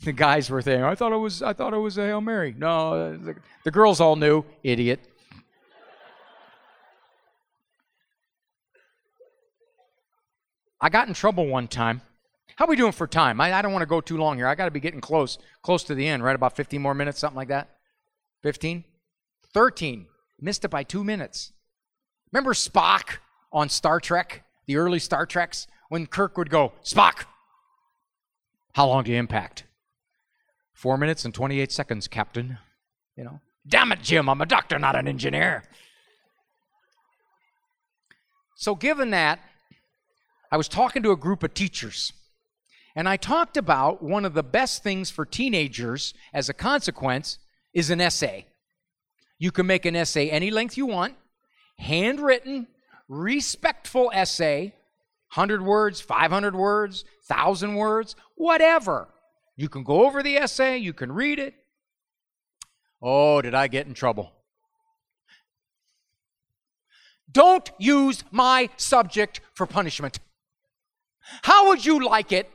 The 0.03 0.13
guys 0.13 0.51
were 0.51 0.61
saying, 0.61 0.83
I 0.85 0.95
thought 0.95 1.13
it 1.13 1.17
was 1.17 1.43
I 1.43 1.55
thought 1.55 1.73
it 1.73 1.79
was 1.79 1.97
a 1.97 2.03
Hail 2.03 2.21
Mary. 2.21 2.55
No, 2.57 3.17
the, 3.17 3.35
the 3.65 3.71
girls 3.71 3.99
all 3.99 4.15
knew, 4.15 4.45
idiot. 4.63 5.01
I 10.81 10.89
got 10.91 11.09
in 11.09 11.15
trouble 11.15 11.47
one 11.47 11.67
time. 11.67 12.03
How 12.57 12.67
are 12.67 12.69
we 12.69 12.77
doing 12.77 12.93
for 12.93 13.07
time? 13.07 13.41
I, 13.41 13.55
I 13.55 13.63
don't 13.63 13.73
want 13.73 13.83
to 13.83 13.87
go 13.87 14.01
too 14.01 14.19
long 14.19 14.37
here. 14.37 14.47
I 14.47 14.55
got 14.55 14.67
to 14.67 14.71
be 14.71 14.81
getting 14.81 15.01
close, 15.01 15.39
close 15.63 15.83
to 15.85 15.95
the 15.95 16.07
end, 16.07 16.23
right? 16.23 16.37
About 16.37 16.57
15 16.57 16.83
more 16.83 16.95
minutes, 16.95 17.19
something 17.19 17.37
like 17.37 17.49
that. 17.49 17.71
15? 18.43 18.85
13. 19.55 20.07
Missed 20.41 20.65
it 20.65 20.69
by 20.69 20.85
two 20.85 21.03
minutes. 21.03 21.53
Remember 22.33 22.53
Spock 22.53 23.19
on 23.53 23.69
Star 23.69 23.99
Trek, 23.99 24.45
the 24.67 24.77
early 24.77 24.99
Star 24.99 25.27
Treks, 25.27 25.67
when 25.89 26.07
Kirk 26.07 26.37
would 26.37 26.51
go, 26.51 26.73
Spock, 26.85 27.25
how 28.79 28.87
long 28.87 29.03
do 29.03 29.11
you 29.11 29.19
impact? 29.19 29.65
Four 30.73 30.99
minutes 30.99 31.25
and 31.25 31.35
28 31.35 31.73
seconds, 31.73 32.07
Captain. 32.07 32.59
You 33.17 33.25
know, 33.25 33.41
damn 33.67 33.91
it, 33.91 34.03
Jim, 34.03 34.29
I'm 34.29 34.41
a 34.41 34.47
doctor, 34.47 34.79
not 34.79 34.95
an 34.95 35.09
engineer. 35.09 35.65
So, 38.55 38.77
given 38.77 39.11
that, 39.11 39.41
I 40.53 40.57
was 40.57 40.69
talking 40.69 41.03
to 41.03 41.11
a 41.11 41.17
group 41.17 41.43
of 41.43 41.55
teachers, 41.55 42.13
and 42.95 43.09
I 43.09 43.17
talked 43.17 43.57
about 43.57 44.01
one 44.01 44.25
of 44.25 44.35
the 44.35 44.45
best 44.45 44.85
things 44.85 45.11
for 45.11 45.27
teenagers 45.27 46.15
as 46.33 46.49
a 46.49 46.55
consequence 46.55 47.41
is 47.75 47.91
an 47.91 48.01
essay. 48.01 48.47
You 49.41 49.51
can 49.51 49.67
make 49.67 49.87
an 49.87 49.97
essay 49.97 50.31
any 50.31 50.53
length 50.53 50.77
you 50.77 50.87
want, 50.87 51.17
handwritten, 51.81 52.69
respectful 53.09 54.13
essay, 54.15 54.73
100 55.35 55.63
words, 55.63 56.01
500 56.01 56.55
words, 56.55 57.05
1,000 57.27 57.75
words, 57.75 58.17
whatever. 58.37 59.09
You 59.57 59.69
can 59.69 59.83
go 59.83 60.07
over 60.07 60.23
the 60.23 60.37
essay, 60.37 60.79
you 60.79 60.93
can 60.93 61.13
read 61.13 61.39
it. 61.39 61.55
Oh, 63.03 63.43
did 63.43 63.55
I 63.55 63.69
get 63.69 63.87
in 63.87 63.95
trouble? 63.95 64.33
Don't 67.31 67.71
use 67.79 68.25
my 68.31 68.71
subject 68.77 69.41
for 69.55 69.67
punishment. 69.67 70.19
How 71.43 71.69
would 71.69 71.85
you 71.85 72.05
like 72.05 72.33
it 72.33 72.51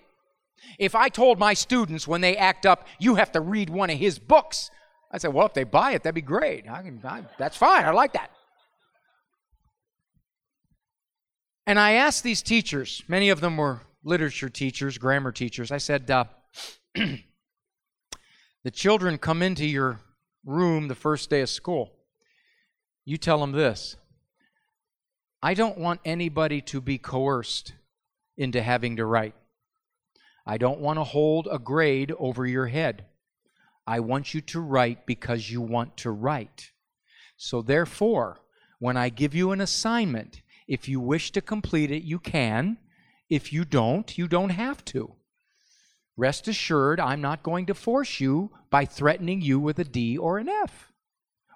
if 0.79 0.95
I 0.95 1.09
told 1.09 1.37
my 1.37 1.53
students 1.53 2.07
when 2.07 2.21
they 2.21 2.35
act 2.35 2.65
up, 2.65 2.87
you 2.97 3.15
have 3.15 3.31
to 3.33 3.41
read 3.41 3.69
one 3.69 3.91
of 3.91 3.97
his 3.99 4.17
books? 4.17 4.71
I 5.11 5.19
said, 5.19 5.31
well, 5.31 5.45
if 5.45 5.53
they 5.53 5.63
buy 5.63 5.91
it, 5.91 6.03
that'd 6.03 6.15
be 6.15 6.21
great. 6.21 6.67
I 6.67 6.81
can, 6.81 6.99
I, 7.03 7.23
that's 7.37 7.55
fine. 7.55 7.85
I 7.85 7.91
like 7.91 8.13
that. 8.13 8.31
And 11.65 11.79
I 11.79 11.93
asked 11.93 12.23
these 12.23 12.41
teachers, 12.41 13.03
many 13.07 13.29
of 13.29 13.39
them 13.39 13.57
were 13.57 13.81
literature 14.03 14.49
teachers, 14.49 14.97
grammar 14.97 15.31
teachers. 15.31 15.71
I 15.71 15.77
said, 15.77 16.11
uh, 16.11 16.25
the 16.95 18.71
children 18.71 19.17
come 19.17 19.41
into 19.41 19.65
your 19.65 19.99
room 20.45 20.87
the 20.87 20.95
first 20.95 21.29
day 21.29 21.41
of 21.41 21.49
school. 21.49 21.91
You 23.05 23.17
tell 23.17 23.39
them 23.39 23.53
this 23.53 23.95
I 25.41 25.53
don't 25.53 25.77
want 25.77 26.01
anybody 26.05 26.61
to 26.61 26.81
be 26.81 26.97
coerced 26.97 27.73
into 28.37 28.61
having 28.61 28.97
to 28.97 29.05
write. 29.05 29.35
I 30.45 30.57
don't 30.57 30.79
want 30.79 30.99
to 30.99 31.03
hold 31.03 31.47
a 31.49 31.59
grade 31.59 32.13
over 32.17 32.45
your 32.45 32.67
head. 32.67 33.05
I 33.87 34.01
want 34.01 34.33
you 34.33 34.41
to 34.41 34.59
write 34.59 35.05
because 35.05 35.49
you 35.49 35.61
want 35.61 35.97
to 35.97 36.11
write. 36.11 36.71
So, 37.37 37.61
therefore, 37.61 38.39
when 38.79 38.95
I 38.95 39.09
give 39.09 39.33
you 39.33 39.51
an 39.51 39.61
assignment, 39.61 40.41
if 40.73 40.89
you 40.89 40.99
wish 40.99 41.29
to 41.33 41.39
complete 41.39 41.91
it, 41.91 42.01
you 42.01 42.17
can. 42.17 42.79
If 43.29 43.53
you 43.53 43.63
don't, 43.63 44.17
you 44.17 44.27
don't 44.27 44.49
have 44.49 44.83
to. 44.85 45.13
Rest 46.17 46.47
assured, 46.47 46.99
I'm 46.99 47.21
not 47.21 47.43
going 47.43 47.67
to 47.67 47.75
force 47.75 48.19
you 48.19 48.49
by 48.71 48.85
threatening 48.85 49.39
you 49.39 49.59
with 49.59 49.77
a 49.77 49.83
D 49.83 50.17
or 50.17 50.39
an 50.39 50.49
F. 50.49 50.91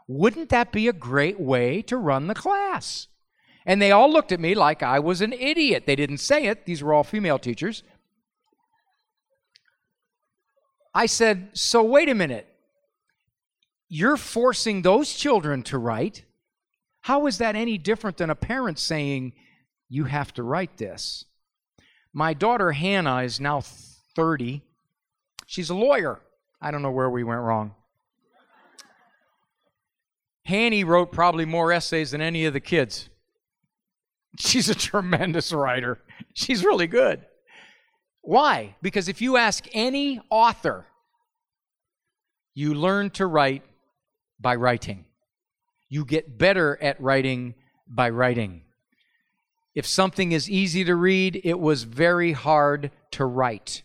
Wouldn't 0.08 0.50
that 0.50 0.72
be 0.72 0.88
a 0.88 0.94
great 0.94 1.40
way 1.40 1.82
to 1.82 1.98
run 1.98 2.28
the 2.28 2.36
class? 2.36 3.08
And 3.66 3.82
they 3.82 3.92
all 3.92 4.12
looked 4.14 4.32
at 4.32 4.40
me 4.40 4.54
like 4.54 4.84
I 4.84 5.00
was 5.00 5.22
an 5.22 5.34
idiot. 5.34 5.86
They 5.88 5.96
didn't 5.96 6.20
say 6.20 6.46
it, 6.46 6.68
these 6.68 6.84
were 6.84 6.94
all 6.94 7.04
female 7.04 7.40
teachers. 7.40 7.82
I 10.94 11.08
said, 11.08 11.50
So 11.54 11.82
wait 11.82 12.08
a 12.08 12.14
minute. 12.14 12.48
You're 13.90 14.18
forcing 14.18 14.84
those 14.84 15.16
children 15.16 15.64
to 15.64 15.80
write. 15.80 16.24
How 17.08 17.26
is 17.26 17.38
that 17.38 17.56
any 17.56 17.78
different 17.78 18.18
than 18.18 18.30
a 18.30 18.36
parent 18.36 18.78
saying, 18.78 19.32
You 19.88 20.04
have 20.04 20.34
to 20.34 20.44
write 20.44 20.76
this? 20.76 21.24
My 22.12 22.34
daughter 22.34 22.74
Hannah 22.74 23.24
is 23.24 23.40
now 23.40 23.62
30. 23.62 24.62
She's 25.46 25.70
a 25.70 25.74
lawyer. 25.74 26.20
I 26.62 26.70
don't 26.70 26.82
know 26.82 26.92
where 26.92 27.10
we 27.10 27.24
went 27.24 27.40
wrong. 27.40 27.76
Hanny 30.44 30.84
wrote 30.84 31.14
probably 31.14 31.46
more 31.46 31.72
essays 31.72 32.12
than 32.12 32.20
any 32.20 32.44
of 32.44 32.52
the 32.52 32.60
kids. 32.60 33.08
She's 34.38 34.68
a 34.68 34.76
tremendous 34.76 35.54
writer. 35.54 36.00
She's 36.34 36.66
really 36.66 36.88
good. 36.88 37.26
Why? 38.20 38.76
Because 38.82 39.08
if 39.08 39.22
you 39.22 39.38
ask 39.38 39.66
any 39.72 40.20
author, 40.30 40.88
you 42.54 42.74
learn 42.74 43.12
to 43.12 43.26
write 43.26 43.64
by 44.42 44.56
writing. 44.56 45.06
You 45.90 46.06
get 46.06 46.38
better 46.38 46.82
at 46.82 47.02
writing 47.02 47.56
by 47.88 48.10
writing. 48.10 48.64
If 49.74 49.86
something 49.86 50.32
is 50.32 50.50
easy 50.50 50.84
to 50.84 50.96
read, 50.96 51.40
it 51.44 51.60
was 51.60 51.84
very 51.84 52.32
hard 52.32 52.92
to 53.12 53.26
write. 53.26 53.84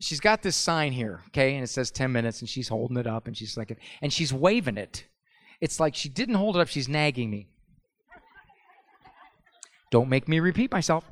She's 0.00 0.20
got 0.20 0.42
this 0.42 0.56
sign 0.56 0.92
here, 0.92 1.22
okay, 1.28 1.54
and 1.54 1.64
it 1.64 1.68
says 1.68 1.90
10 1.90 2.12
minutes, 2.12 2.40
and 2.40 2.48
she's 2.48 2.68
holding 2.68 2.96
it 2.98 3.06
up, 3.06 3.26
and 3.26 3.36
she's 3.36 3.56
like, 3.56 3.78
and 4.02 4.12
she's 4.12 4.32
waving 4.32 4.76
it. 4.76 5.04
It's 5.60 5.80
like 5.80 5.94
she 5.94 6.10
didn't 6.10 6.34
hold 6.34 6.56
it 6.56 6.60
up, 6.60 6.68
she's 6.68 6.88
nagging 6.88 7.30
me. 7.30 7.48
Don't 9.90 10.08
make 10.08 10.28
me 10.28 10.40
repeat 10.40 10.72
myself. 10.72 11.10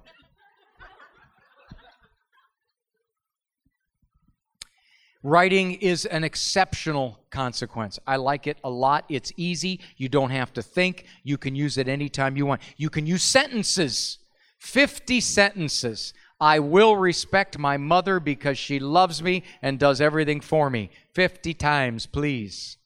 Writing 5.22 5.74
is 5.74 6.04
an 6.04 6.24
exceptional 6.24 7.20
consequence. 7.30 7.98
I 8.06 8.16
like 8.16 8.46
it 8.46 8.58
a 8.64 8.70
lot. 8.70 9.04
It's 9.08 9.32
easy. 9.36 9.80
You 9.96 10.08
don't 10.08 10.30
have 10.30 10.52
to 10.54 10.62
think. 10.62 11.04
You 11.22 11.38
can 11.38 11.54
use 11.54 11.78
it 11.78 11.88
anytime 11.88 12.36
you 12.36 12.44
want. 12.44 12.60
You 12.76 12.90
can 12.90 13.06
use 13.06 13.22
sentences 13.22 14.18
50 14.62 15.20
sentences. 15.20 16.14
I 16.40 16.60
will 16.60 16.96
respect 16.96 17.58
my 17.58 17.76
mother 17.76 18.20
because 18.20 18.56
she 18.56 18.78
loves 18.78 19.20
me 19.20 19.42
and 19.60 19.76
does 19.76 20.00
everything 20.00 20.40
for 20.40 20.70
me. 20.70 20.90
50 21.14 21.52
times, 21.54 22.06
please. 22.06 22.76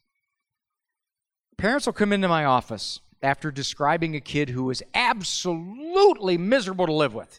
Parents 1.59 1.85
will 1.85 1.93
come 1.93 2.15
into 2.15 2.29
my 2.29 2.47
office 2.47 3.01
after 3.23 3.51
describing 3.51 4.17
a 4.17 4.21
kid 4.21 4.49
who 4.49 4.71
is 4.71 4.83
absolutely 4.95 6.39
miserable 6.39 6.87
to 6.87 6.93
live 6.95 7.13
with. 7.13 7.39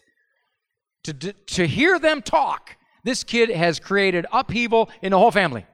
To, 1.02 1.12
to 1.32 1.66
hear 1.66 1.98
them 1.98 2.22
talk 2.22 2.76
this 3.04 3.24
kid 3.24 3.50
has 3.50 3.80
created 3.80 4.26
upheaval 4.32 4.90
in 5.02 5.10
the 5.10 5.18
whole 5.18 5.30
family. 5.30 5.66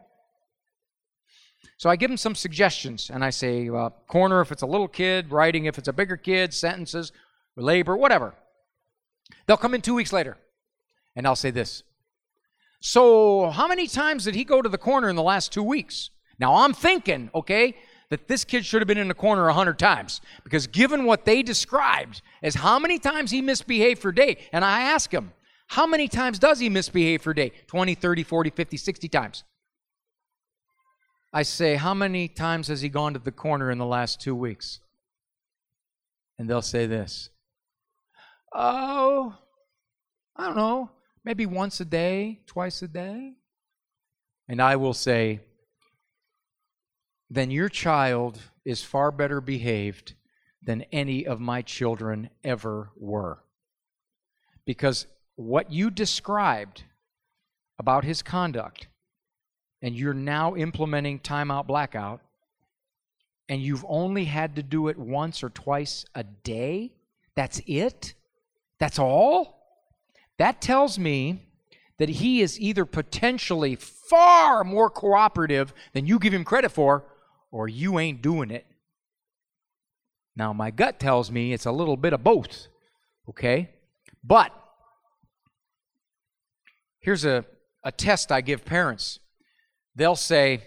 So 1.76 1.90
I 1.90 1.96
give 1.96 2.10
him 2.10 2.16
some 2.16 2.34
suggestions, 2.34 3.10
and 3.12 3.24
I 3.24 3.30
say, 3.30 3.68
uh, 3.68 3.90
corner 4.06 4.40
if 4.40 4.52
it's 4.52 4.62
a 4.62 4.66
little 4.66 4.88
kid, 4.88 5.30
writing 5.30 5.64
if 5.64 5.76
it's 5.76 5.88
a 5.88 5.92
bigger 5.92 6.16
kid, 6.16 6.54
sentences, 6.54 7.12
labor, 7.56 7.96
whatever. 7.96 8.34
They'll 9.46 9.56
come 9.56 9.74
in 9.74 9.80
two 9.80 9.94
weeks 9.94 10.12
later, 10.12 10.36
and 11.16 11.26
I'll 11.26 11.36
say 11.36 11.50
this. 11.50 11.82
So, 12.80 13.50
how 13.50 13.66
many 13.66 13.86
times 13.86 14.24
did 14.24 14.34
he 14.34 14.44
go 14.44 14.62
to 14.62 14.68
the 14.68 14.78
corner 14.78 15.08
in 15.08 15.16
the 15.16 15.22
last 15.22 15.52
two 15.52 15.62
weeks? 15.62 16.10
Now, 16.38 16.54
I'm 16.56 16.74
thinking, 16.74 17.30
okay, 17.34 17.74
that 18.10 18.28
this 18.28 18.44
kid 18.44 18.64
should 18.64 18.80
have 18.80 18.88
been 18.88 18.98
in 18.98 19.08
the 19.08 19.14
corner 19.14 19.48
a 19.48 19.54
hundred 19.54 19.78
times 19.78 20.20
because 20.44 20.66
given 20.66 21.04
what 21.04 21.24
they 21.24 21.42
described 21.42 22.22
as 22.42 22.54
how 22.54 22.78
many 22.78 22.98
times 22.98 23.30
he 23.30 23.40
misbehaved 23.40 24.00
for 24.00 24.10
a 24.10 24.14
day, 24.14 24.38
and 24.52 24.64
I 24.64 24.82
ask 24.82 25.10
him, 25.10 25.32
how 25.68 25.86
many 25.86 26.08
times 26.08 26.38
does 26.38 26.60
he 26.60 26.68
misbehave 26.68 27.26
a 27.26 27.34
day? 27.34 27.52
20, 27.66 27.94
30, 27.94 28.22
40, 28.22 28.50
50, 28.50 28.76
60 28.76 29.08
times. 29.08 29.44
I 31.32 31.42
say, 31.42 31.74
How 31.74 31.94
many 31.94 32.28
times 32.28 32.68
has 32.68 32.80
he 32.80 32.88
gone 32.88 33.14
to 33.14 33.18
the 33.18 33.32
corner 33.32 33.70
in 33.70 33.78
the 33.78 33.86
last 33.86 34.20
two 34.20 34.36
weeks? 34.36 34.80
And 36.38 36.48
they'll 36.48 36.62
say 36.62 36.86
this 36.86 37.30
Oh, 38.54 39.36
I 40.36 40.46
don't 40.46 40.56
know, 40.56 40.90
maybe 41.24 41.44
once 41.44 41.80
a 41.80 41.84
day, 41.84 42.40
twice 42.46 42.82
a 42.82 42.88
day. 42.88 43.32
And 44.48 44.62
I 44.62 44.76
will 44.76 44.94
say, 44.94 45.40
Then 47.28 47.50
your 47.50 47.68
child 47.68 48.38
is 48.64 48.84
far 48.84 49.10
better 49.10 49.40
behaved 49.40 50.14
than 50.62 50.82
any 50.92 51.26
of 51.26 51.40
my 51.40 51.62
children 51.62 52.30
ever 52.44 52.90
were. 52.96 53.40
Because 54.64 55.06
what 55.36 55.72
you 55.72 55.90
described 55.90 56.84
about 57.78 58.04
his 58.04 58.22
conduct, 58.22 58.86
and 59.82 59.94
you're 59.94 60.14
now 60.14 60.54
implementing 60.54 61.18
timeout 61.18 61.66
blackout, 61.66 62.20
and 63.48 63.60
you've 63.60 63.84
only 63.88 64.24
had 64.24 64.56
to 64.56 64.62
do 64.62 64.88
it 64.88 64.98
once 64.98 65.42
or 65.42 65.50
twice 65.50 66.06
a 66.14 66.24
day, 66.24 66.92
that's 67.34 67.60
it? 67.66 68.14
That's 68.78 68.98
all? 68.98 69.60
That 70.38 70.60
tells 70.60 70.98
me 70.98 71.42
that 71.98 72.08
he 72.08 72.40
is 72.40 72.58
either 72.58 72.84
potentially 72.84 73.76
far 73.76 74.64
more 74.64 74.90
cooperative 74.90 75.72
than 75.92 76.06
you 76.06 76.18
give 76.18 76.32
him 76.32 76.44
credit 76.44 76.70
for, 76.70 77.04
or 77.50 77.68
you 77.68 77.98
ain't 77.98 78.22
doing 78.22 78.50
it. 78.50 78.66
Now, 80.36 80.52
my 80.52 80.70
gut 80.70 80.98
tells 80.98 81.30
me 81.30 81.52
it's 81.52 81.66
a 81.66 81.72
little 81.72 81.96
bit 81.96 82.12
of 82.12 82.24
both, 82.24 82.66
okay? 83.28 83.70
But 84.24 84.52
Here's 87.04 87.26
a, 87.26 87.44
a 87.84 87.92
test 87.92 88.32
I 88.32 88.40
give 88.40 88.64
parents 88.64 89.18
they'll 89.94 90.16
say, 90.16 90.62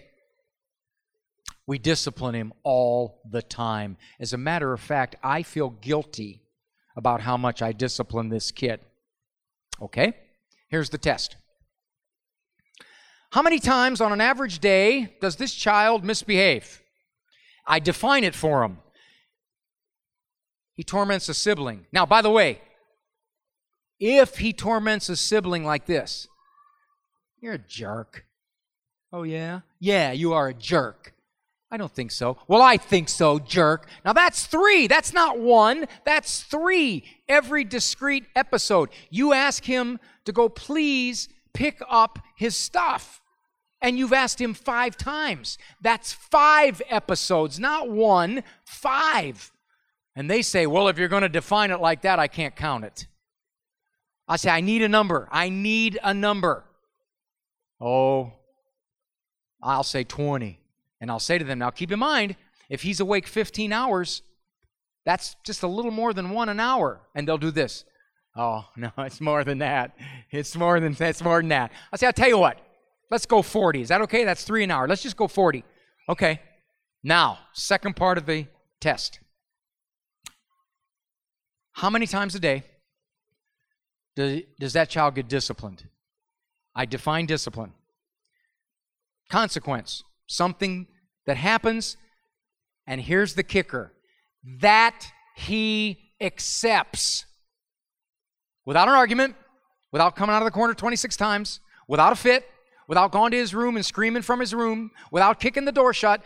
We 1.66 1.78
discipline 1.78 2.36
him 2.36 2.52
all 2.62 3.20
the 3.28 3.42
time. 3.42 3.96
As 4.20 4.32
a 4.32 4.38
matter 4.38 4.72
of 4.72 4.80
fact, 4.80 5.16
I 5.20 5.42
feel 5.42 5.70
guilty 5.70 6.42
about 6.96 7.22
how 7.22 7.36
much 7.36 7.60
I 7.60 7.72
discipline 7.72 8.28
this 8.28 8.52
kid. 8.52 8.78
Okay? 9.82 10.12
Here's 10.68 10.90
the 10.90 10.98
test. 10.98 11.34
How 13.32 13.42
many 13.42 13.58
times 13.58 14.00
on 14.00 14.12
an 14.12 14.20
average 14.20 14.60
day 14.60 15.16
does 15.20 15.36
this 15.36 15.52
child 15.52 16.04
misbehave? 16.04 16.80
I 17.66 17.80
define 17.80 18.22
it 18.22 18.36
for 18.36 18.62
him. 18.62 18.78
He 20.74 20.84
torments 20.84 21.28
a 21.28 21.34
sibling. 21.34 21.86
Now, 21.92 22.06
by 22.06 22.22
the 22.22 22.30
way, 22.30 22.60
if 23.98 24.38
he 24.38 24.52
torments 24.52 25.08
a 25.08 25.16
sibling 25.16 25.64
like 25.64 25.86
this. 25.86 26.28
You're 27.40 27.54
a 27.54 27.58
jerk. 27.58 28.24
Oh, 29.12 29.22
yeah? 29.22 29.60
Yeah, 29.80 30.12
you 30.12 30.32
are 30.32 30.48
a 30.48 30.54
jerk. 30.54 31.14
I 31.70 31.76
don't 31.76 31.92
think 31.92 32.12
so. 32.12 32.38
Well, 32.48 32.62
I 32.62 32.78
think 32.78 33.08
so, 33.08 33.38
jerk. 33.38 33.88
Now 34.04 34.14
that's 34.14 34.46
three. 34.46 34.86
That's 34.86 35.12
not 35.12 35.38
one. 35.38 35.86
That's 36.04 36.42
three 36.42 37.04
every 37.28 37.62
discrete 37.64 38.24
episode. 38.34 38.88
You 39.10 39.34
ask 39.34 39.64
him 39.64 39.98
to 40.24 40.32
go, 40.32 40.48
please 40.48 41.28
pick 41.52 41.80
up 41.88 42.18
his 42.36 42.56
stuff. 42.56 43.20
And 43.80 43.98
you've 43.98 44.14
asked 44.14 44.40
him 44.40 44.54
five 44.54 44.96
times. 44.96 45.58
That's 45.80 46.12
five 46.12 46.82
episodes, 46.88 47.60
not 47.60 47.88
one, 47.90 48.42
five. 48.64 49.52
And 50.16 50.28
they 50.28 50.42
say, 50.42 50.66
well, 50.66 50.88
if 50.88 50.98
you're 50.98 51.06
going 51.08 51.22
to 51.22 51.28
define 51.28 51.70
it 51.70 51.80
like 51.80 52.02
that, 52.02 52.18
I 52.18 52.26
can't 52.26 52.56
count 52.56 52.84
it. 52.84 53.06
I 54.28 54.36
say, 54.36 54.50
I 54.50 54.60
need 54.60 54.82
a 54.82 54.88
number. 54.88 55.28
I 55.32 55.48
need 55.48 55.98
a 56.02 56.12
number. 56.12 56.64
Oh, 57.80 58.32
I'll 59.62 59.82
say 59.84 60.04
20. 60.04 60.60
And 61.00 61.10
I'll 61.10 61.20
say 61.20 61.38
to 61.38 61.44
them, 61.44 61.60
now 61.60 61.70
keep 61.70 61.90
in 61.92 61.98
mind, 61.98 62.36
if 62.68 62.82
he's 62.82 63.00
awake 63.00 63.26
15 63.26 63.72
hours, 63.72 64.22
That's 65.04 65.36
just 65.42 65.62
a 65.62 65.68
little 65.68 65.90
more 65.90 66.12
than 66.12 66.30
one 66.30 66.50
an 66.50 66.60
hour. 66.60 67.00
And 67.14 67.26
they'll 67.26 67.38
do 67.38 67.50
this. 67.50 67.84
Oh, 68.36 68.66
no, 68.76 68.90
it's 68.98 69.20
more 69.20 69.42
than 69.42 69.58
that. 69.58 69.96
It's 70.30 70.54
more 70.54 70.78
than 70.80 70.92
that's 70.92 71.22
more 71.22 71.40
than 71.40 71.48
that. 71.48 71.72
I 71.90 71.96
say, 71.96 72.06
I'll 72.06 72.12
tell 72.12 72.28
you 72.28 72.38
what. 72.38 72.58
Let's 73.10 73.24
go 73.24 73.40
40. 73.40 73.80
Is 73.80 73.88
that 73.88 74.02
okay? 74.02 74.24
That's 74.24 74.44
three 74.44 74.64
an 74.64 74.70
hour. 74.70 74.86
Let's 74.86 75.02
just 75.02 75.16
go 75.16 75.26
40. 75.26 75.64
Okay. 76.10 76.40
Now, 77.02 77.38
second 77.54 77.96
part 77.96 78.18
of 78.18 78.26
the 78.26 78.46
test. 78.80 79.20
How 81.72 81.88
many 81.88 82.06
times 82.06 82.34
a 82.34 82.40
day 82.40 82.64
does, 84.18 84.40
does 84.58 84.72
that 84.72 84.90
child 84.90 85.14
get 85.14 85.28
disciplined? 85.28 85.84
I 86.74 86.86
define 86.86 87.26
discipline. 87.26 87.72
Consequence. 89.30 90.02
Something 90.26 90.88
that 91.26 91.36
happens, 91.36 91.96
and 92.84 93.00
here's 93.00 93.34
the 93.34 93.44
kicker 93.44 93.92
that 94.60 95.06
he 95.36 96.12
accepts 96.20 97.26
without 98.66 98.88
an 98.88 98.94
argument, 98.94 99.36
without 99.92 100.16
coming 100.16 100.34
out 100.34 100.42
of 100.42 100.46
the 100.46 100.50
corner 100.50 100.74
26 100.74 101.16
times, 101.16 101.60
without 101.86 102.12
a 102.12 102.16
fit, 102.16 102.44
without 102.88 103.12
going 103.12 103.30
to 103.30 103.36
his 103.36 103.54
room 103.54 103.76
and 103.76 103.86
screaming 103.86 104.22
from 104.22 104.40
his 104.40 104.52
room, 104.52 104.90
without 105.12 105.38
kicking 105.38 105.64
the 105.64 105.70
door 105.70 105.94
shut, 105.94 106.22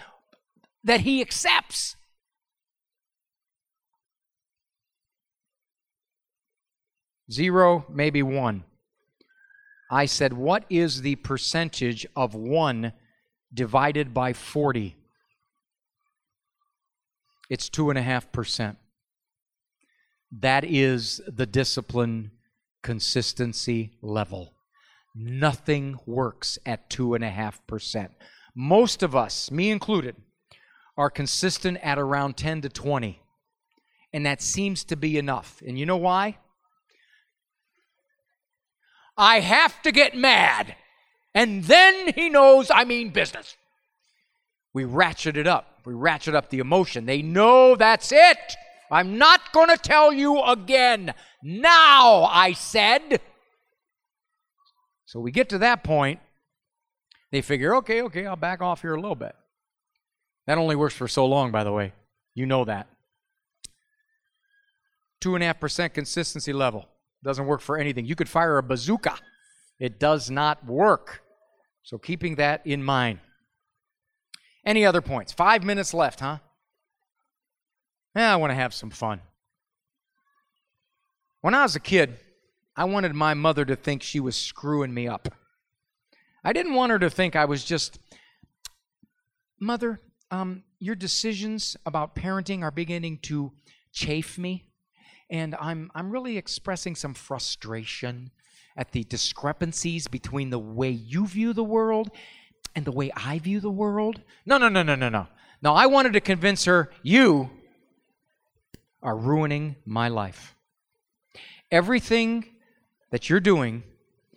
that 0.83 1.01
he 1.01 1.21
accepts. 1.21 1.97
Zero, 7.33 7.87
maybe 7.89 8.23
one. 8.23 8.65
I 9.91 10.05
said, 10.05 10.35
What 10.35 10.65
is 10.69 11.01
the 11.01 11.17
percentage 11.17 12.07
of 12.15 12.35
one 12.35 12.93
divided 13.53 14.13
by 14.13 14.35
40? 14.35 14.97
It's 17.49 17.71
2.5%. 17.71 18.77
That 20.41 20.65
is 20.65 21.21
the 21.27 21.47
discipline 21.47 22.33
consistency 22.83 23.93
level. 24.03 24.55
Nothing 25.15 25.99
works 26.07 26.59
at 26.65 26.89
2.5%. 26.91 28.09
Most 28.55 29.03
of 29.03 29.15
us, 29.15 29.51
me 29.51 29.71
included, 29.71 30.17
are 30.97 31.11
consistent 31.11 31.79
at 31.83 31.99
around 31.99 32.37
10 32.37 32.63
to 32.63 32.69
20. 32.69 33.21
And 34.13 34.27
that 34.27 34.43
seems 34.43 34.85
to 34.85 34.97
be 34.97 35.17
enough. 35.17 35.63
And 35.67 35.79
you 35.79 35.87
know 35.87 35.97
why? 35.97 36.39
I 39.17 39.41
have 39.41 39.81
to 39.83 39.93
get 39.93 40.17
mad. 40.17 40.75
And 41.35 41.65
then 41.65 42.13
he 42.15 42.29
knows 42.29 42.71
I 42.71 42.85
mean 42.85 43.11
business. 43.11 43.57
We 44.75 44.85
ratchet 44.85 45.37
it 45.37 45.47
up. 45.47 45.81
We 45.85 45.95
ratchet 45.95 46.35
up 46.35 46.51
the 46.51 46.59
emotion. 46.59 47.07
They 47.07 47.23
know 47.23 47.75
that's 47.75 48.13
it. 48.13 48.39
I'm 48.91 49.19
not 49.19 49.53
going 49.53 49.69
to 49.69 49.77
tell 49.77 50.13
you 50.13 50.43
again. 50.43 51.15
Now, 51.43 52.25
I 52.25 52.53
said. 52.53 53.21
So 55.07 55.21
we 55.21 55.31
get 55.31 55.49
to 55.51 55.59
that 55.59 55.83
point. 55.83 56.21
They 57.31 57.41
figure, 57.41 57.75
okay, 57.77 58.03
okay, 58.03 58.27
I'll 58.27 58.37
back 58.37 58.61
off 58.61 58.83
here 58.83 58.95
a 58.95 59.01
little 59.01 59.17
bit. 59.17 59.35
That 60.47 60.59
only 60.59 60.77
works 60.77 60.95
for 60.95 61.09
so 61.09 61.25
long, 61.25 61.51
by 61.51 61.65
the 61.65 61.73
way. 61.73 61.93
You 62.35 62.47
know 62.47 62.65
that. 62.65 62.89
Two 65.21 65.35
and 65.35 65.43
a 65.43 65.47
half 65.47 65.61
percent 65.61 65.95
consistency 65.95 66.53
level. 66.53 66.89
Doesn't 67.25 67.47
work 67.47 67.61
for 67.61 67.79
anything. 67.79 68.05
You 68.05 68.17
could 68.17 68.29
fire 68.29 68.59
a 68.59 68.63
bazooka, 68.63 69.17
it 69.79 69.99
does 69.99 70.31
not 70.31 70.65
work. 70.67 71.23
So, 71.85 71.99
keeping 71.99 72.37
that 72.37 72.65
in 72.65 72.83
mind. 72.83 73.19
Any 74.65 74.87
other 74.87 75.01
points? 75.01 75.33
Five 75.33 75.65
minutes 75.65 75.93
left, 75.93 76.21
huh? 76.21 76.39
Yeah, 78.15 78.33
I 78.33 78.37
want 78.37 78.53
to 78.53 78.55
have 78.55 78.73
some 78.73 78.91
fun. 78.91 79.21
When 81.41 81.55
I 81.55 81.63
was 81.65 81.75
a 81.75 81.81
kid, 81.81 82.19
I 82.77 82.85
wanted 82.85 83.15
my 83.15 83.35
mother 83.35 83.65
to 83.65 83.75
think 83.75 84.03
she 84.03 84.21
was 84.21 84.37
screwing 84.37 84.95
me 84.95 85.09
up. 85.09 85.29
I 86.45 86.53
didn't 86.53 86.75
want 86.75 86.93
her 86.93 86.99
to 87.01 87.11
think 87.11 87.35
I 87.35 87.45
was 87.45 87.65
just, 87.65 87.99
Mother, 89.59 90.01
um, 90.31 90.63
your 90.79 90.95
decisions 90.95 91.77
about 91.85 92.15
parenting 92.15 92.63
are 92.63 92.71
beginning 92.71 93.19
to 93.23 93.53
chafe 93.93 94.39
me 94.39 94.72
and 95.33 95.57
I'm 95.59 95.91
I'm 95.95 96.11
really 96.11 96.37
expressing 96.37 96.95
some 96.95 97.15
frustration 97.15 98.31
at 98.77 98.93
the 98.93 99.03
discrepancies 99.05 100.07
between 100.07 100.51
the 100.51 100.59
way 100.59 100.91
you 100.91 101.27
view 101.27 101.55
the 101.55 101.65
world 101.65 102.11
and 102.77 102.85
the 102.85 102.93
way 102.93 103.11
I 103.17 103.39
view 103.39 103.59
the 103.59 103.71
world. 103.71 104.21
No, 104.47 104.59
no, 104.59 104.69
no, 104.69 104.83
no, 104.83 104.95
no, 104.95 105.09
no. 105.09 105.27
No, 105.63 105.75
I 105.75 105.87
wanted 105.87 106.13
to 106.13 106.21
convince 106.21 106.67
her 106.67 106.91
you 107.03 107.51
are 109.03 109.17
ruining 109.17 109.77
my 109.87 110.09
life. 110.09 110.55
Everything 111.71 112.45
that 113.11 113.31
you're 113.31 113.41
doing 113.41 113.83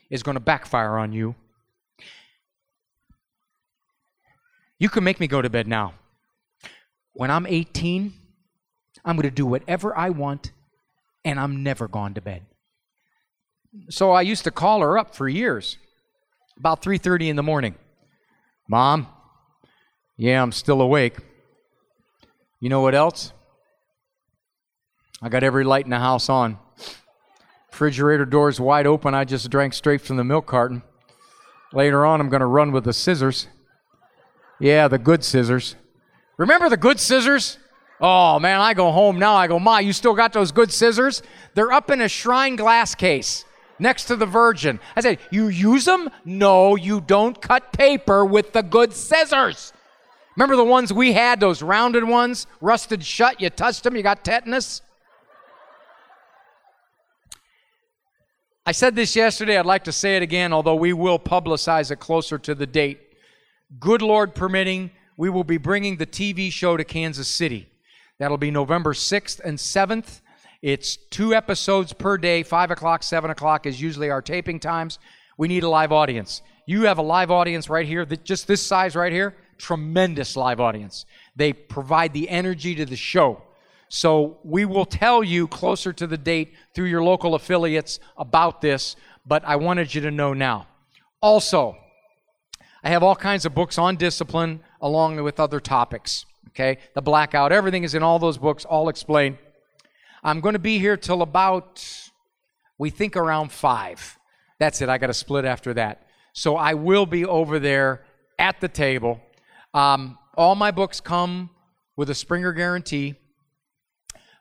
is 0.10 0.24
going 0.24 0.36
to 0.36 0.42
backfire 0.42 0.98
on 0.98 1.12
you. 1.12 1.36
You 4.80 4.90
can 4.90 5.04
make 5.04 5.20
me 5.20 5.28
go 5.28 5.42
to 5.42 5.50
bed 5.50 5.68
now. 5.68 5.94
When 7.14 7.32
I'm 7.32 7.48
18, 7.48 8.14
I'm 9.04 9.16
going 9.16 9.24
to 9.24 9.32
do 9.32 9.46
whatever 9.46 9.98
I 9.98 10.10
want 10.10 10.52
and 11.26 11.40
I'm 11.40 11.64
never 11.64 11.88
gone 11.90 12.14
to 12.14 12.22
bed. 12.22 12.46
So 13.90 14.12
I 14.12 14.22
used 14.22 14.46
to 14.46 14.52
call 14.52 14.80
her 14.82 14.98
up 14.98 15.14
for 15.14 15.28
years, 15.28 15.78
about 16.58 16.82
3:30 16.82 17.30
in 17.30 17.36
the 17.36 17.44
morning. 17.44 17.76
Mom, 18.70 19.08
yeah, 20.16 20.42
I'm 20.42 20.54
still 20.54 20.80
awake. 20.82 21.18
You 22.62 22.70
know 22.70 22.80
what 22.80 22.96
else? 22.96 23.34
I 25.22 25.28
got 25.30 25.44
every 25.44 25.64
light 25.64 25.86
in 25.86 25.92
the 25.92 26.00
house 26.00 26.30
on. 26.30 26.60
Refrigerator 27.72 28.26
doors 28.26 28.60
wide 28.60 28.88
open. 28.88 29.14
I 29.14 29.26
just 29.26 29.50
drank 29.50 29.74
straight 29.74 30.02
from 30.02 30.16
the 30.16 30.24
milk 30.24 30.46
carton. 30.46 30.84
Later 31.74 32.06
on, 32.06 32.22
I'm 32.22 32.30
going 32.30 32.40
to 32.40 32.46
run 32.46 32.72
with 32.72 32.86
the 32.86 32.94
scissors. 32.94 33.48
Yeah, 34.62 34.88
the 34.88 34.98
good 34.98 35.26
scissors. 35.26 35.76
Remember 36.38 36.70
the 36.70 36.78
good 36.78 37.00
scissors? 37.02 37.58
Oh 38.02 38.40
man, 38.40 38.60
I 38.60 38.74
go 38.74 38.92
home 38.92 39.20
now. 39.20 39.36
I 39.36 39.48
go, 39.48 39.60
Ma, 39.60 39.78
you 39.78 39.94
still 39.94 40.14
got 40.14 40.34
those 40.34 40.52
good 40.52 40.72
scissors? 40.72 41.24
They're 41.54 41.72
up 41.72 41.90
in 41.90 42.02
a 42.02 42.10
shrine 42.10 42.56
glass 42.56 42.94
case 42.94 43.46
next 43.80 44.06
to 44.06 44.16
the 44.16 44.26
Virgin. 44.26 44.80
I 44.96 45.02
said, 45.02 45.20
You 45.32 45.48
use 45.48 45.86
them? 45.86 46.10
No, 46.26 46.76
you 46.76 47.02
don't 47.02 47.42
cut 47.42 47.72
paper 47.74 48.26
with 48.26 48.54
the 48.54 48.64
good 48.64 48.94
scissors. 48.94 49.72
Remember 50.36 50.58
the 50.58 50.66
ones 50.66 50.92
we 50.92 51.14
had, 51.14 51.40
those 51.40 51.62
rounded 51.62 52.04
ones, 52.04 52.48
rusted 52.60 53.06
shut? 53.06 53.40
You 53.40 53.50
touched 53.50 53.84
them, 53.84 53.96
you 53.96 54.04
got 54.04 54.26
tetanus? 54.26 54.82
I 58.66 58.74
said 58.74 58.96
this 58.96 59.16
yesterday, 59.16 59.58
I'd 59.58 59.66
like 59.66 59.84
to 59.86 59.92
say 59.92 60.18
it 60.18 60.24
again, 60.24 60.52
although 60.52 60.76
we 60.76 60.92
will 60.92 61.20
publicize 61.20 61.92
it 61.92 62.00
closer 62.00 62.38
to 62.40 62.56
the 62.56 62.66
date. 62.66 63.00
Good 63.80 64.02
Lord 64.02 64.36
permitting, 64.36 64.92
we 65.16 65.30
will 65.30 65.44
be 65.44 65.58
bringing 65.58 65.98
the 65.98 66.08
TV 66.08 66.52
show 66.52 66.76
to 66.76 66.84
Kansas 66.84 67.28
City. 67.28 67.70
That'll 68.18 68.38
be 68.38 68.52
November 68.52 68.94
6th 68.94 69.42
and 69.44 69.58
7th. 69.58 70.22
It's 70.62 70.96
two 70.96 71.36
episodes 71.36 71.94
per 71.94 72.18
day, 72.18 72.44
5 72.44 72.72
o'clock, 72.72 73.04
7 73.04 73.30
o'clock 73.30 73.66
is 73.66 73.82
usually 73.82 74.10
our 74.10 74.22
taping 74.22 74.60
times. 74.60 75.00
We 75.38 75.48
need 75.48 75.64
a 75.64 75.70
live 75.70 75.92
audience. 75.92 76.42
You 76.66 76.84
have 76.84 76.98
a 76.98 77.04
live 77.04 77.30
audience 77.30 77.70
right 77.70 77.86
here, 77.86 78.06
just 78.06 78.48
this 78.48 78.66
size 78.66 78.96
right 78.96 79.12
here. 79.12 79.36
Tremendous 79.58 80.36
live 80.36 80.60
audience. 80.60 81.06
They 81.36 81.54
provide 81.54 82.14
the 82.14 82.30
energy 82.30 82.74
to 82.76 82.86
the 82.86 82.96
show. 82.96 83.44
So 83.90 84.40
we 84.44 84.66
will 84.66 84.86
tell 84.86 85.24
you 85.24 85.48
closer 85.48 85.94
to 85.94 86.08
the 86.08 86.18
date 86.18 86.54
through 86.74 86.88
your 86.88 87.04
local 87.04 87.36
affiliates 87.36 88.00
about 88.18 88.62
this, 88.62 88.96
but 89.26 89.44
I 89.46 89.58
wanted 89.58 89.94
you 89.94 90.02
to 90.02 90.12
know 90.12 90.34
now. 90.34 90.68
Also, 91.22 91.78
I 92.84 92.90
have 92.90 93.04
all 93.04 93.16
kinds 93.16 93.46
of 93.46 93.54
books 93.54 93.78
on 93.78 93.98
discipline 93.98 94.62
along 94.82 95.22
with 95.22 95.40
other 95.40 95.60
topics 95.60 96.26
okay? 96.56 96.80
The 96.94 97.02
blackout, 97.02 97.52
everything 97.52 97.84
is 97.84 97.96
in 97.96 98.04
all 98.04 98.18
those 98.20 98.38
books, 98.38 98.66
all 98.66 98.90
explained. 98.90 99.38
I'm 100.24 100.40
going 100.40 100.54
to 100.54 100.60
be 100.60 100.80
here 100.80 100.98
till 100.98 101.22
about, 101.22 101.86
we 102.78 102.90
think 102.90 103.16
around 103.16 103.52
five. 103.52 104.18
That's 104.60 104.82
it. 104.82 104.90
I 104.90 104.98
got 104.98 105.08
to 105.08 105.14
split 105.14 105.46
after 105.46 105.74
that. 105.76 106.08
So 106.34 106.56
I 106.56 106.74
will 106.74 107.06
be 107.06 107.26
over 107.26 107.60
there 107.60 108.06
at 108.40 108.60
the 108.62 108.68
table. 108.68 109.22
Um, 109.74 110.18
all 110.36 110.56
my 110.56 110.72
books 110.72 111.00
come 111.00 111.50
with 111.96 112.10
a 112.10 112.16
Springer 112.16 112.54
guarantee. 112.54 113.16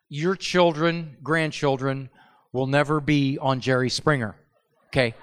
Your 0.08 0.36
children, 0.36 1.16
grandchildren, 1.22 2.10
will 2.52 2.66
never 2.66 3.00
be 3.00 3.38
on 3.38 3.60
Jerry 3.60 3.90
Springer, 3.90 4.36
okay? 4.88 5.14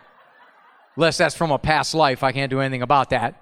Unless 0.98 1.18
that's 1.18 1.36
from 1.36 1.52
a 1.52 1.58
past 1.58 1.96
life. 1.96 2.24
I 2.24 2.34
can't 2.34 2.50
do 2.50 2.60
anything 2.60 2.82
about 2.82 3.10
that. 3.12 3.41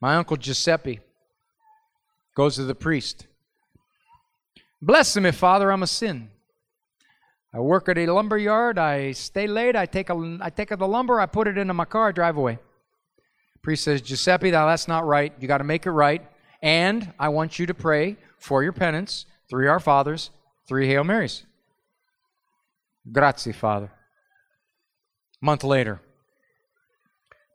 My 0.00 0.16
uncle 0.16 0.36
Giuseppe 0.36 1.00
goes 2.34 2.56
to 2.56 2.64
the 2.64 2.74
priest. 2.74 3.26
Bless 4.80 5.16
me, 5.16 5.30
Father, 5.30 5.70
I'm 5.70 5.82
a 5.82 5.86
sin. 5.86 6.30
I 7.52 7.60
work 7.60 7.88
at 7.88 7.98
a 7.98 8.06
lumber 8.06 8.38
yard. 8.38 8.78
I 8.78 9.12
stay 9.12 9.46
late. 9.46 9.76
I 9.76 9.84
take 9.84 10.08
a, 10.08 10.38
I 10.40 10.50
take 10.50 10.70
the 10.70 10.88
lumber. 10.88 11.20
I 11.20 11.26
put 11.26 11.48
it 11.48 11.58
into 11.58 11.74
my 11.74 11.84
car. 11.84 12.08
I 12.08 12.12
drive 12.12 12.36
away. 12.36 12.58
Priest 13.62 13.84
says, 13.84 14.00
Giuseppe, 14.00 14.50
now 14.50 14.66
that's 14.66 14.88
not 14.88 15.06
right. 15.06 15.34
You 15.38 15.48
got 15.48 15.58
to 15.58 15.64
make 15.64 15.84
it 15.84 15.90
right. 15.90 16.22
And 16.62 17.12
I 17.18 17.28
want 17.28 17.58
you 17.58 17.66
to 17.66 17.74
pray 17.74 18.16
for 18.38 18.62
your 18.62 18.72
penance, 18.72 19.26
three 19.50 19.66
Our 19.66 19.80
Fathers, 19.80 20.30
three 20.66 20.86
Hail 20.86 21.04
Marys. 21.04 21.44
Grazie, 23.10 23.52
Father. 23.52 23.90
Month 25.42 25.64
later. 25.64 26.00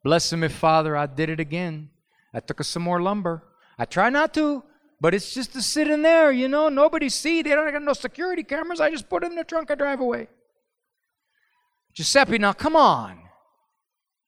Bless 0.04 0.32
me, 0.34 0.48
Father, 0.48 0.96
I 0.96 1.08
did 1.08 1.30
it 1.30 1.39
again. 1.39 1.89
I 2.36 2.42
took 2.42 2.60
us 2.60 2.68
some 2.68 2.84
more 2.84 3.02
lumber. 3.02 3.44
I 3.80 3.86
try 3.86 4.10
not 4.10 4.34
to, 4.34 4.64
but 5.00 5.14
it's 5.14 5.34
just 5.34 5.54
to 5.54 5.62
sit 5.62 5.88
in 5.88 6.02
there, 6.02 6.32
you 6.34 6.50
know. 6.50 6.68
Nobody 6.68 7.08
see. 7.08 7.42
They 7.42 7.52
don't 7.52 7.72
got 7.72 7.82
no 7.82 7.94
security 7.94 8.44
cameras. 8.44 8.82
I 8.82 8.92
just 8.92 9.10
put 9.10 9.24
it 9.24 9.28
in 9.28 9.36
the 9.36 9.46
trunk. 9.46 9.72
I 9.72 9.76
drive 9.76 10.02
away. 10.02 10.28
Giuseppe, 11.94 12.38
now 12.38 12.52
come 12.52 12.76
on. 12.76 13.22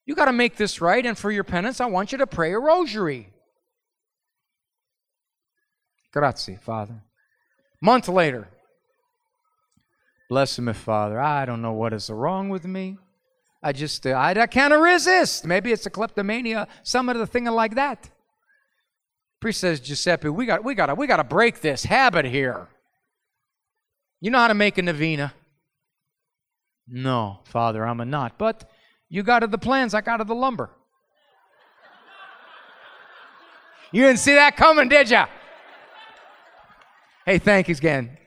You 0.05 0.15
got 0.15 0.25
to 0.25 0.33
make 0.33 0.55
this 0.55 0.79
right, 0.79 1.05
and 1.05 1.17
for 1.17 1.31
your 1.31 1.43
penance, 1.43 1.81
I 1.81 1.87
want 1.87 2.13
you 2.13 2.17
to 2.19 2.27
pray 2.27 2.53
a 2.53 2.59
rosary. 2.59 3.33
Grazie, 6.13 6.55
Father. 6.55 7.03
Month 7.81 8.07
later. 8.07 8.47
Bless 10.29 10.57
me, 10.59 10.71
Father. 10.71 11.19
I 11.19 11.45
don't 11.45 11.61
know 11.61 11.73
what 11.73 11.91
is 11.91 12.09
wrong 12.09 12.47
with 12.47 12.63
me. 12.65 12.97
I 13.61 13.71
just, 13.71 14.05
uh, 14.05 14.11
I, 14.11 14.31
I 14.31 14.47
can't 14.47 14.73
resist. 14.73 15.45
Maybe 15.45 15.71
it's 15.71 15.85
a 15.85 15.89
kleptomania, 15.89 16.67
some 16.83 17.09
of 17.09 17.17
the 17.17 17.27
thing 17.27 17.45
like 17.45 17.75
that. 17.75 18.09
Priest 19.39 19.59
says, 19.61 19.79
Giuseppe, 19.79 20.29
we 20.29 20.45
got, 20.45 20.63
we 20.63 20.75
got, 20.75 20.95
we 20.97 21.07
got 21.07 21.17
to 21.17 21.23
break 21.23 21.61
this 21.61 21.83
habit 21.83 22.25
here. 22.25 22.67
You 24.19 24.31
know 24.31 24.39
how 24.39 24.47
to 24.47 24.53
make 24.53 24.77
a 24.77 24.81
novena? 24.81 25.33
No, 26.87 27.39
Father, 27.43 27.85
I'm 27.85 27.99
a 27.99 28.05
not. 28.05 28.37
But 28.37 28.69
you 29.09 29.23
got 29.23 29.43
of 29.43 29.51
the 29.51 29.57
plans, 29.57 29.93
I 29.93 30.01
got 30.01 30.21
of 30.21 30.27
the 30.27 30.35
lumber. 30.35 30.71
You 33.91 34.03
didn't 34.03 34.19
see 34.19 34.33
that 34.33 34.57
coming, 34.57 34.89
did 34.89 35.09
ya? 35.09 35.27
Hey, 37.25 37.37
thank 37.39 37.67
you 37.67 37.75
again. 37.75 38.17